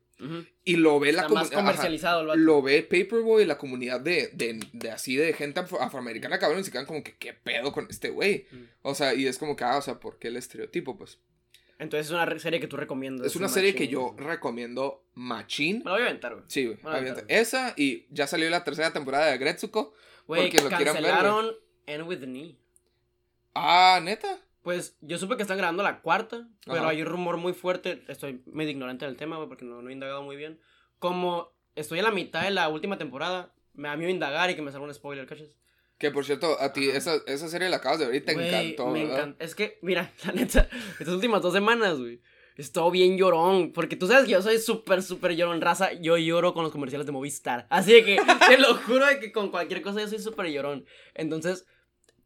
[0.63, 2.36] Y lo ve la Está comunidad.
[2.36, 6.63] lo ve Paperboy, la comunidad de, de, de así de gente afro- afroamericana, cabrón, y
[6.63, 8.45] se quedan como que, ¿qué pedo con este güey?
[8.84, 10.95] O sea, y es como que, ah, o sea, ¿por qué el estereotipo?
[10.95, 11.17] Pues
[11.80, 13.26] Entonces es una serie que tú recomiendas.
[13.26, 15.80] es una un serie que yo recomiendo machín.
[15.80, 16.45] Me la voy a aventar, güey.
[16.47, 16.78] Sí, güey.
[17.28, 19.95] Esa y ya salió la tercera temporada de Gretsuko.
[20.28, 21.32] Güey, ver,
[21.86, 22.58] End With Knee.
[23.54, 24.39] Ah, neta.
[24.62, 26.89] Pues yo supe que están grabando la cuarta, pero Ajá.
[26.89, 28.04] hay un rumor muy fuerte.
[28.08, 30.60] Estoy medio ignorante del tema, porque no, no he indagado muy bien.
[31.00, 34.62] Como estoy en la mitad de la última temporada, me da miedo indagar y que
[34.62, 35.50] me salga un spoiler, ¿cachas?
[35.98, 38.88] Que por cierto, a ti esa, esa serie la acabas de ver y te encantó,
[38.88, 39.15] Me ¿verdad?
[39.17, 39.44] encanta.
[39.46, 42.22] Es que, mira, la neta, estas últimas dos semanas, güey.
[42.58, 43.72] He estado bien llorón.
[43.74, 45.62] Porque tú sabes que yo soy súper, súper llorón.
[45.62, 47.68] Raza, yo lloro con los comerciales de Movistar.
[47.72, 50.86] Así de que, te lo juro de que con cualquier cosa yo soy súper llorón.
[51.16, 51.66] Entonces,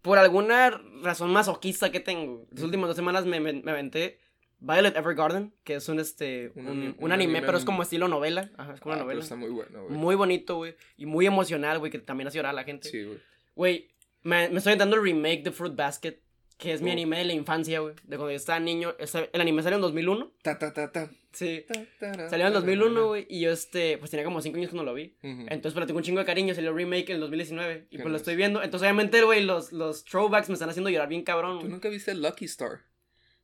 [0.02, 0.70] por alguna
[1.02, 4.20] razón masoquista que tengo, las últimas dos semanas me, me, me aventé
[4.60, 7.84] Violet Evergarden, que es un, este, Un un, un un anime, anime pero es como
[7.84, 8.50] estilo novela.
[8.58, 9.22] Ajá, es como Ah, una pero novela.
[9.24, 9.96] está muy bueno, güey.
[9.96, 10.76] Muy bonito, güey.
[10.98, 12.90] Y muy emocional, güey, que también hace llorar a la gente.
[12.90, 13.20] Sí, güey.
[13.56, 13.92] Güey,
[14.24, 16.20] me, me estoy dando el remake de Fruit Basket,
[16.58, 16.94] que es mi Oh.
[16.94, 17.96] anime de la infancia, güey.
[18.04, 18.96] De cuando yo estaba niño.
[19.34, 20.32] El anime salió en 2001.
[20.42, 21.10] Ta, ta, ta, ta.
[21.34, 21.66] Sí.
[21.68, 23.26] Ta, ta, Salió en ta, 2001, güey.
[23.30, 25.16] Y yo, este, pues tenía como 5 años cuando lo vi.
[25.22, 26.56] Entonces, pero tengo un chingo de cariño.
[26.56, 27.88] Salió el remake en el 2019.
[27.92, 28.64] Y pues lo estoy viendo.
[28.64, 31.60] Entonces, obviamente, güey, los, los throwbacks me están haciendo llorar bien cabrón.
[31.60, 32.80] ¿Tú nunca viste Lucky Star?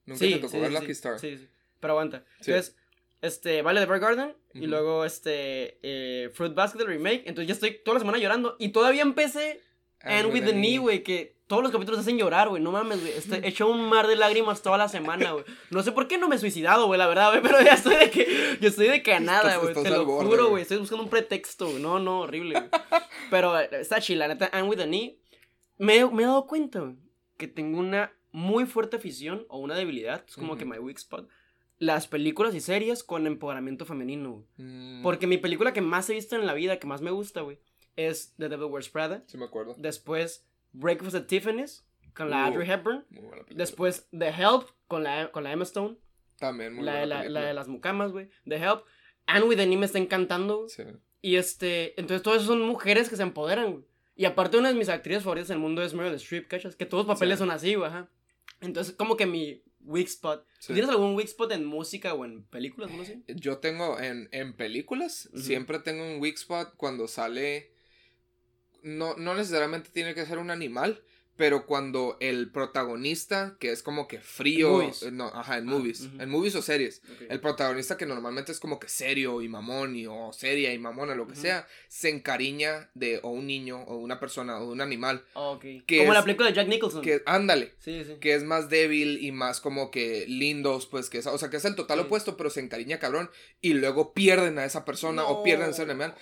[0.05, 0.91] ¿Nunca Sí, te tocó sí, ver sí, Lucky.
[0.91, 1.19] Star?
[1.19, 1.47] Sí, sí.
[1.81, 2.23] Pero aguanta.
[2.39, 2.77] Entonces,
[3.21, 4.33] este, vale, The Garden.
[4.53, 7.23] Y luego, este, eh, Fruit Basket, el remake.
[7.25, 8.55] Entonces, ya estoy toda la semana llorando.
[8.57, 9.59] Y todavía empecé
[10.03, 12.63] And with the knee, güey, que todos los capítulos hacen llorar, güey.
[12.63, 13.43] No mames, güey.
[13.43, 15.43] He hecho un mar de lágrimas toda la semana, güey.
[15.69, 17.41] No sé por qué no me he suicidado, güey, la verdad, güey.
[17.43, 18.57] Pero ya estoy de que.
[18.61, 19.73] Yo estoy de que a nada, güey.
[19.73, 20.61] Te lo borde, juro, güey.
[20.61, 21.81] Estoy buscando un pretexto, güey.
[21.81, 22.69] No, no, horrible, güey.
[23.29, 24.49] Pero está chila, neta.
[24.53, 25.19] And with the knee.
[25.77, 26.95] Me, me he dado cuenta, güey,
[27.35, 30.23] que tengo una muy fuerte afición o una debilidad.
[30.25, 31.27] Es como que my weak spot.
[31.79, 34.45] Las películas y series con empoderamiento femenino, güey.
[34.55, 37.41] Mm, Porque mi película que más he visto en la vida, que más me gusta,
[37.41, 37.59] güey,
[37.97, 39.25] es The Devil Wears Prada.
[39.27, 39.75] Sí me acuerdo.
[39.77, 43.05] Después, Breakfast at Tiffany's con la Uh, Audrey Hepburn.
[43.09, 43.43] Muy buena.
[43.49, 45.97] Después, The Help con la, con la Emma Stone.
[46.37, 48.29] También muy La, buena la, la de las mucamas, güey.
[48.47, 48.83] The Help.
[49.27, 50.67] Anne with me está encantando.
[50.67, 50.83] Sí.
[51.21, 53.85] Y este, entonces todas son mujeres que se empoderan, güey.
[54.15, 56.75] Y aparte una de mis actrices favoritas del mundo es Meryl Streep, ¿cachas?
[56.75, 57.39] Que todos los papeles Sí.
[57.39, 58.09] son así, güey, ajá.
[58.59, 60.45] Entonces, como que mi weak spot.
[60.59, 60.73] Sí.
[60.73, 63.21] ¿Tienes algún weak spot en música o en películas, no sé?
[63.27, 67.70] Yo tengo en, en películas, siempre tengo un weak spot cuando sale.
[68.81, 71.01] No, no necesariamente tiene que ser un animal,
[71.37, 74.69] pero cuando el protagonista, que es como que frío.
[74.71, 75.03] movies.
[75.03, 76.09] eh, No, ajá, en Ah, movies.
[76.19, 77.01] En movies o series.
[77.29, 81.15] El protagonista que normalmente es como que serio y mamón y, o seria y mamona,
[81.15, 85.23] lo que sea, se encariña de o un niño o una persona o un animal.
[85.33, 85.61] Ok.
[85.87, 87.01] que Como es- la película de Jack Nicholson.
[87.01, 88.17] Que, ándale, Sí, sí.
[88.19, 91.57] que es más débil y más como que lindos, pues que es, o sea, que
[91.57, 92.05] es el total Sí.
[92.05, 95.81] opuesto, pero se encariña cabrón y luego pierden a esa persona o pierden a ese
[95.83, 96.13] animal.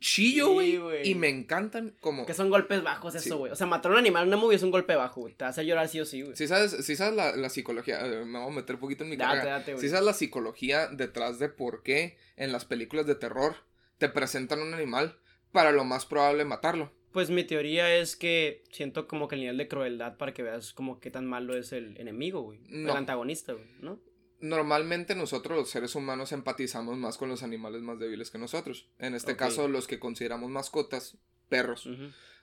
[0.00, 0.76] Chillo, Sí, güey.
[0.78, 1.08] güey.
[1.10, 2.24] y me encantan como...
[2.26, 3.18] Que son golpes bajos Sí.
[3.28, 3.52] eso, güey.
[3.52, 5.34] O sea, matar a un animal en una movie es un golpe bajo, güey.
[5.34, 6.36] Te hace llorar sí o sí, güey.
[6.36, 9.10] Si sabes, si sabes la, la psicología, eh, me voy a meter un poquito en
[9.10, 9.58] mi Date, carrera.
[9.60, 9.78] date.
[9.78, 13.56] Si sabes la psicología detrás de por qué en las películas de terror
[13.98, 15.18] te presentan un animal
[15.52, 16.92] para lo más probable matarlo.
[17.12, 20.72] Pues mi teoría es que siento como que el nivel de crueldad para que veas
[20.74, 22.60] como qué tan malo es el enemigo, güey.
[22.68, 22.90] No.
[22.92, 23.98] El antagonista, güey, ¿no?
[24.40, 28.86] Normalmente nosotros los seres humanos empatizamos más con los animales más débiles que nosotros.
[28.98, 31.16] En este caso, los que consideramos mascotas,
[31.48, 31.88] perros.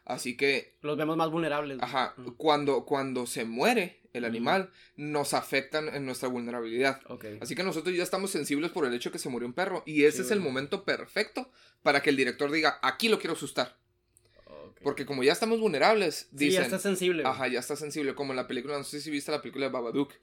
[0.04, 1.80] Así que Los vemos más vulnerables.
[1.82, 7.02] Ajá, cuando, cuando se muere el animal, nos afectan en nuestra vulnerabilidad.
[7.08, 7.26] Ok.
[7.42, 9.84] Así que nosotros ya estamos sensibles por el hecho que se murió un perro.
[9.86, 11.50] Y ese Sí, es el momento perfecto
[11.82, 13.78] para que el director diga, aquí lo quiero asustar.
[14.84, 17.24] Porque como ya estamos vulnerables, Sí, ya dicen, está sensible.
[17.26, 18.14] ajá, ya está sensible.
[18.14, 20.14] Como en la película, no sé si viste la película de Babadook.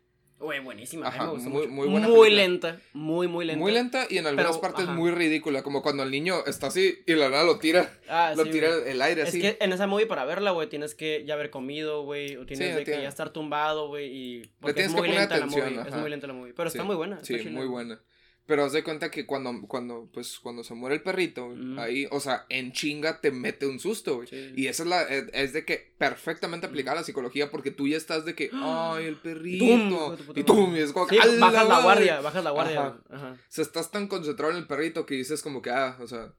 [0.43, 1.07] Güey, buenísima.
[1.07, 1.73] Ajá, me gustó muy- mucho.
[1.73, 2.43] muy buena Muy película.
[2.43, 2.81] lenta.
[2.93, 3.61] Muy, muy lenta.
[3.61, 4.93] Muy lenta y en algunas Pero, partes ajá.
[4.95, 5.63] muy ridícula.
[5.63, 7.91] Como cuando el niño está así y la nada lo tira.
[8.09, 8.91] Ah, lo sí, tira güey.
[8.91, 9.41] el aire Es así.
[9.41, 12.71] que en esa movie para verla, güey, tienes que ya haber comido, güey, o tienes
[12.71, 15.37] Sí, de que ya estar tumbado, güey, y porque tienes es que muy poner lenta
[15.39, 16.01] la atención, movie, es ajá.
[16.01, 17.17] muy lenta la movie, pero está Sí, muy buena.
[17.21, 18.01] está Sí, muy buena.
[18.45, 22.19] Pero haz de cuenta que cuando, cuando, pues, cuando se muere el perrito, ahí, o
[22.19, 24.27] sea, en chinga te mete un susto, güey.
[24.27, 24.53] Sí.
[24.57, 27.97] Y esa es la, es, es de que perfectamente aplicada la psicología porque tú ya
[27.97, 30.17] estás de que, ay, el perrito.
[30.17, 31.83] Tum, y tú, y es como Sí, que, "A bajas la madre".
[31.85, 32.81] guardia, bajas la guardia.
[32.81, 32.89] Ajá.
[33.09, 33.33] güey, Ajá.
[33.35, 36.35] O sea, estás tan concentrado en el perrito que dices como que, ah, o sea,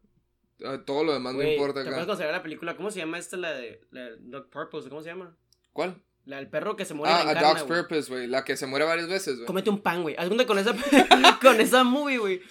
[0.66, 2.76] ah, todo lo demás no importa ¿Te acuerdas cuando se ve la película?
[2.76, 4.90] ¿Cómo se llama esta, la de, la de Dog Purpose?
[4.90, 5.38] ¿Cómo se llama?
[5.72, 6.04] ¿Cuál?
[6.26, 7.64] La del perro que se muere Ah, A Dog's.
[7.64, 9.46] Purpose, güey, la que se muere varias veces, güey.
[9.46, 10.16] Cómete un pan, güey.
[10.16, 10.74] Cuenta con esa,
[11.42, 12.42] con esa movie, güey.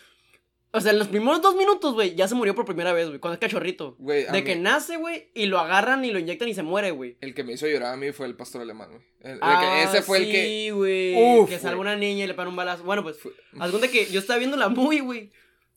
[0.74, 3.18] O sea, en los primeros dos minutos, güey, ya se murió por primera vez, güey,
[3.18, 3.96] cuando es cachorrito.
[4.00, 6.90] A De mí- que nace, güey, y lo agarran y lo inyectan y se muere,
[6.92, 7.18] güey.
[7.20, 9.02] El que me hizo llorar a mí fue el pastor alemán, güey.
[9.20, 10.44] El- el Ah, ese fue el que...
[10.46, 11.46] Sí, güey.
[11.46, 12.84] Que salva una niña y le para un balazo.
[12.84, 15.30] Bueno, pues, fue- haz cuenta que yo estaba viendo la movie, güey.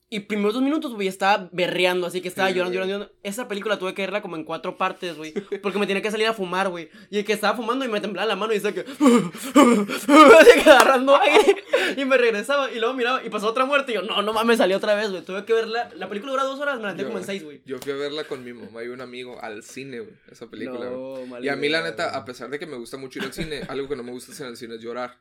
[0.07, 3.15] Y primeros dos minutos, güey, estaba berreando, así que estaba Sí, llorando, llorando, llorando.
[3.23, 5.33] Esa película tuve que verla como en cuatro partes, güey.
[5.63, 6.89] Porque me tenía que salir a fumar, güey.
[7.09, 8.81] Y el que estaba fumando y me temblaba la mano y estaba que.
[10.39, 11.55] así que agarrando aire.
[11.97, 13.93] Y me regresaba y luego miraba y pasó otra muerte.
[13.93, 15.23] Y yo, no, no mames, salió otra vez, güey.
[15.23, 15.89] Tuve que verla.
[15.95, 17.61] La película dura dos horas, me la tengo como en seis, güey.
[17.65, 20.13] Yo fui a verla con mi mamá y un amigo al cine, güey.
[20.31, 21.27] Esa película, güey.
[21.27, 23.33] No, Y a mí, la neta, a pesar de que me gusta mucho ir al
[23.33, 25.17] cine, algo que no me gusta hacer en el cine es llorar.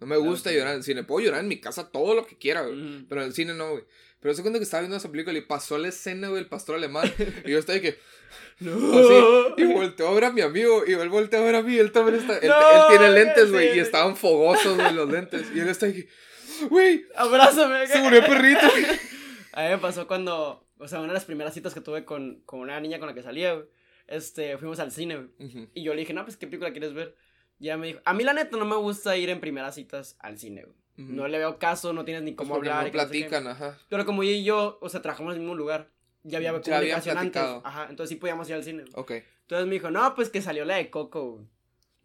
[0.00, 1.02] No me gusta llorar en el cine.
[1.02, 3.04] Puedo llorar en mi casa todo lo que quiera, güey.
[3.08, 3.82] Pero en el cine no, güey.
[4.20, 6.76] Pero se cuenta que estaba viendo esa película y pasó la escena, güey, el pastor
[6.76, 7.12] alemán.
[7.44, 7.98] Y yo estaba de que.
[8.60, 9.62] Así.
[9.62, 10.82] Y volteó a ver a mi amigo.
[10.86, 11.76] Y él volteó a ver a mí.
[11.78, 12.38] Él también está.
[12.38, 13.76] Él, No, él tiene lentes, güey.
[13.76, 15.46] Y estaban fogosos, güey, los lentes.
[15.54, 16.08] Y él está de que.
[16.68, 17.86] Güey, Abrázame.
[17.86, 18.66] se murió el perrito.
[19.52, 22.42] A mí me pasó cuando, o sea, una de las primeras citas que tuve con,
[22.44, 23.66] con una niña con la que salía, güey.
[24.06, 25.68] Este, fuimos al cine, güey.
[25.74, 27.14] Y yo le dije, no, pues, ¿qué película quieres ver?
[27.58, 30.16] Y ella me dijo, a mí la neta no me gusta ir en primeras citas
[30.20, 30.76] al cine, güey.
[30.98, 32.84] No le veo caso, no tienes ni Pues cómo porque hablar.
[32.84, 33.78] no sé platican, ajá.
[33.88, 35.88] Pero como ella y yo, o sea, trabajamos en el mismo lugar,
[36.24, 37.42] ya había Ya comunicación antes.
[37.62, 38.84] Ajá, entonces sí podíamos ir al cine.
[38.94, 39.12] Ok.
[39.42, 41.46] Entonces me dijo, no, pues que salió la de Coco, güey.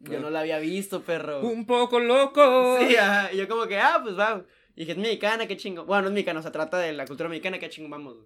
[0.00, 1.40] Yo no la había visto, perro.
[1.40, 2.78] Un poco loco.
[2.78, 3.32] Sí, ajá.
[3.32, 4.44] Y yo como que, ah, pues va.
[4.76, 5.84] Y dije, es mexicana, qué chingo.
[5.84, 8.16] Bueno, no es mexicana, o sea, trata de la cultura mexicana, qué chingo, vamos.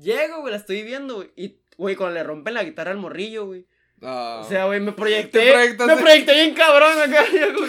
[0.00, 1.30] Llego, güey, la estoy viendo, güey.
[1.36, 3.66] Y, güey, cuando le rompen la guitarra al morrillo, güey.
[4.08, 4.40] Ah.
[4.44, 5.52] O sea, güey, me proyecté.
[5.84, 7.24] Me proyecté bien cabrón acá.
[7.56, 7.66] Tú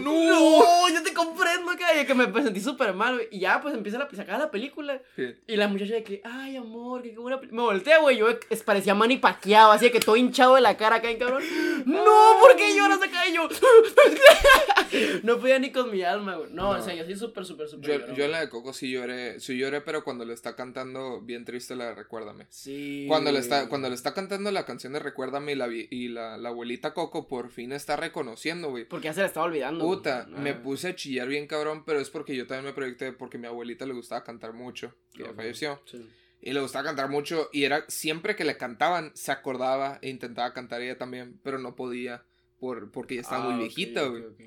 [0.00, 0.28] no.
[0.28, 2.00] no, yo te comprendo acá.
[2.00, 3.28] Y que me pues, sentí súper mal, güey.
[3.30, 5.00] Y ya, pues empieza la, se acaba la película.
[5.14, 5.36] Sí.
[5.46, 7.38] Y la muchacha de que, ay, amor, que qué buena.
[7.50, 8.16] Me voltea, güey.
[8.16, 11.18] Yo es, parecía Manny Pacquiao, así de que todo hinchado de la cara acá, en
[11.18, 11.44] cabrón.
[11.86, 13.28] No, ¿por qué lloras acá?
[13.28, 13.48] Y yo,
[15.22, 16.50] no podía ni con mi alma, güey.
[16.52, 16.80] No, No.
[16.80, 17.88] o sea, yo soy súper, súper, súper.
[17.88, 20.56] Yo, llorón, yo en la de Coco sí lloré, sí lloré, pero cuando le está
[20.56, 22.46] cantando bien triste la de Recuérdame.
[22.50, 23.04] Sí.
[23.06, 26.36] Cuando le está, cuando le está cantando la canción de Recuérdame y la, y la,
[26.36, 28.84] la abuelita Coco por fin está reconociendo, güey.
[28.84, 29.84] Porque ya se la estaba olvidando.
[29.84, 30.38] Puta, Ah.
[30.38, 33.40] me puse a chillar bien cabrón, pero es porque yo también me proyecté porque a
[33.40, 35.80] mi abuelita le gustaba cantar mucho, que ya falleció.
[35.86, 36.06] Sí.
[36.40, 40.52] Y le gustaba cantar mucho y era siempre que le cantaban se acordaba e intentaba
[40.54, 42.22] cantar ella también, pero no podía
[42.60, 44.22] por, porque ya estaba Ah, muy viejita, ok, güey.
[44.24, 44.40] ok.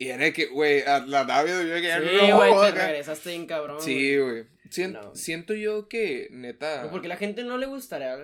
[0.00, 3.30] Y era de que, güey, a la nave yo que Sí, no, güey, te regresaste
[3.30, 3.80] bien cabrón.
[3.80, 4.44] Sí, güey.
[4.70, 5.14] Sien- No.
[5.14, 6.88] Siento yo que, neta.
[6.90, 8.14] Porque a la gente no le gustaría,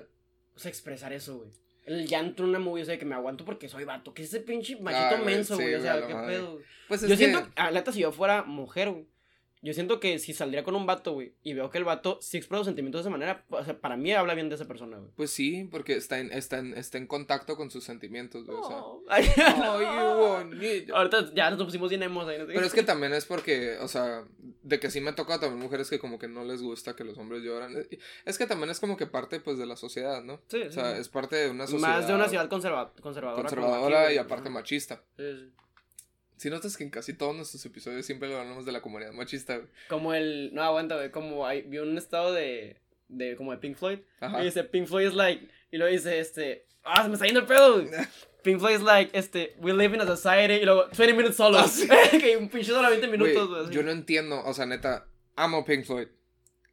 [0.54, 1.50] o sea, expresar eso, güey.
[1.86, 4.14] El llanto en una movie, o sea, que me aguanto porque soy vato.
[4.14, 5.74] ¿Qué es ese pinche machito Ah, güey, menso, sí, güey?
[5.74, 6.34] o sea, ¿qué madre.
[6.36, 6.58] pedo?
[6.88, 9.06] Pues es Yo que- siento, a la neta, si yo fuera mujer, güey.
[9.64, 12.36] Yo siento que si saldría con un vato, güey, y veo que el vato sí
[12.36, 14.98] expresa los sentimientos de esa manera, o sea, para mí habla bien de esa persona,
[14.98, 15.10] güey.
[15.16, 18.58] Pues sí, porque está en, está en, está en contacto con sus sentimientos, güey.
[18.58, 18.76] O sea.
[18.76, 19.02] Oh.
[20.44, 20.96] Bonito.
[20.96, 22.46] Ahorita ya nos pusimos bien emos ahí, ¿no?
[22.46, 24.24] Pero es que también es porque, o sea,
[24.62, 27.16] de que sí me toca también mujeres que como que no les gusta que los
[27.18, 27.74] hombres lloran.
[28.24, 30.40] Es que también es como que parte, pues, de la sociedad, ¿no?
[30.48, 31.00] Sí, O sea, sí.
[31.00, 31.88] es parte de una sociedad.
[31.96, 33.42] Más de una ciudad conserva- conservadora.
[33.42, 35.02] conservadora aquí, y aparte machista.
[35.16, 35.52] Sí, sí.
[36.36, 39.68] Si notas que en casi todos nuestros episodios siempre hablamos de la comunidad machista, güey.
[39.88, 40.50] Como el.
[40.52, 41.10] No, aguanta, güey.
[41.10, 42.80] Como hay, vi un estado de.
[43.08, 44.00] de como de Pink Floyd.
[44.20, 44.42] Ajá.
[44.42, 45.48] Y dice Pink Floyd es like.
[45.70, 46.66] Y luego dice este.
[46.82, 47.82] Ah, se me está yendo el pedo.
[47.82, 47.88] güey.
[48.44, 50.54] Pink Floyd es like, este, we live in a society.
[50.62, 51.58] Y luego, 20 minutes solo.
[51.58, 51.88] Ah, sí.
[52.20, 55.84] que un pinche solo 20 minutos, Güey, yo no entiendo, o sea, neta, amo Pink
[55.84, 56.08] Floyd.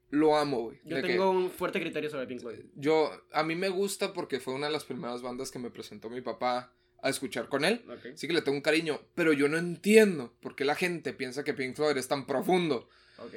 [0.10, 0.82] Lo amo, güey.
[0.84, 2.60] Yo De que tengo un fuerte criterio sobre Pink Floyd.
[2.76, 6.10] Yo, a mí me gusta porque fue una de las primeras bandas que me presentó
[6.10, 7.84] mi papá a escuchar con él.
[7.90, 8.16] Ok.
[8.16, 11.44] Sí que le tengo un cariño, pero yo no entiendo por qué la gente piensa
[11.44, 12.88] que Pink Floyd es tan profundo.
[13.18, 13.34] Ok.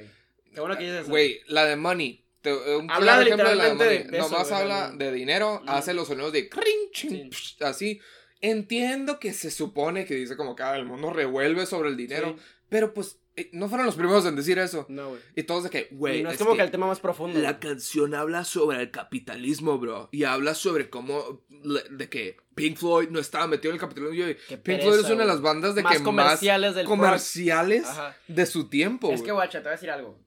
[0.55, 1.03] Qué bueno que.
[1.03, 2.21] Güey, la de Money.
[2.43, 3.99] te- un Habla claro ejemplo de la de Money.
[3.99, 7.31] de- de eso, Nomás habla de dinero, hace los sonidos de cring, ching, Sí.
[7.57, 8.01] psh, así.
[8.43, 12.35] Entiendo que se supone que dice como que ah, el mundo revuelve sobre el dinero,
[12.37, 12.45] Sí.
[12.69, 13.19] pero pues eh,
[13.53, 14.87] no fueron los primeros en decir eso.
[14.89, 15.20] No, güey.
[15.35, 16.59] Y todos de que, güey, no es, es como que...
[16.59, 17.39] que el tema más profundo.
[17.41, 20.09] la canción habla sobre el capitalismo, bro.
[20.12, 21.43] Y habla sobre cómo.
[21.49, 24.14] de que Pink Floyd no estaba metido en el capitalismo.
[24.14, 26.74] Y Qué Pink pereza, Floyd es una de las bandas de más que más comerciales
[26.74, 27.87] del comerciales
[28.28, 29.11] de su tiempo.
[29.12, 30.18] Es que, guacha, te voy a decir algo.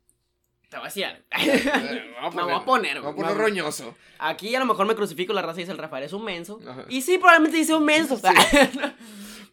[0.70, 1.24] Te voy a decir algo.
[2.36, 3.14] Me voy a poner, Me güey.
[3.14, 3.96] voy a poner roñoso.
[4.20, 6.60] Aquí a lo mejor me crucifico la raza y dice el Rafael es un menso.
[6.68, 6.86] Ajá.
[6.90, 8.20] Y sí, probablemente dice un menso.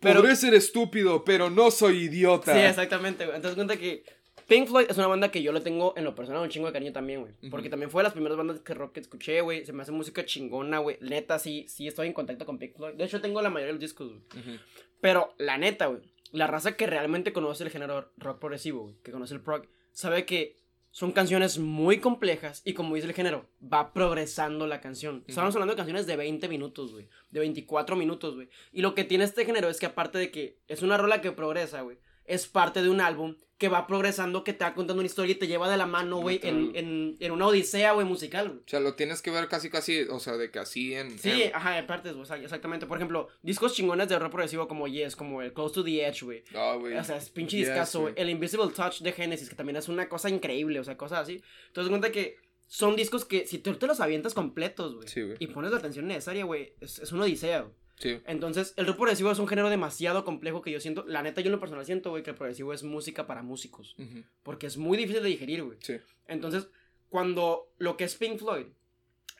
[0.04, 2.54] pero, Podré ser estúpido, pero no soy idiota.
[2.54, 3.36] sí, exactamente, güey.
[3.36, 4.04] Entonces cuenta que
[4.46, 6.72] Pink Floyd es una banda que yo le tengo en lo personal un chingo de
[6.72, 7.32] cariño también, güey.
[7.40, 7.50] Ujú.
[7.50, 9.64] Porque también fue de las primeras bandas que rock que escuché, güey.
[9.64, 10.98] Se me hace música chingona, güey.
[11.00, 12.94] Neta, sí, sí estoy en contacto con Pink Floyd.
[12.94, 14.20] De hecho, tengo la mayoría de los discos, güey.
[14.42, 14.60] Ujú.
[15.00, 16.00] Pero la neta, güey,
[16.32, 20.24] la raza que realmente conoce el género rock progresivo, güey, que conoce el prog, sabe
[20.26, 20.56] que
[20.94, 25.24] son canciones muy complejas y como dice el género, va progresando la canción.
[25.26, 28.48] Estamos hablando de canciones de 20 minutos, güey, de 24 minutos, güey.
[28.72, 31.32] Y lo que tiene este género es que aparte de que es una rola que
[31.32, 35.06] progresa, güey, es parte de un álbum que va progresando, que te va contando una
[35.06, 38.48] historia y te lleva de la mano, güey, en, en, en una odisea, güey, musical,
[38.48, 38.60] güey.
[38.60, 41.16] O sea, lo tienes que ver casi, casi, o sea, de que así en...
[41.18, 42.86] Sí, en- ajá, en partes, sea, exactamente.
[42.86, 46.24] Por ejemplo, discos chingones de rock progresivo como Yes, como el Close to the Edge,
[46.24, 46.42] güey.
[46.54, 46.94] Ah, güey.
[46.96, 48.12] O sea, es pinche Yes, discazo, güey.
[48.14, 48.22] güey.
[48.24, 51.40] El Invisible Touch de Genesis, que también es una cosa increíble, o sea, cosas así.
[51.68, 55.36] Entonces, cuenta que son discos que si tú te los avientas completos, güey, Sí, güey.
[55.38, 57.72] y pones la atención necesaria, güey, es, es una odisea, güey.
[57.96, 58.20] Sí.
[58.26, 61.46] Entonces, el rock progresivo es un género demasiado complejo que yo siento, la neta, yo
[61.46, 63.94] en lo personal siento, güey, que el progresivo es música para músicos.
[64.42, 65.78] Porque es muy difícil de digerir, güey.
[65.80, 65.94] Sí.
[66.26, 66.66] Entonces,
[67.08, 68.66] cuando lo que es Pink Floyd,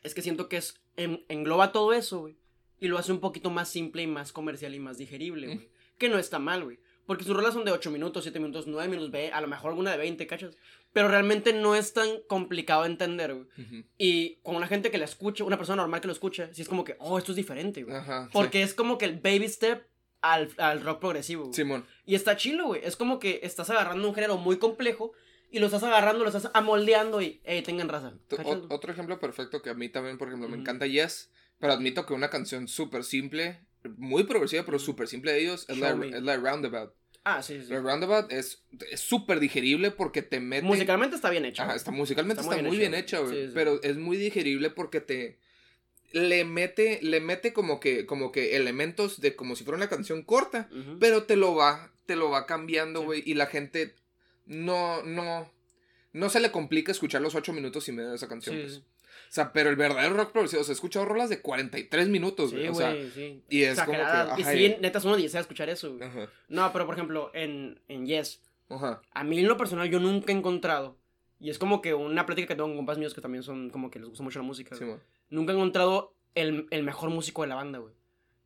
[0.03, 2.35] es que siento que es en- engloba todo eso, güey.
[2.79, 5.69] Y lo hace un poquito más simple y más comercial y más digerible, güey.
[5.97, 6.79] Que no está mal, güey.
[7.05, 9.69] Porque sus rolas son de 8 minutos, 7 minutos, 9 minutos, ve, a lo mejor
[9.69, 10.57] alguna de 20, ¿cachas?
[10.93, 13.47] Pero realmente no es tan complicado de entender, güey.
[13.57, 13.83] Ujú.
[13.97, 16.67] Y con una gente que la escucha, una persona normal que lo escucha, sí es
[16.69, 17.95] como que, oh, esto es diferente, güey.
[17.95, 18.29] Ajá.
[18.33, 19.85] Porque es como que el baby step
[20.21, 21.53] al, al rock progresivo, güey.
[21.53, 21.61] sí.
[21.61, 21.85] Simón.
[22.05, 22.81] Y está chilo, güey.
[22.83, 25.11] Es como que estás agarrando un género muy complejo
[25.51, 28.13] y lo estás agarrando, lo estás amoldeando y, hey, tengan raza.
[28.69, 30.61] Otro ejemplo perfecto que a mí también, por ejemplo, me Ujú.
[30.61, 31.29] encanta Yes,
[31.59, 33.61] pero admito que una canción súper simple,
[33.97, 36.93] muy progresiva, pero súper simple de ellos, es la, es Roundabout.
[37.23, 37.71] Ah, sí, sí.
[37.71, 38.63] La Roundabout es
[38.95, 40.63] súper digerible porque te mete...
[40.65, 41.63] Musicalmente está bien hecho.
[41.63, 43.41] Ajá, está, musicalmente Está está, muy muy bien hecho, hecha, güey.
[43.41, 43.51] sí, sí.
[43.55, 45.39] Pero es muy digerible porque te...
[46.11, 50.21] Le mete, le mete como que, como que elementos de como si fuera una canción
[50.21, 50.69] corta,
[50.99, 53.21] pero te lo va, te lo va cambiando, güey.
[53.25, 53.95] Y la gente
[54.45, 55.51] no, no,
[56.13, 58.55] no se le complica escuchar los ocho minutos y medio de esa canción.
[58.55, 58.81] Sí, pues.
[59.29, 62.51] O sea, pero el verdadero rock progresivo, o sea, he escuchado rolas de 43 minutos,
[62.51, 62.63] güey.
[62.63, 63.43] Sí, o sea, sí.
[63.49, 64.39] y es como que, Exagerada.
[64.39, 66.07] Y ajá, sí, y- neta, es uno desea escuchar eso, güey.
[66.07, 69.99] ajá, No, pero por ejemplo, en, en Yes, ajá, a mí en lo personal yo
[69.99, 70.97] nunca he encontrado,
[71.39, 73.91] y es como que una plática que tengo con compas míos que también son como
[73.91, 74.85] que les gusta mucho la música, sí,
[75.29, 77.93] nunca he encontrado el, el mejor músico de la banda, güey.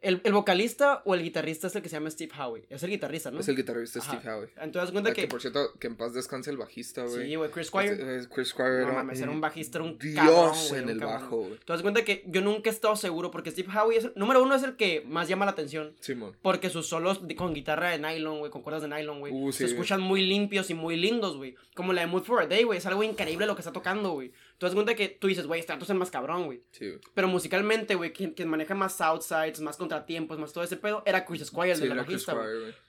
[0.01, 2.63] El, el vocalista o el guitarrista es el que se llama Steve Howe.
[2.69, 3.41] Es el guitarrista, ¿no?
[3.41, 4.17] Es el guitarrista Ajá.
[4.17, 4.49] Steve Howe.
[4.61, 5.27] Entonces, cuenta que, que...
[5.27, 7.27] por cierto, que en paz descanse el bajista, güey.
[7.27, 7.91] Sí, güey, Chris Squire.
[7.93, 10.83] Este- es Chris Squire No era mames, era un bajista, era un Dios cabrón, en
[10.85, 11.21] un el cabrón.
[11.21, 11.57] bajo, güey.
[11.59, 14.41] Te das cuenta que yo nunca he estado seguro porque Steve Howe es el, número
[14.41, 15.93] uno es el que más llama la atención.
[15.99, 16.35] Simón.
[16.41, 19.67] Porque sus solos con guitarra de nylon, güey, con cuerdas de nylon, güey, Uh, se
[19.67, 19.73] sí.
[19.73, 21.55] escuchan muy limpios y muy lindos, güey.
[21.75, 24.11] Como la de Mood for a Day, güey, es algo increíble lo que está tocando,
[24.11, 24.31] güey.
[24.59, 26.61] Tú das cuenta que tú dices, güey, este vato es el más cabrón, güey.
[26.71, 26.99] Sí, güey.
[27.13, 31.25] Pero musicalmente, güey, quien, quien maneja más outsides, más contratiempos, más todo ese pedo, era
[31.25, 32.37] Chris Squire, el Sí, de la bajista.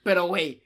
[0.03, 0.61] Pero, güey,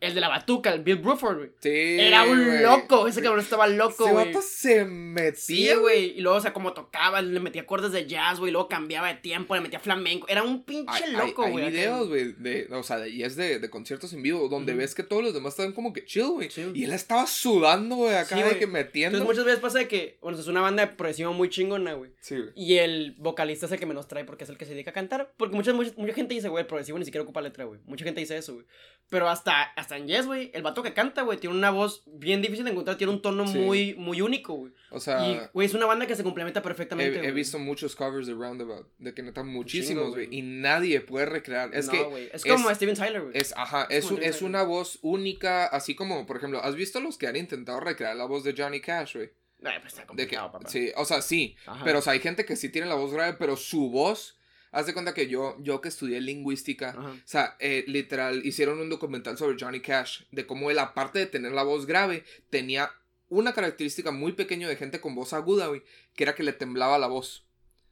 [0.00, 1.50] el de la batuca, el Bill Bruford, güey.
[1.60, 1.70] Sí.
[1.98, 4.26] Era un loco, ese cabrón estaba loco, Ese güey.
[4.26, 6.18] vato se Sí, metía, güey.
[6.18, 8.52] Y luego, o sea, como tocaba, le metía acordes de jazz, güey.
[8.52, 10.26] Luego cambiaba de tiempo, le metía flamenco.
[10.28, 11.64] Era un pinche Hay, loco, hay- güey.
[11.64, 11.78] hay acá.
[11.80, 14.94] videos, güey, de, o sea, de, y es de, de conciertos en vivo, donde ves
[14.94, 16.50] que todos los demás están como que chill, güey.
[16.50, 16.64] Sí.
[16.74, 19.18] Y él estaba sudando, güey, acá Sí, de que metiendo.
[19.18, 22.12] Entonces muchas veces pasa de que, bueno, es una banda de progresivo muy chingona, güey.
[22.20, 22.50] Sí, güey.
[22.54, 24.94] Y el vocalista es el que menos trae porque es el que se dedica a
[24.94, 25.32] cantar.
[25.36, 27.80] Porque mucha, mucha, mucha gente dice, güey, el progresivo ni siquiera ocupa letra, güey.
[27.84, 28.66] Mucha gente dice eso, güey.
[29.10, 32.42] Pero hasta, hasta en Yes, güey, el vato que canta, güey, tiene una voz bien
[32.42, 32.98] difícil de encontrar.
[32.98, 33.56] Tiene un tono Sí.
[33.58, 34.72] muy, muy único, güey.
[34.90, 37.26] O sea, Y, güey, es una banda que se complementa perfectamente.
[37.26, 40.28] he, visto muchos covers de Roundabout, de que neta muchísimos, güey.
[40.30, 41.74] Y nadie puede recrear.
[41.74, 43.32] Es No, que es es- como Steven Tyler, güey.
[43.36, 47.00] es, ajá, Es es, un- es una voz única, así como, por ejemplo, ¿has visto
[47.00, 49.30] los que han intentado recrear la voz de Johnny Cash, güey?
[49.64, 50.68] Ay, pues está De que, complicado, papá.
[50.68, 51.82] sí, o sea, sí, Ajá.
[51.84, 54.37] pero o sea, hay gente que sí tiene la voz grave, pero su voz,
[54.78, 57.10] haz de cuenta que yo, yo que estudié lingüística, Ajá.
[57.10, 61.26] o sea, eh, literal, hicieron un documental sobre Johnny Cash, de cómo él, aparte de
[61.26, 62.92] tener la voz grave, tenía
[63.28, 65.82] una característica muy pequeña de gente con voz aguda, güey,
[66.14, 67.47] que era que le temblaba la voz.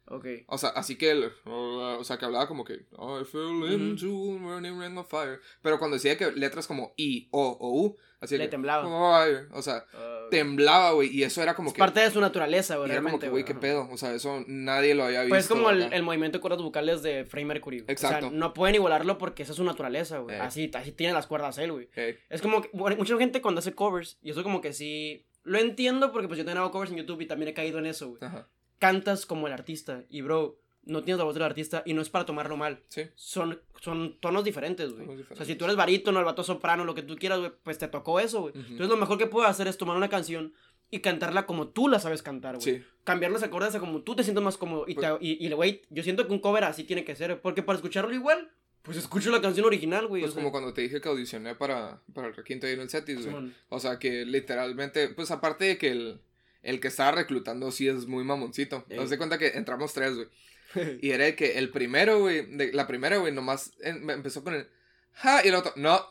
[0.08, 0.26] Ok.
[0.46, 4.38] O sea, así que él, o sea, que hablaba como que, I fell into a
[4.40, 5.40] burning ring of fire.
[5.62, 8.84] Pero cuando decía que letras como I, O o U, así Le que, temblaba.
[9.24, 12.20] fire, o sea, Ah, temblaba, güey, y eso era como es que, parte de su
[12.20, 12.88] naturaleza, güey.
[12.88, 15.30] y era como realmente, que, güey, qué pedo, o sea, eso nadie lo había visto.
[15.32, 17.80] Pues es como el, el movimiento de cuerdas vocales de Freddie Mercury.
[17.80, 17.90] güey.
[17.92, 18.26] Exacto.
[18.26, 20.36] O sea, no pueden igualarlo porque esa es su naturaleza, güey.
[20.36, 20.40] Eh.
[20.40, 21.88] Así, así tiene las cuerdas él, güey.
[21.94, 25.26] Ey, Es como que, bueno, mucha gente cuando hace covers, y eso como que sí,
[25.44, 27.86] lo entiendo porque pues yo también hago covers en YouTube y también he caído en
[27.86, 28.18] eso, güey.
[28.24, 28.48] ajá,
[28.78, 32.10] Cantas como el artista y bro, no tienes la voz del artista y no es
[32.10, 32.80] para tomarlo mal.
[32.88, 35.22] sí, Son, son tonos diferentes, güey.
[35.30, 37.78] O sea, si tú eres barítono, el vato soprano, lo que tú quieras, güey, pues
[37.78, 38.54] te tocó eso, güey.
[38.54, 40.52] Entonces lo mejor que puedes hacer es tomar una canción
[40.90, 42.76] y cantarla como tú la sabes cantar, güey.
[42.78, 44.84] sí, Cambiar los acordes a como tú te sientes más cómodo.
[44.86, 47.40] Y, Pues- te- y, y, güey, yo siento que un cover así tiene que ser,
[47.40, 48.50] porque para escucharlo igual,
[48.82, 50.22] pues escucho la canción original, güey.
[50.22, 52.80] pues o sea, como cuando te dije que audicioné para, para el requinto ahí en
[52.82, 53.52] el Cetis, güey.
[53.68, 56.20] O sea, que literalmente, pues aparte de que el,
[56.66, 58.84] el que estaba reclutando sí es muy mamoncito.
[58.88, 58.98] Ey.
[58.98, 60.28] Haz de cuenta que entramos tres, güey.
[61.00, 64.54] Y era de que el primero, güey, la primera, güey, nomás em- me empezó con
[64.54, 64.68] el,
[65.12, 66.04] ja, y el otro, no,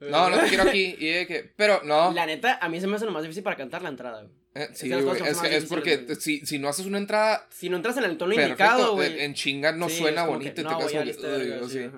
[0.00, 0.96] no, no te quiero aquí.
[0.98, 2.12] Y de que, pero no.
[2.14, 4.34] La neta, a mí se me hace lo más difícil para cantar la entrada, güey.
[4.52, 7.76] Eh, sí, güey, es, que- es porque si, si no haces una entrada Si no
[7.76, 9.24] entras en el tono indicado, perfecto, güey.
[9.24, 11.88] en chinga no sí, suena bonito que, y te no, quedas como sí.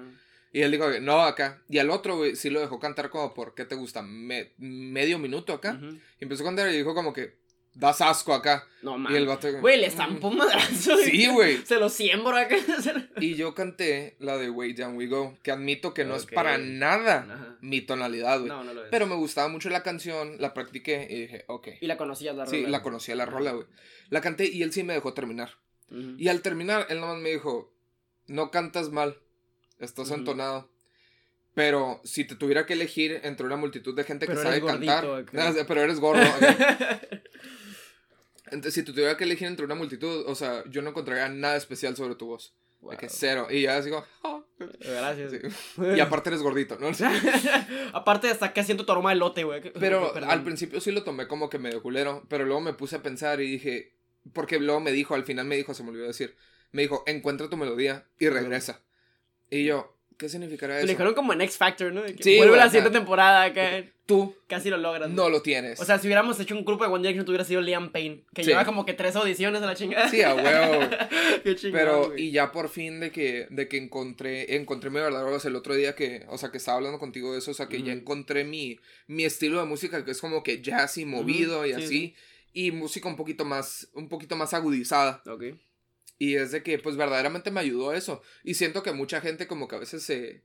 [0.52, 1.62] Y él dijo, no, acá.
[1.70, 4.02] Y al otro, güey, sí lo dejó cantar como por, ¿qué te gusta?
[4.02, 5.78] Me- medio minuto acá.
[5.82, 5.96] Ujú.
[6.20, 7.38] Y empezó a cantar y dijo como que,
[7.74, 8.66] das asco acá.
[8.82, 9.48] No, Y el vato...
[9.60, 10.96] Güey, le estampó un madrazo.
[10.98, 11.58] Sí, güey.
[11.64, 12.56] Se lo siembro acá.
[13.20, 16.32] Y yo canté la de Way Down We Go, que admito que no es Ok.
[16.34, 17.56] para nada Ajá.
[17.60, 18.48] mi tonalidad, güey.
[18.48, 18.88] No, no lo es.
[18.90, 21.68] Pero me gustaba mucho la canción, la practiqué y dije, ok.
[21.80, 22.82] Y la conocías la Sí, rola, la güey.
[22.82, 23.66] conocía la rola, güey.
[24.10, 25.50] La canté y él sí me dejó terminar.
[25.90, 26.14] Ujú.
[26.18, 27.72] Y al terminar, él nomás me dijo,
[28.26, 29.18] no cantas mal,
[29.78, 30.18] estás Ujú.
[30.18, 30.68] entonado.
[31.54, 35.06] Pero si te tuviera que elegir entre una multitud de gente Pero que sabe cantar,
[35.06, 35.64] gordito, acá.
[35.68, 36.22] pero eres gordo.
[36.22, 37.00] acá.
[38.52, 41.56] Entonces, si te tuviera que elegir entre una multitud, o sea, yo no encontraría nada
[41.56, 42.54] especial sobre tu voz.
[42.80, 42.96] De Wow.
[42.96, 43.46] que cero.
[43.50, 43.80] Y ya
[44.24, 44.42] "Ah".
[44.80, 45.32] Gracias.
[45.32, 45.38] Sí.
[45.96, 46.88] Y aparte eres gordito, ¿no?
[47.92, 49.60] Aparte, hasta que siento tu aroma de lote, güey.
[49.78, 50.30] Pero Perdón.
[50.30, 52.24] al principio sí lo tomé como que medio culero.
[52.28, 53.94] Pero luego me puse a pensar y dije.
[54.32, 56.36] Porque luego me dijo, al final me dijo, se me olvidó decir.
[56.70, 58.80] Me dijo, encuentra tu melodía y regresa.
[59.50, 60.86] Y yo, ¿qué significará eso?
[60.86, 62.02] lo dijeron como en X Factor, ¿no?
[62.04, 63.84] Que Sí, Vuelve güey, la siguiente temporada acá.
[64.06, 65.14] Tú Casi lo logran.
[65.14, 65.80] no lo tienes.
[65.80, 68.24] O sea, si hubiéramos hecho un grupo de One Direction, tuviera sido Liam Payne.
[68.34, 68.50] Que Sí.
[68.50, 70.08] lleva como que tres audiciones a la chingada.
[70.08, 70.80] sí, a huevo.
[71.44, 72.24] Qué chingón, Pero, güey.
[72.26, 75.74] y ya por fin de que, de que encontré, encontré mi verdadera voz el otro
[75.74, 78.44] día que, o sea, que estaba hablando contigo de eso, o sea, que ya encontré
[78.44, 81.86] mi, mi estilo de música que es como que jazzy, movido y sí, así.
[81.88, 82.14] sí.
[82.54, 85.22] Y música un poquito más, un poquito más agudizada.
[85.26, 85.44] Ok.
[86.22, 88.22] Y es de que, pues, verdaderamente me ayudó a eso.
[88.44, 90.44] Y siento que mucha gente como que a veces se,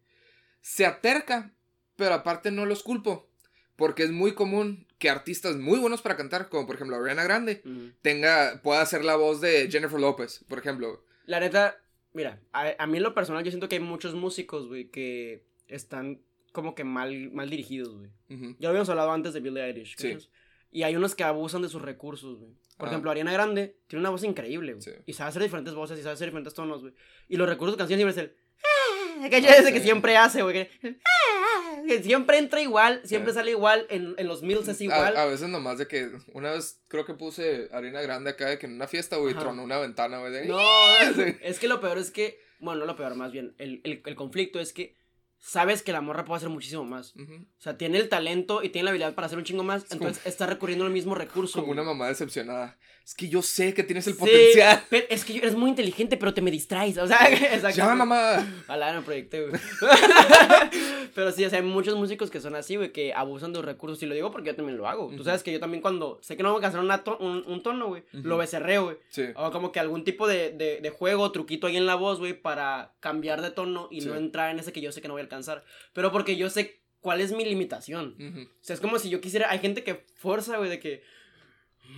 [0.60, 1.54] se aterca,
[1.96, 3.30] pero aparte no los culpo.
[3.76, 7.62] Porque es muy común que artistas muy buenos para cantar, como por ejemplo Ariana Grande,
[8.02, 11.04] tenga, pueda hacer la voz de Jennifer López, por ejemplo.
[11.28, 11.80] La neta,
[12.12, 15.44] mira, a, a mí en lo personal yo siento que hay muchos músicos, güey, que
[15.68, 16.22] están
[16.54, 18.10] como que mal, mal dirigidos, güey.
[18.30, 19.96] Ya lo habíamos hablado antes de Billie Eilish.
[19.96, 20.18] Sí.
[20.72, 22.52] Y hay unos que abusan de sus recursos, güey.
[22.78, 22.92] Por Ah.
[22.92, 24.84] ejemplo, Ariana Grande tiene una voz increíble, güey.
[24.84, 24.92] Sí.
[25.06, 26.94] Y sabe hacer diferentes voces y sabe hacer diferentes tonos, güey.
[27.28, 28.36] Y los recursos de canción siempre es el...
[29.24, 29.80] "Ah", Que que sí.
[29.82, 30.54] siempre hace, güey.
[30.54, 33.38] que- "Ah", que siempre entra igual, siempre Sí.
[33.40, 35.16] sale igual, en, en los mills es igual.
[35.18, 38.60] A, a veces nomás de que una vez creo que puse Ariana Grande acá de
[38.60, 40.32] que en una fiesta, güey, tronó una ventana, güey.
[40.32, 40.60] de- No,
[41.42, 44.16] es que lo peor es que, bueno, no lo peor, más bien, el, el, el
[44.16, 44.96] conflicto es que
[45.40, 47.16] sabes que la morra puede hacer muchísimo más.
[47.16, 47.34] Ujú.
[47.36, 49.94] O sea, tiene el talento y tiene la habilidad para hacer un chingo más, como-
[50.02, 51.54] entonces está recurriendo al mismo recurso.
[51.54, 51.80] Como güey.
[51.80, 52.78] una mamá decepcionada.
[53.06, 54.84] Es que yo sé que tienes el Sí, potencial.
[54.90, 56.98] pero es que eres muy inteligente, pero te me distraes.
[56.98, 57.78] O sea, exacto.
[57.78, 58.46] Ya, mamá.
[58.68, 59.62] Me proyecté, güey.
[61.16, 63.66] Pero sí, o sea, hay muchos músicos que son así, güey, que abusan de los
[63.66, 64.02] recursos.
[64.04, 65.08] Y lo digo porque yo también lo hago.
[65.08, 65.24] Tú Ujú.
[65.24, 67.64] sabes que yo también cuando sé que no voy a hacer una to- un, un
[67.64, 68.28] tono, güey, Ujú.
[68.28, 68.98] lo becerreo, güey.
[69.10, 69.24] Sí.
[69.36, 72.34] O como que algún tipo de, de, de juego, truquito ahí en la voz, güey,
[72.34, 74.08] para cambiar de tono y Sí.
[74.08, 75.64] no entrar en ese que yo sé que no voy a alcanzar.
[75.94, 78.16] Pero porque yo sé cuál es mi limitación.
[78.60, 79.50] O sea, es como si yo quisiera.
[79.52, 81.04] Hay gente que fuerza, güey, de que.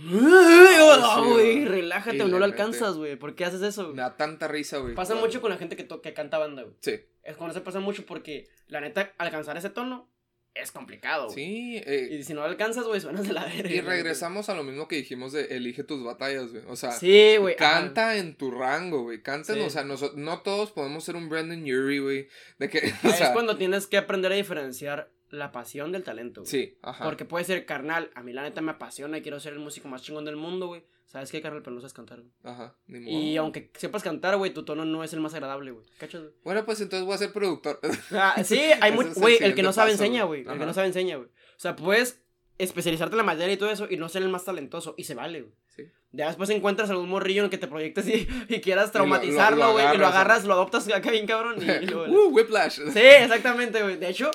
[0.02, 3.16] Sí, güey, relájate, güey, no lo alcanzas, güey.
[3.16, 3.88] ¿Por qué haces eso?
[3.88, 4.94] Me da tanta risa, güey.
[4.94, 6.76] Pasa mucho con la gente que, que canta banda, güey.
[6.80, 7.00] Sí.
[7.22, 10.09] Es cuando se pasa mucho porque, la neta, alcanzar ese tono
[10.54, 11.30] es complicado.
[11.30, 11.80] Sí.
[11.86, 13.70] eh, Y si no alcanzas, güey, suenas de la verga.
[13.70, 16.62] y regresamos a lo mismo que dijimos de elige tus batallas, güey.
[16.68, 17.54] O sea, Sí, ajá.
[17.56, 19.22] Canta en tu rango, güey.
[19.22, 19.60] Canta, Sí.
[19.60, 22.28] o sea, noso- no todos podemos ser un Brandon Urie, güey.
[22.58, 26.40] De que, o es sea, cuando tienes que aprender a diferenciar la pasión del talento,
[26.42, 26.50] güey.
[26.50, 27.04] sí, ajá.
[27.04, 28.10] Porque puede ser carnal.
[28.16, 30.66] A mí, la neta, me apasiona y quiero ser el músico más chingón del mundo,
[30.66, 30.82] güey.
[31.10, 31.62] ¿Sabes qué, carnal?
[31.62, 32.30] Pero no sabes cantar, güey.
[32.44, 33.10] Ajá, ni modo.
[33.10, 35.84] Y aunque sepas cantar, güey, tu tono no es el más agradable, güey.
[35.98, 36.32] ¿Cachas, güey?
[36.44, 37.80] Bueno, pues entonces voy a ser productor.
[38.12, 39.08] Ah, sí, hay mucho.
[39.08, 40.42] el Güey, el que no sabe paso, enseña, güey.
[40.46, 41.28] El que no sabe enseña, güey.
[41.28, 42.22] O sea, puedes
[42.58, 44.94] especializarte en la materia y todo eso y no ser el más talentoso.
[44.96, 45.54] Y se vale, güey.
[45.74, 45.82] Sí.
[46.12, 48.92] Ya después encuentras algún morrillo en el que te proyectes y, y quieras lo- lo
[48.92, 49.94] traumatizarlo, güey.
[49.94, 51.56] Y lo agarras, lo adoptas acá bien cabrón.
[51.60, 52.80] Y, y luego- uh, Whiplash.
[52.92, 53.96] Sí, exactamente, güey.
[53.96, 54.30] De hecho,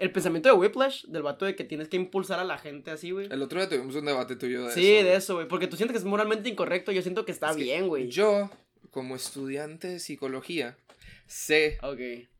[0.00, 3.10] el pensamiento de Whiplash, del vato de que tienes que impulsar a la gente así,
[3.12, 3.28] güey.
[3.30, 4.96] El otro día tuvimos un debate tuyo de Sí, eso.
[4.96, 5.16] de güey.
[5.16, 5.46] eso, güey.
[5.48, 6.90] Porque tú sientes que es moralmente incorrecto.
[6.90, 8.08] Yo siento que está Es bien, güey.
[8.08, 8.50] Yo,
[8.90, 10.76] como estudiante de psicología,
[11.26, 11.78] sé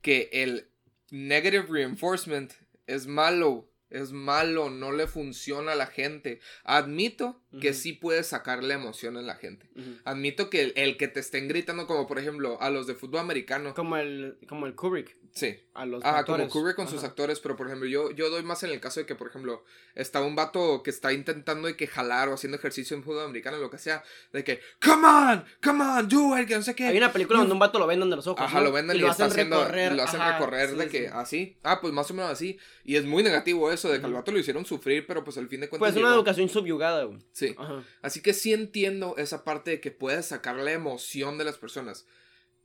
[0.01, 0.67] que el
[1.11, 2.51] negative reinforcement
[2.87, 3.67] es malo.
[3.89, 6.39] Es malo, no le funciona a la gente.
[6.63, 9.69] Admito que sí puedes sacarle emoción a la gente.
[10.05, 13.19] Admito que el, el que te estén gritando, como por ejemplo a los de fútbol
[13.19, 13.73] americano.
[13.73, 15.17] Como el, como el Kubrick.
[15.33, 15.57] Sí.
[15.73, 16.49] A los Ajá, como.
[16.49, 17.07] Kubrick con sus Ajá.
[17.07, 19.63] actores, pero por ejemplo, yo, yo doy más en el caso de que, por ejemplo,
[19.95, 23.57] está un vato que está intentando de que jalar o haciendo ejercicio en fútbol americano,
[23.57, 24.03] lo que sea,
[24.33, 26.87] de que, come on, come on, do it, que no sé qué.
[26.87, 28.41] Hay una película You- donde un vato lo vendan de los ojos.
[28.41, 28.65] Ajá, ¿no?
[28.65, 29.93] lo venden y, lo hacen haciendo, recorrer.
[29.93, 31.09] lo hacen ajá, recorrer sí, de que sí.
[31.13, 31.57] así.
[31.63, 32.59] Ah, pues más o menos así.
[32.83, 35.47] Y es muy negativo eso, de que al vato lo hicieron sufrir, pero pues al
[35.47, 35.87] fin de cuentas.
[35.91, 36.19] Pues una llegó.
[36.19, 37.19] educación subyugada, güey.
[37.31, 37.55] Sí.
[37.57, 37.83] Ajá.
[38.01, 42.05] Así que sí entiendo esa parte de que puedes sacar la emoción de las personas.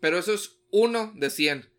[0.00, 1.70] Pero eso es uno de 100.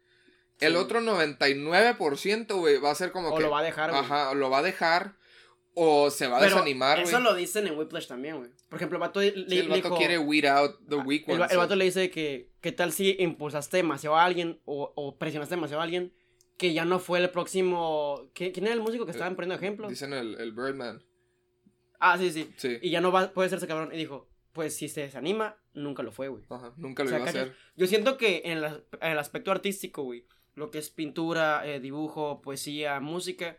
[0.60, 3.44] El otro 99%, güey, va a ser como O que.
[3.44, 4.02] lo va a dejar, güey.
[4.02, 5.16] Ajá, o lo va a dejar.
[5.80, 7.08] O se va a Pero desanimar, güey.
[7.08, 8.50] Eso lo dicen en Whiplash también, güey.
[8.68, 11.36] Por ejemplo, el vato le, Sí, el vato dijo- quiere weed out the weak el,
[11.36, 11.42] ones.
[11.42, 15.18] va- el vato le dice que qué tal si impulsaste demasiado a alguien o, o
[15.20, 16.12] presionaste demasiado a alguien
[16.58, 18.32] que ya no fue el próximo...
[18.34, 19.88] ¿Qui- ¿Quién era el músico que estaban poniendo ejemplo?
[19.88, 21.04] Dicen el, el Birdman.
[22.00, 22.52] Ah, sí, sí.
[22.58, 22.80] Sí.
[22.82, 23.92] Y ya no va, puede ser ese cabrón.
[23.94, 26.44] Y dijo, pues si se desanima, nunca lo fue, güey.
[26.50, 27.56] Ajá, nunca lo O sea, iba a hacer.
[27.76, 30.26] Yo siento que en, la- en el aspecto artístico, güey,
[30.58, 33.58] lo que es pintura, eh, dibujo, poesía, música,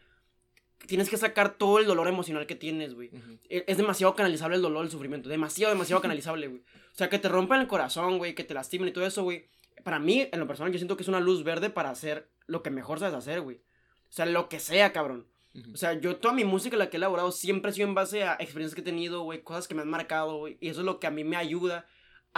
[0.87, 3.09] tienes que sacar todo el dolor emocional que tienes, güey.
[3.13, 3.39] Ujú.
[3.49, 5.29] E- Es demasiado canalizable el dolor, el sufrimiento.
[5.29, 6.61] Demasiado, demasiado canalizable, güey.
[6.93, 9.47] O sea, que te rompan el corazón, güey, que te lastimen y todo eso, güey.
[9.85, 12.63] Para mí, en lo personal, yo siento que es una luz verde para hacer lo
[12.63, 13.57] que mejor sabes hacer, güey.
[13.57, 15.27] O sea, lo que sea, cabrón.
[15.55, 15.73] Ujú.
[15.73, 18.25] O sea, yo toda mi música, la que he elaborado, siempre ha sido en base
[18.25, 20.57] a experiencias que he tenido, güey, cosas que me han marcado, güey.
[20.61, 21.87] Y eso es lo que a mí me ayuda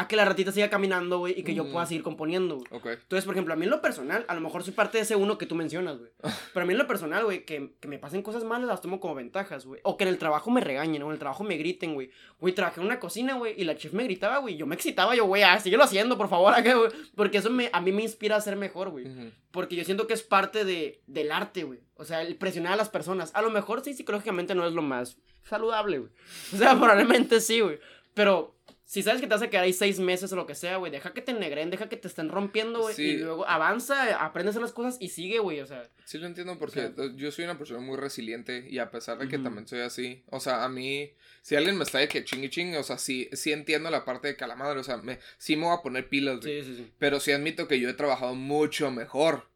[0.01, 2.67] a que la ratita siga caminando, güey, y que yo pueda seguir componiendo, güey.
[2.71, 2.87] Ok.
[2.87, 5.15] Entonces, por ejemplo, a mí en lo personal, a lo mejor soy parte de ese
[5.15, 6.11] uno que tú mencionas, güey.
[6.55, 8.99] Pero a mí en lo personal, güey, que, que me pasen cosas malas las tomo
[8.99, 9.83] como ventajas, güey.
[9.85, 12.11] O que en el trabajo me regañen, o en el trabajo me griten, güey.
[12.39, 14.57] Güey, trabajé en una cocina, güey, y la chef me gritaba, güey.
[14.57, 16.91] Yo me excitaba, yo, güey, ah, síguelo haciendo, por favor, acá, güey.
[17.15, 19.05] Porque eso me, a mí me inspira a ser mejor, güey.
[19.51, 21.81] Porque yo siento que es parte de, del arte, güey.
[21.97, 23.33] O sea, el presionar a las personas.
[23.35, 26.11] A lo mejor sí, psicológicamente no es lo más saludable, güey.
[26.55, 27.79] O sea, probablemente sí, güey.
[28.15, 28.57] Pero
[28.93, 30.91] si sabes que te vas a quedar ahí seis meses o lo que sea, güey,
[30.91, 32.93] deja que te negren, deja que te estén rompiendo, güey.
[32.97, 33.03] Sí.
[33.05, 35.61] Y luego avanza, aprende a hacer las cosas y sigue, güey.
[35.61, 38.79] O sea, Sí lo entiendo porque O sea- yo soy una persona muy resiliente y
[38.81, 41.99] a pesar de que también soy así, o sea, a mí, si alguien me está
[41.99, 44.57] de que chingue chingue, o sea, sí, sí entiendo la parte de que a la
[44.57, 46.65] madre, o sea, me, sí me voy a poner pilas, güey.
[46.65, 46.91] sí, sí, sí.
[46.99, 49.49] Pero sí admito que yo he trabajado mucho mejor.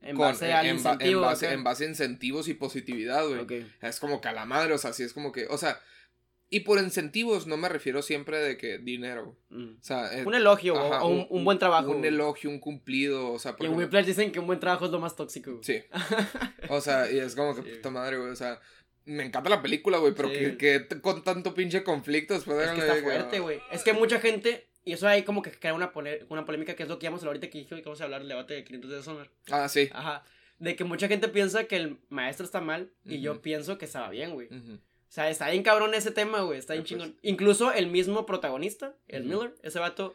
[0.00, 1.20] En con- base al en, ba- en incentivo.
[1.22, 1.54] base, acá.
[1.56, 3.66] en base a incentivos y positividad, güey.
[3.82, 5.80] Es como que a la madre, o sea, sí es como que, o sea,
[6.48, 9.36] y por incentivos no me refiero siempre de que dinero.
[9.50, 9.76] Mm.
[9.80, 11.90] O sea, eh, Un elogio o- ajá, o un, un buen trabajo.
[11.90, 14.60] Un elogio, un cumplido, o sea, Y por en ejemplo- Whiplash dicen que un buen
[14.60, 15.64] trabajo es lo más tóxico, güey.
[15.64, 15.82] Sí.
[16.70, 17.68] O sea, y es como que Sí.
[17.76, 18.30] puta madre, güey.
[18.30, 18.60] O sea,
[19.04, 20.56] me encanta la película, güey, pero Sí.
[20.56, 23.60] que, con tanto pinche conflicto después de Es que darle está de que, fuerte, güey.
[23.70, 25.92] Es que mucha gente, y eso hay como que crea una,
[26.28, 28.28] una polémica que es lo que íbamos a hablar ahorita que vamos a hablar del
[28.30, 29.30] debate de 500 de Summer.
[29.50, 29.88] Ah, sí.
[29.92, 30.24] Ajá.
[30.58, 34.08] De que mucha gente piensa que el maestro está mal y yo pienso que estaba
[34.10, 34.46] bien, güey.
[34.48, 34.80] Ujú.
[35.08, 36.58] O sea, está bien cabrón ese tema, güey.
[36.58, 36.90] Está bien pues.
[36.90, 37.16] chingón.
[37.22, 39.24] Incluso el mismo protagonista, el.
[39.24, 40.14] Miller, ese vato,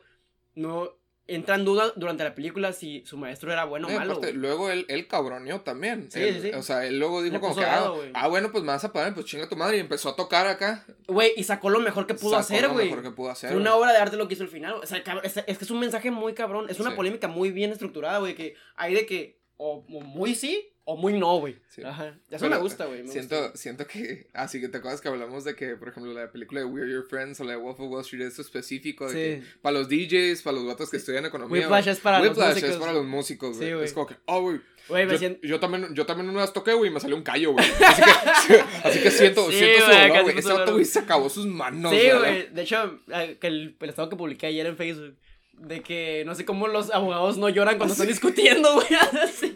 [0.56, 0.98] no.
[1.28, 4.14] entra en duda durante la película si su maestro era bueno o y malo.
[4.14, 6.12] aparte, luego él, él cabroneó también.
[6.12, 6.54] Sí, Él- sí, sí.
[6.56, 8.92] O sea, él luego dijo Le como que, ah, ah, bueno, pues me vas a
[8.92, 9.78] pagar, pues chinga tu madre.
[9.78, 10.86] Y empezó a tocar acá.
[11.08, 12.90] Güey, y sacó lo mejor que pudo Sacó hacer, lo güey.
[12.90, 13.50] mejor que pudo hacer.
[13.52, 14.74] Fue una obra de arte lo que hizo al final.
[14.74, 16.66] O sea, cabrón, es, es que es un mensaje muy cabrón.
[16.70, 18.36] Es una polémica muy bien estructurada, güey.
[18.36, 21.58] Que hay de que o, o muy sí o muy no, güey.
[21.70, 21.84] Sí.
[21.84, 22.08] Ajá.
[22.30, 23.08] Eso Pero, me gusta, güey.
[23.08, 23.58] Siento, gusta.
[23.58, 26.66] siento que, así que te acuerdas que hablamos de que, por ejemplo, la película de
[26.66, 29.42] We're Your Friends o la de Wolf of Wall Street, eso específico, de Sí.
[29.46, 31.62] que para los DJs, para los vatos que estudian economía.
[31.62, 32.70] Whiplash es para los músicos.
[32.70, 33.70] es para los músicos, güey.
[33.70, 33.86] Sí, güey.
[33.86, 34.60] es como que, oh, güey.
[34.90, 35.40] Yo, siento.
[35.48, 37.66] yo también, yo también una vez toqué, güey, y me salió un callo, güey.
[37.66, 38.02] Así
[38.48, 40.38] que, así que siento, siento su güey, dolor, güey.
[40.40, 40.72] Ese dolor.
[40.74, 42.50] güey, se acabó sus manos, Sí, güey.
[42.50, 45.16] De hecho, eh, que el, el estado que publiqué ayer en Facebook.
[45.54, 48.88] De que no sé cómo los abogados no lloran cuando están discutiendo, güey.
[49.40, 49.54] Sí,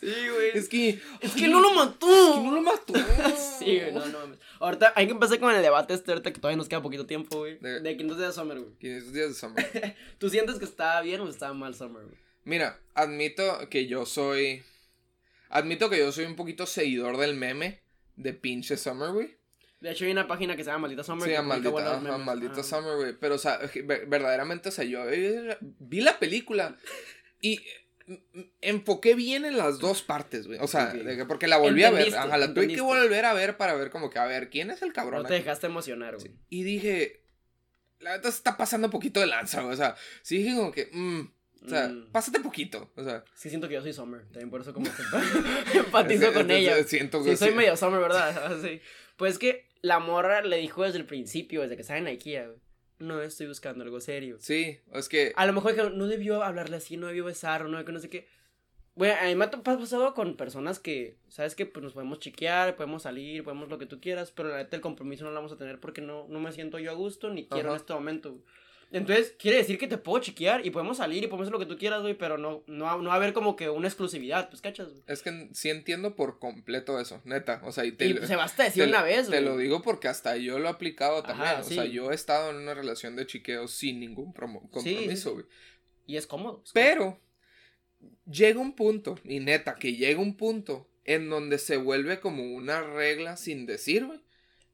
[0.00, 0.50] sí, güey.
[0.54, 1.00] Es que.
[1.20, 2.06] Es que no lo mató.
[2.34, 2.92] Es que no lo mató.
[3.58, 4.38] Sí, güey, no, no mames.
[4.60, 7.38] Ahorita hay que empezar con el debate este, ahorita que todavía nos queda poquito tiempo,
[7.38, 7.58] güey.
[7.58, 8.72] De- De 500 días de Summer, güey.
[8.78, 9.96] 500 días de Summer.
[10.18, 12.16] ¿Tú sientes que está bien o está mal Summer, güey?
[12.44, 14.62] Mira, admito que yo soy.
[15.48, 17.80] Admito que yo soy un poquito seguidor del meme
[18.16, 19.37] de pinche Summer, güey.
[19.80, 21.28] De hecho, hay una página que se llama Maldita Summer.
[21.28, 22.26] Sí, que maldita, memes.
[22.26, 22.62] maldita.
[22.64, 23.12] Summer, güey.
[23.12, 26.76] Pero, o sea, ver- verdaderamente, o sea, yo eh, vi la película
[27.40, 27.60] y
[28.60, 30.58] enfoqué bien en las dos partes, güey.
[30.60, 30.94] O sea, Ok.
[31.02, 32.00] de que- porque la volví a ver.
[32.06, 32.82] Entendiste, Ajá, la tuve que entendiste.
[32.82, 35.22] volver a ver para ver como que, a ver, ¿quién es el cabrón?
[35.22, 35.44] No te aquí?
[35.44, 36.32] dejaste emocionar, güey.
[36.48, 37.22] Y dije,
[38.00, 39.74] la se está pasando un poquito de lanza, güey.
[39.74, 41.20] O sea, sí dije como que, mm,
[41.66, 42.10] o sea, Mm.
[42.10, 42.90] pásate poquito.
[42.96, 44.22] O sea, Sí, siento que yo soy Summer.
[44.32, 45.02] También por eso como que
[45.78, 46.82] empatizo con ella.
[46.84, 47.54] Siento Sí, que soy sí.
[47.54, 48.56] medio Summer, ¿verdad?
[48.62, 48.80] Sí.
[49.16, 52.46] Pues es que la morra le dijo desde el principio, desde que estaba en IKEA,
[52.46, 52.58] güey.
[52.98, 54.38] No estoy buscando algo serio.
[54.40, 55.32] Sí, es que.
[55.36, 58.10] A lo mejor dijeron, no debió hablarle así, no debió besar, no, que no sé
[58.10, 58.26] qué.
[58.96, 61.66] Güey, a mí me ha pasado con personas que, ¿sabes qué?
[61.66, 64.82] Pues nos podemos chiquear, podemos salir, podemos lo que tú quieras, pero la neta el
[64.82, 67.46] compromiso no lo vamos a tener porque no, no me siento yo a gusto ni
[67.46, 67.76] quiero Ajá.
[67.76, 68.42] en este momento.
[68.90, 71.66] Entonces, quiere decir que te puedo chiquear y podemos salir y podemos hacer lo que
[71.66, 74.48] tú quieras, güey, pero no, no, va- no va a haber como que una exclusividad,
[74.48, 74.88] pues, ¿cachas?
[74.88, 75.02] güey?
[75.06, 77.60] Es que sí entiendo por completo eso, neta.
[77.64, 79.44] O sea, y te, Y se basta decir te- una vez, te güey.
[79.44, 81.60] lo digo porque hasta yo lo he aplicado Ajá, también.
[81.60, 84.32] O sea, yo he estado en una relación de chiqueo sin ningún Sí,
[84.70, 85.34] compromiso, sí.
[85.34, 85.46] güey.
[86.06, 86.62] Y es cómodo.
[86.64, 87.20] es Pero
[88.30, 92.80] llega un punto, y neta, que llega un punto en donde se vuelve como una
[92.82, 94.20] regla sin decir, güey.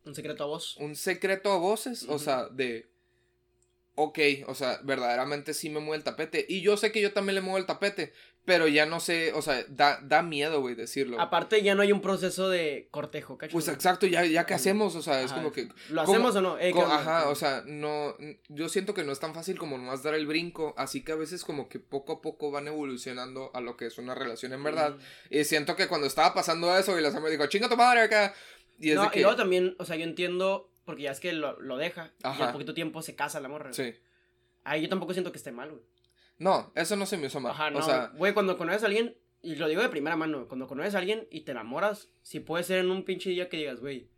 [0.04, 0.76] Un secreto a vos.
[0.78, 2.92] Un secreto a voces, o sea, de...
[3.96, 4.18] Ok,
[4.48, 6.44] o sea, verdaderamente sí me mueve el tapete.
[6.48, 8.12] Y yo sé que yo también le muevo el tapete,
[8.44, 11.20] pero ya no sé, o sea, da, da miedo, güey, decirlo.
[11.20, 13.52] Aparte, ya no hay un proceso de cortejo, ¿cachas?
[13.52, 15.40] Pues exacto, ya, ya que hacemos, o sea, es Ajá.
[15.40, 15.68] como que...
[15.90, 16.58] ¿Lo ¿cómo- hacemos o no?
[16.58, 18.16] Eh, ajá, o sea, no,
[18.48, 21.16] yo siento que no es tan fácil como nomás dar el brinco, así que a
[21.16, 24.64] veces como que poco a poco van evolucionando a lo que es una relación en
[24.64, 24.96] verdad.
[25.30, 25.36] Mm.
[25.36, 28.34] Y siento que cuando estaba pasando eso y la me dijo, chinga tu madre acá.
[28.78, 29.20] Y es no, de que...
[29.20, 32.26] y luego también, o sea, yo entiendo, porque ya es que lo, lo deja, y
[32.26, 32.46] Ajá.
[32.46, 33.72] al poquito tiempo se casa la morra.
[33.72, 33.94] Sí.
[34.64, 35.82] Ahí yo tampoco siento que esté mal, güey.
[36.38, 37.52] No, eso no se me hizo mal.
[37.52, 37.78] Ajá, no.
[37.78, 40.94] O sea, Güey, cuando conoces a alguien, y lo digo de primera mano, cuando conoces
[40.94, 44.08] a alguien y te enamoras, si puede ser en un pinche día que digas, güey,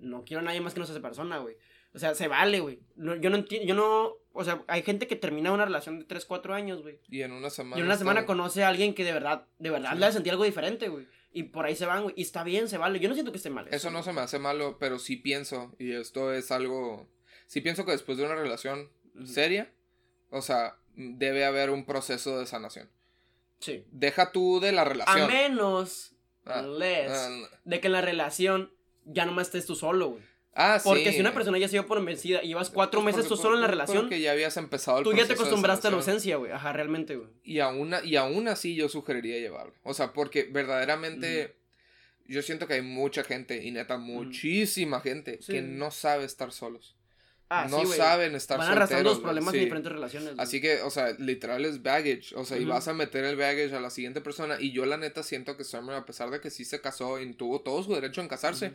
[0.00, 1.56] no quiero a nadie más que no sea esa persona, güey.
[1.94, 2.80] O sea, se vale, güey.
[2.96, 6.04] No, yo no entiendo, yo no, o sea, hay gente que termina una relación de
[6.04, 6.98] 3, 4 años, güey.
[7.08, 7.76] y en una semana...
[7.76, 9.98] Y en una está- semana conoce a alguien que de verdad, de verdad Sí.
[9.98, 11.06] le hace sentir algo diferente, güey.
[11.36, 12.14] Y por ahí se van, güey.
[12.16, 13.00] Y está bien, se vale.
[13.00, 13.66] Yo no siento que esté mal.
[13.70, 17.08] Eso no se me hace malo, pero sí pienso, y esto es algo...
[17.46, 18.88] Sí pienso que después de una relación
[19.26, 19.70] seria,
[20.30, 22.88] o sea, debe haber un proceso de sanación.
[23.58, 23.84] Sí.
[23.90, 25.26] Deja tú de la A relación.
[25.28, 26.12] menos,
[26.46, 28.72] Ah, unless, Ah, de que en la relación
[29.04, 30.22] ya nomás estés tú solo, güey.
[30.54, 31.14] Ah, Porque sí.
[31.14, 33.42] si una persona ya se dio por vencida y llevas cuatro Pues meses porque- tú
[33.42, 35.96] solo en la relación, Porque ya habías empezado el tú ya te acostumbraste a la
[35.98, 36.52] ausencia, güey.
[36.52, 37.28] Ajá, realmente, güey.
[37.42, 39.74] Y aún, y aún así yo sugeriría llevarlo.
[39.82, 41.56] O sea, porque verdaderamente
[42.26, 45.52] yo siento que hay mucha gente, y neta, muchísima gente, Sí.
[45.52, 46.96] que no sabe estar solos.
[47.50, 48.76] Ah, no sí, saben estar Van solteros.
[48.90, 49.58] arrastrando los problemas sí.
[49.58, 50.32] en diferentes relaciones.
[50.38, 52.34] Así que, o sea, literal es baggage.
[52.34, 54.56] O sea, y vas a meter el baggage a la siguiente persona.
[54.58, 57.32] Y yo, la neta, siento que Summer, a pesar de que sí se casó y
[57.34, 58.72] tuvo todo su derecho en casarse.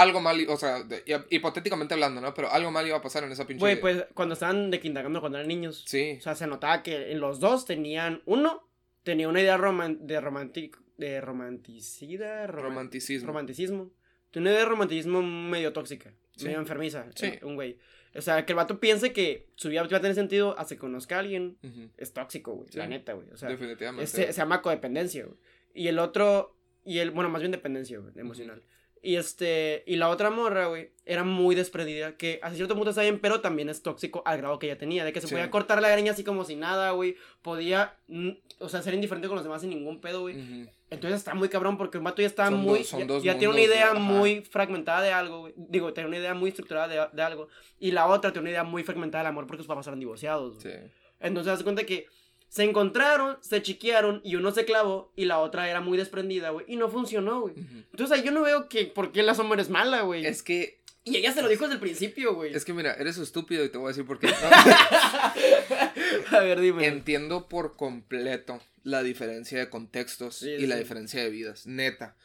[0.00, 2.32] Algo mal, o sea, de- hi- hipotéticamente hablando, ¿no?
[2.34, 3.60] Pero algo mal iba a pasar en esa pinche.
[3.60, 6.16] Güey, pues cuando estaban de quindagando cuando eran niños, Sí.
[6.18, 8.68] o sea, se notaba que los dos tenían, uno,
[9.02, 13.26] tenía una idea roman de romantic, de romanticida, roman- Romanticismo.
[13.28, 13.90] romanticismo.
[14.30, 16.44] Tiene una idea de romanticismo medio tóxica, Sí.
[16.46, 17.26] medio enfermiza, Sí.
[17.26, 17.78] eh, un güey.
[18.14, 20.78] O sea, que el vato piense que su vida va a tener sentido hasta que
[20.80, 22.78] conozca a alguien, Ujú, es tóxico, güey, Sí.
[22.78, 23.30] la neta, güey.
[23.30, 24.04] O sea, Definitivamente.
[24.04, 25.38] es- se, se llama codependencia, güey.
[25.74, 28.62] Y el otro, y el, bueno, más bien dependencia, güey, emocional.
[29.08, 33.00] Y este, y la otra morra, güey, era muy desprendida, que a cierto punto está
[33.00, 35.32] bien, pero también es tóxico al grado que ella tenía, de que se Sí.
[35.34, 38.28] podía cortar la greña así como si nada, güey, podía, mm,
[38.58, 40.68] o sea, ser indiferente con los demás sin ningún pedo, güey.
[40.90, 43.62] Entonces está muy cabrón porque el vato ya está Son muy, dos- ya, tiene una
[43.62, 43.98] idea ajá.
[43.98, 45.54] muy fragmentada de algo, güey.
[45.56, 47.48] Digo, tiene una idea muy estructurada de, de algo.
[47.80, 50.62] Y la otra tiene una idea muy fragmentada del amor porque sus papás eran divorciados,
[50.62, 50.74] güey.
[50.74, 50.80] Sí.
[51.20, 52.06] Entonces, haz de cuenta que
[52.48, 56.66] se encontraron, se chiquearon y uno se clavó y la otra era muy desprendida, güey.
[56.68, 57.54] Y no funcionó, güey.
[57.54, 57.78] Ujú.
[57.90, 60.24] Entonces, ahí yo no veo que por qué la sombra es mala, güey.
[60.26, 62.54] Es que, Y ella se lo dijo desde el principio, güey.
[62.54, 64.28] es que mira, eres estúpido y te voy a decir por qué.
[66.30, 66.86] A ver, dime.
[66.86, 72.16] Entiendo por completo la diferencia de contextos Sí, y la diferencia de vidas, neta.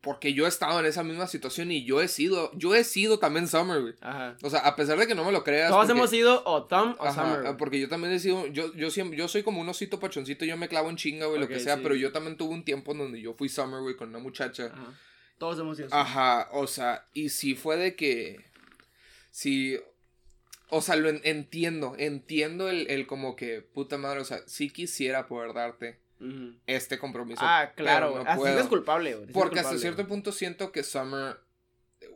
[0.00, 3.18] Porque yo he estado en esa misma situación y yo he sido, yo he sido
[3.18, 3.94] también Summer, güey.
[4.00, 4.36] Ajá.
[4.44, 5.70] O sea, a pesar de que no me lo creas.
[5.70, 7.42] Todos porque- hemos sido o Tom o Ajá, Summer.
[7.42, 7.56] güey.
[7.56, 10.56] porque yo también he sido, yo, yo siempre, yo soy como un osito pachoncito, yo
[10.56, 11.80] me clavo en chinga, güey, lo que sea, sí.
[11.82, 14.66] pero yo también tuve un tiempo en donde yo fui Summer, güey, con una muchacha.
[14.66, 14.94] Ajá.
[15.36, 15.88] Todos hemos sido.
[15.92, 18.44] Ajá, o sea, y si fue de que,
[19.30, 19.78] si,
[20.70, 24.70] o sea, lo en- entiendo, entiendo el, el como que, puta madre, o sea, sí
[24.70, 25.98] quisiera poder darte
[26.66, 27.40] Este compromiso.
[27.42, 28.58] Ah, claro, no Así puedo.
[28.60, 29.26] es culpable, güey.
[29.28, 31.36] Sí Porque es hasta cierto punto siento que Summer,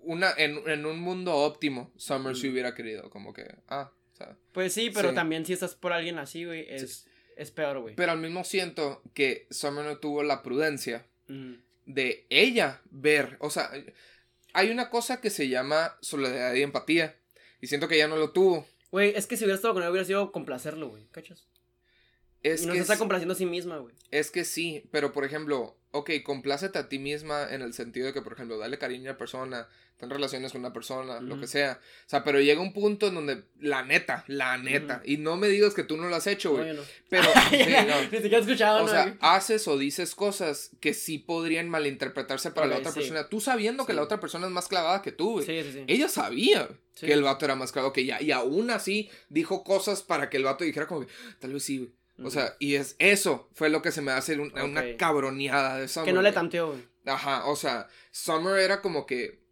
[0.02, 2.52] una, en, en un mundo óptimo, Summer sí Mm.
[2.52, 4.36] hubiera querido, como que, ah, o sea.
[4.52, 5.14] Pues sí, pero Sí.
[5.14, 7.94] también si estás por alguien así, güey, es, es peor, güey.
[7.94, 11.06] Pero al mismo siento que Summer no tuvo la prudencia
[11.86, 13.70] de ella ver, o sea,
[14.52, 17.16] hay una cosa que se llama soledad y empatía,
[17.60, 18.66] y siento que ella no lo tuvo.
[18.90, 21.06] Güey, es que si hubiera estado con él hubiera sido complacerlo, güey.
[21.12, 21.48] ¿Cachas?
[22.42, 23.94] Es y no que, se está es, complaciendo a sí misma, güey.
[24.10, 28.12] es que sí, pero por ejemplo, ok, complácete a ti misma en el sentido de
[28.12, 29.68] que, por ejemplo, dale cariño a la persona,
[29.98, 31.78] ten relaciones con una persona, lo que sea.
[31.80, 35.46] O sea, pero llega un punto en donde, la neta, la neta, y no me
[35.48, 36.82] digas que tú no lo has hecho, No, güey, yo no.
[37.08, 38.00] pero, sí, no.
[38.10, 39.14] Ni siquiera escuchado, O ¿no, sea, güey?
[39.20, 42.98] haces o dices cosas que sí podrían malinterpretarse para la otra sí.
[42.98, 43.28] persona.
[43.28, 45.46] Tú sabiendo que la otra persona es más clavada que tú, güey.
[45.46, 45.84] Sí, sí, sí.
[45.86, 46.68] Ella sabía
[46.98, 48.20] que el vato era más clavado que ella.
[48.20, 51.78] Y aún así dijo cosas para que el vato dijera como que, tal vez sí,
[51.78, 51.92] güey.
[52.24, 54.96] O sea, y es eso fue lo que se me hace un- una Ok.
[54.98, 56.06] cabroneada de Summer.
[56.06, 56.86] que no le tanteó, güey.
[57.06, 59.42] Ajá, o sea, Summer era como que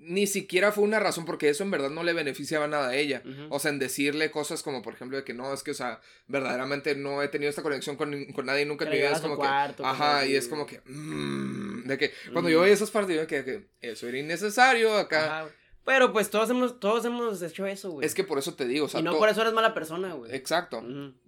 [0.00, 3.20] ni siquiera fue una razón porque eso en verdad no le beneficiaba nada a ella.
[3.50, 6.00] O sea, en decirle cosas como, por ejemplo, de que no, es que, o sea,
[6.28, 9.10] verdaderamente no he tenido esta conexión con, con nadie nunca en mi vida.
[9.10, 12.52] Es como que, cuarto, ajá, y es como que, mm, de que cuando Mm.
[12.52, 15.40] yo veía esas partes, yo que, que eso era innecesario acá.
[15.42, 15.50] Ajá.
[15.88, 18.06] Pero pues todos hemos, todos hemos hecho eso, güey.
[18.06, 20.12] Es que por eso te digo, o sea, y no por eso eres mala persona,
[20.12, 20.34] güey.
[20.34, 20.84] Exacto.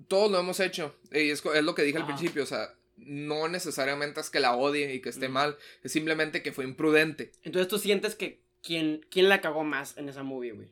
[0.06, 0.94] Todos lo hemos hecho.
[1.10, 2.14] Y es, es lo que dije al Ajá.
[2.14, 6.42] principio, o sea, no necesariamente es que la odie y que esté mal, es simplemente
[6.42, 7.32] que fue imprudente.
[7.42, 10.68] Entonces tú sientes que quién, quién la cagó más en esa movie, güey.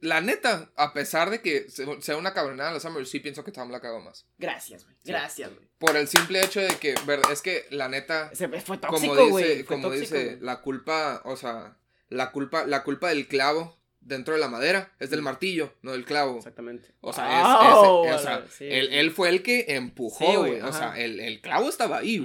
[0.00, 3.52] La neta, a pesar de que se- sea una cabronada la Summer, sí pienso que
[3.52, 4.24] Tom la cagó más.
[4.38, 4.96] Gracias, güey.
[5.04, 5.68] Gracias, güey.
[5.78, 6.94] Por el simple hecho de que,
[7.30, 9.56] es que la neta, Ese- Fue como tóxico, dice, güey.
[9.64, 11.76] Fue como tóxico, dice, la culpa, o sea,
[12.10, 15.24] la culpa, la culpa del clavo dentro de la madera es del Mm.
[15.24, 16.36] martillo, no del clavo.
[16.38, 16.88] Exactamente.
[17.00, 18.04] O sea, es, ¡Au!
[18.04, 18.64] ese- o sea, Ah, Sí.
[18.68, 20.60] él, él fue el que empujó, güey.
[20.60, 22.18] o sea, el, el clavo estaba ahí.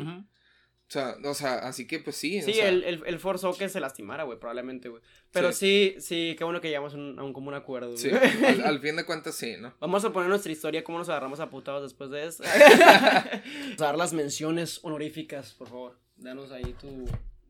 [0.88, 2.40] O sea, o sea, así que pues sí.
[2.40, 5.02] o Sí, sea, él, él, él forzó que se lastimara, güey, probablemente, güey.
[5.32, 5.96] Pero sí.
[6.00, 7.98] sí, qué bueno que llegamos a un, a un común acuerdo, güey.
[7.98, 9.74] Sí, al, al fin de cuentas sí, ¿no?
[9.80, 12.44] Vamos a poner nuestra historia, cómo nos agarramos a putados después de eso.
[13.64, 16.00] Vamos a dar las menciones honoríficas, por favor.
[16.18, 17.06] Danos ahí tu...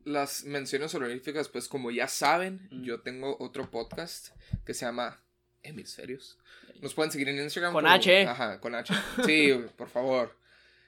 [0.06, 2.84] Las menciones honoríficas, pues como ya saben, Mm.
[2.84, 4.30] yo tengo otro podcast
[4.66, 5.22] que se llama
[5.64, 6.38] Hemisferios.
[6.82, 7.74] Nos pueden seguir en Instagram.
[7.74, 8.26] Con como- H.
[8.28, 8.94] Ajá, con H.
[9.26, 10.38] Sí, por favor.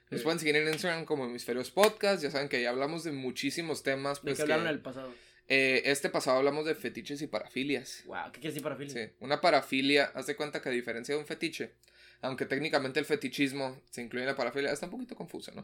[0.10, 0.24] Nos Sí.
[0.24, 2.22] pueden seguir en Instagram como Hemisferios Podcast.
[2.24, 4.20] Ya saben que ya hablamos de muchísimos temas.
[4.20, 5.14] ¿De Pues qué hablaron que, en el pasado?
[5.50, 8.04] eh, este pasado hablamos de fetiches y parafilias.
[8.06, 8.92] Wow, ¿qué quieres decir para Philly?
[8.92, 11.74] Sí, una parafilia, haz de cuenta que a diferencia de un fetiche,
[12.22, 15.64] aunque técnicamente el fetichismo se incluye en la parafilia, está un poquito confuso, ¿no?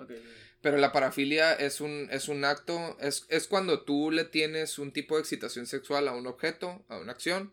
[0.62, 4.92] Pero la parafilia es un, es un acto, es, es cuando tú le tienes un
[4.92, 7.52] tipo de excitación sexual a un objeto, a una acción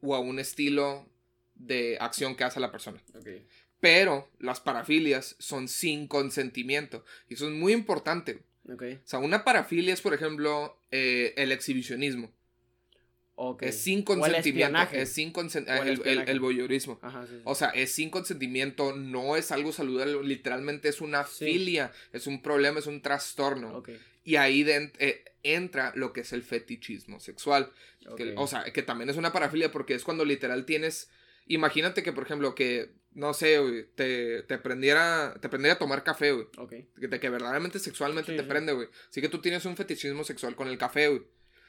[0.00, 1.08] o a un estilo
[1.54, 3.02] de acción que hace la persona.
[3.14, 3.28] Ok.
[3.80, 8.42] Pero las parafilias son sin consentimiento y eso es muy importante.
[8.72, 8.82] Ok.
[8.82, 12.32] O sea, una parafilia es, por ejemplo, eh, el exhibicionismo.
[13.60, 14.48] Es sin el consentimiento.
[14.48, 15.02] espionaje.
[15.02, 16.30] Es sin consen- el el, el, espionaje.
[16.30, 16.98] el voyeurismo.
[17.02, 17.40] Ajá, sí, sí.
[17.44, 21.44] O sea, es sin consentimiento, no es algo saludable, literalmente es una Sí.
[21.44, 23.76] filia, es un problema, es un trastorno.
[23.76, 23.90] Ok.
[24.24, 27.70] Y ahí eh, entra lo que es el fetichismo sexual.
[28.16, 31.10] que- o sea, que también es una parafilia porque es cuando literal tienes...
[31.48, 36.02] Imagínate que, por ejemplo, que, no sé, güey, te, te prendiera, te prendiera a tomar
[36.04, 36.46] café, güey.
[36.58, 36.72] Ok.
[36.96, 38.48] De que verdaderamente sexualmente Sí, te sí.
[38.48, 38.88] prende, güey.
[39.10, 41.22] Así que tú tienes un fetichismo sexual con el café, güey.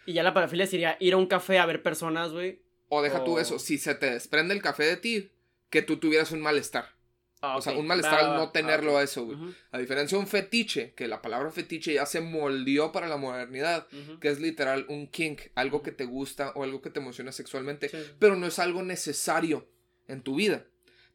[0.08, 2.62] Y ya la parafilia sería ir a un café a ver personas, güey.
[2.89, 5.32] O deja tú O- eso, si se te desprende el café de ti,
[5.70, 6.95] que tú tuvieras un malestar.
[7.41, 9.38] Ah, O sea, un malestar al va, no tenerlo Ah, a eso, güey.
[9.72, 13.86] A diferencia de un fetiche, que la palabra fetiche ya se moldeó para la modernidad,
[14.20, 17.89] que es literal un kink, algo que te gusta o algo que te emociona sexualmente,
[17.89, 17.97] Sí.
[18.18, 19.68] pero no es algo necesario
[20.08, 20.66] en tu vida.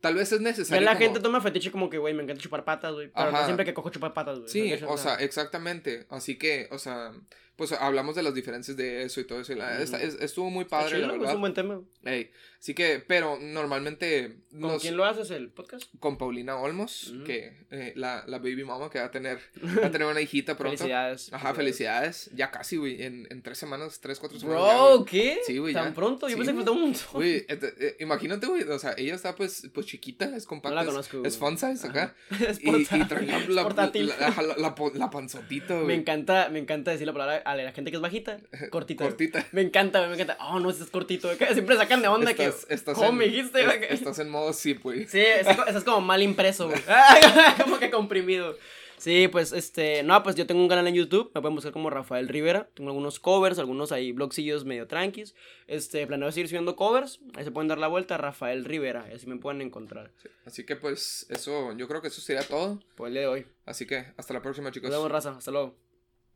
[0.01, 0.84] Tal vez es necesario.
[0.84, 3.09] la como- gente toma fetiche como que, güey, me encanta chupar patas, güey.
[3.09, 3.38] Pero Ajá.
[3.40, 4.51] no siempre que cojo chupar patas, güey.
[4.51, 6.07] Sí, o sea, exactamente.
[6.11, 7.12] Así que, o sea,
[7.57, 9.53] pues hablamos de las diferencias de eso y todo eso.
[9.53, 11.34] y la- está- es- estuvo muy padre, chido, la es verdad.
[11.34, 11.80] un buen tema.
[12.05, 15.84] Ey, así que, pero normalmente ¿Con nos- quién lo haces el podcast?
[16.00, 19.38] con Paulina Olmos, que eh, la, la baby mama que va a tener,
[19.82, 20.78] va a tener una hijita pronto.
[20.78, 21.32] Felicidades.
[21.32, 22.30] Ajá, felicidades.
[22.34, 24.62] Ya casi, güey, en, en tres semanas, tres, cuatro semanas.
[24.66, 25.05] ya, Bro, güey.
[25.11, 25.38] ¿qué?
[25.46, 25.94] Sí, güey, ¿Tan ya.
[25.94, 26.26] pronto?
[26.28, 27.03] Yo Sí, pensé que faltaba un montón.
[27.12, 30.82] Güey, eh, imagínate, güey, o sea, ella está pues, pues chiquita, es compacta, No la
[31.00, 32.14] es- conozco, es, fun size acá.
[32.48, 35.96] es Y, y trae la, es la, la, panzotita, Me güey.
[35.98, 38.38] encanta, me encanta decir la palabra a la gente que es bajita,
[38.70, 39.05] cortita.
[39.05, 39.46] Cortita.
[39.53, 40.36] Me encanta, me encanta.
[40.40, 41.28] Oh, no, estás cortito.
[41.53, 42.74] Siempre sacan de onda Estás, que.
[42.74, 43.90] estás ¿Cómo en, me dijiste, es-?
[44.00, 45.07] Estás en modo zip, güey.
[45.07, 46.80] Sí, eso es como mal impreso, güey.
[47.62, 48.57] como que comprimido.
[49.03, 51.90] Sí, pues este, no, pues yo tengo un canal en YouTube, me pueden buscar como
[51.90, 55.34] Rafael Rivera, tengo algunos covers, algunos ahí blogcillos medio tranquis,
[55.66, 59.26] este, planeo seguir subiendo covers, ahí se pueden dar la vuelta, Rafael Rivera, y así
[59.26, 60.12] me pueden encontrar,
[60.44, 62.78] Así que pues eso, yo creo que eso sería todo.
[62.94, 63.46] por el día de hoy.
[63.66, 64.88] Así que hasta la próxima, chicos.
[64.88, 65.74] Nos vemos, raza, hasta luego.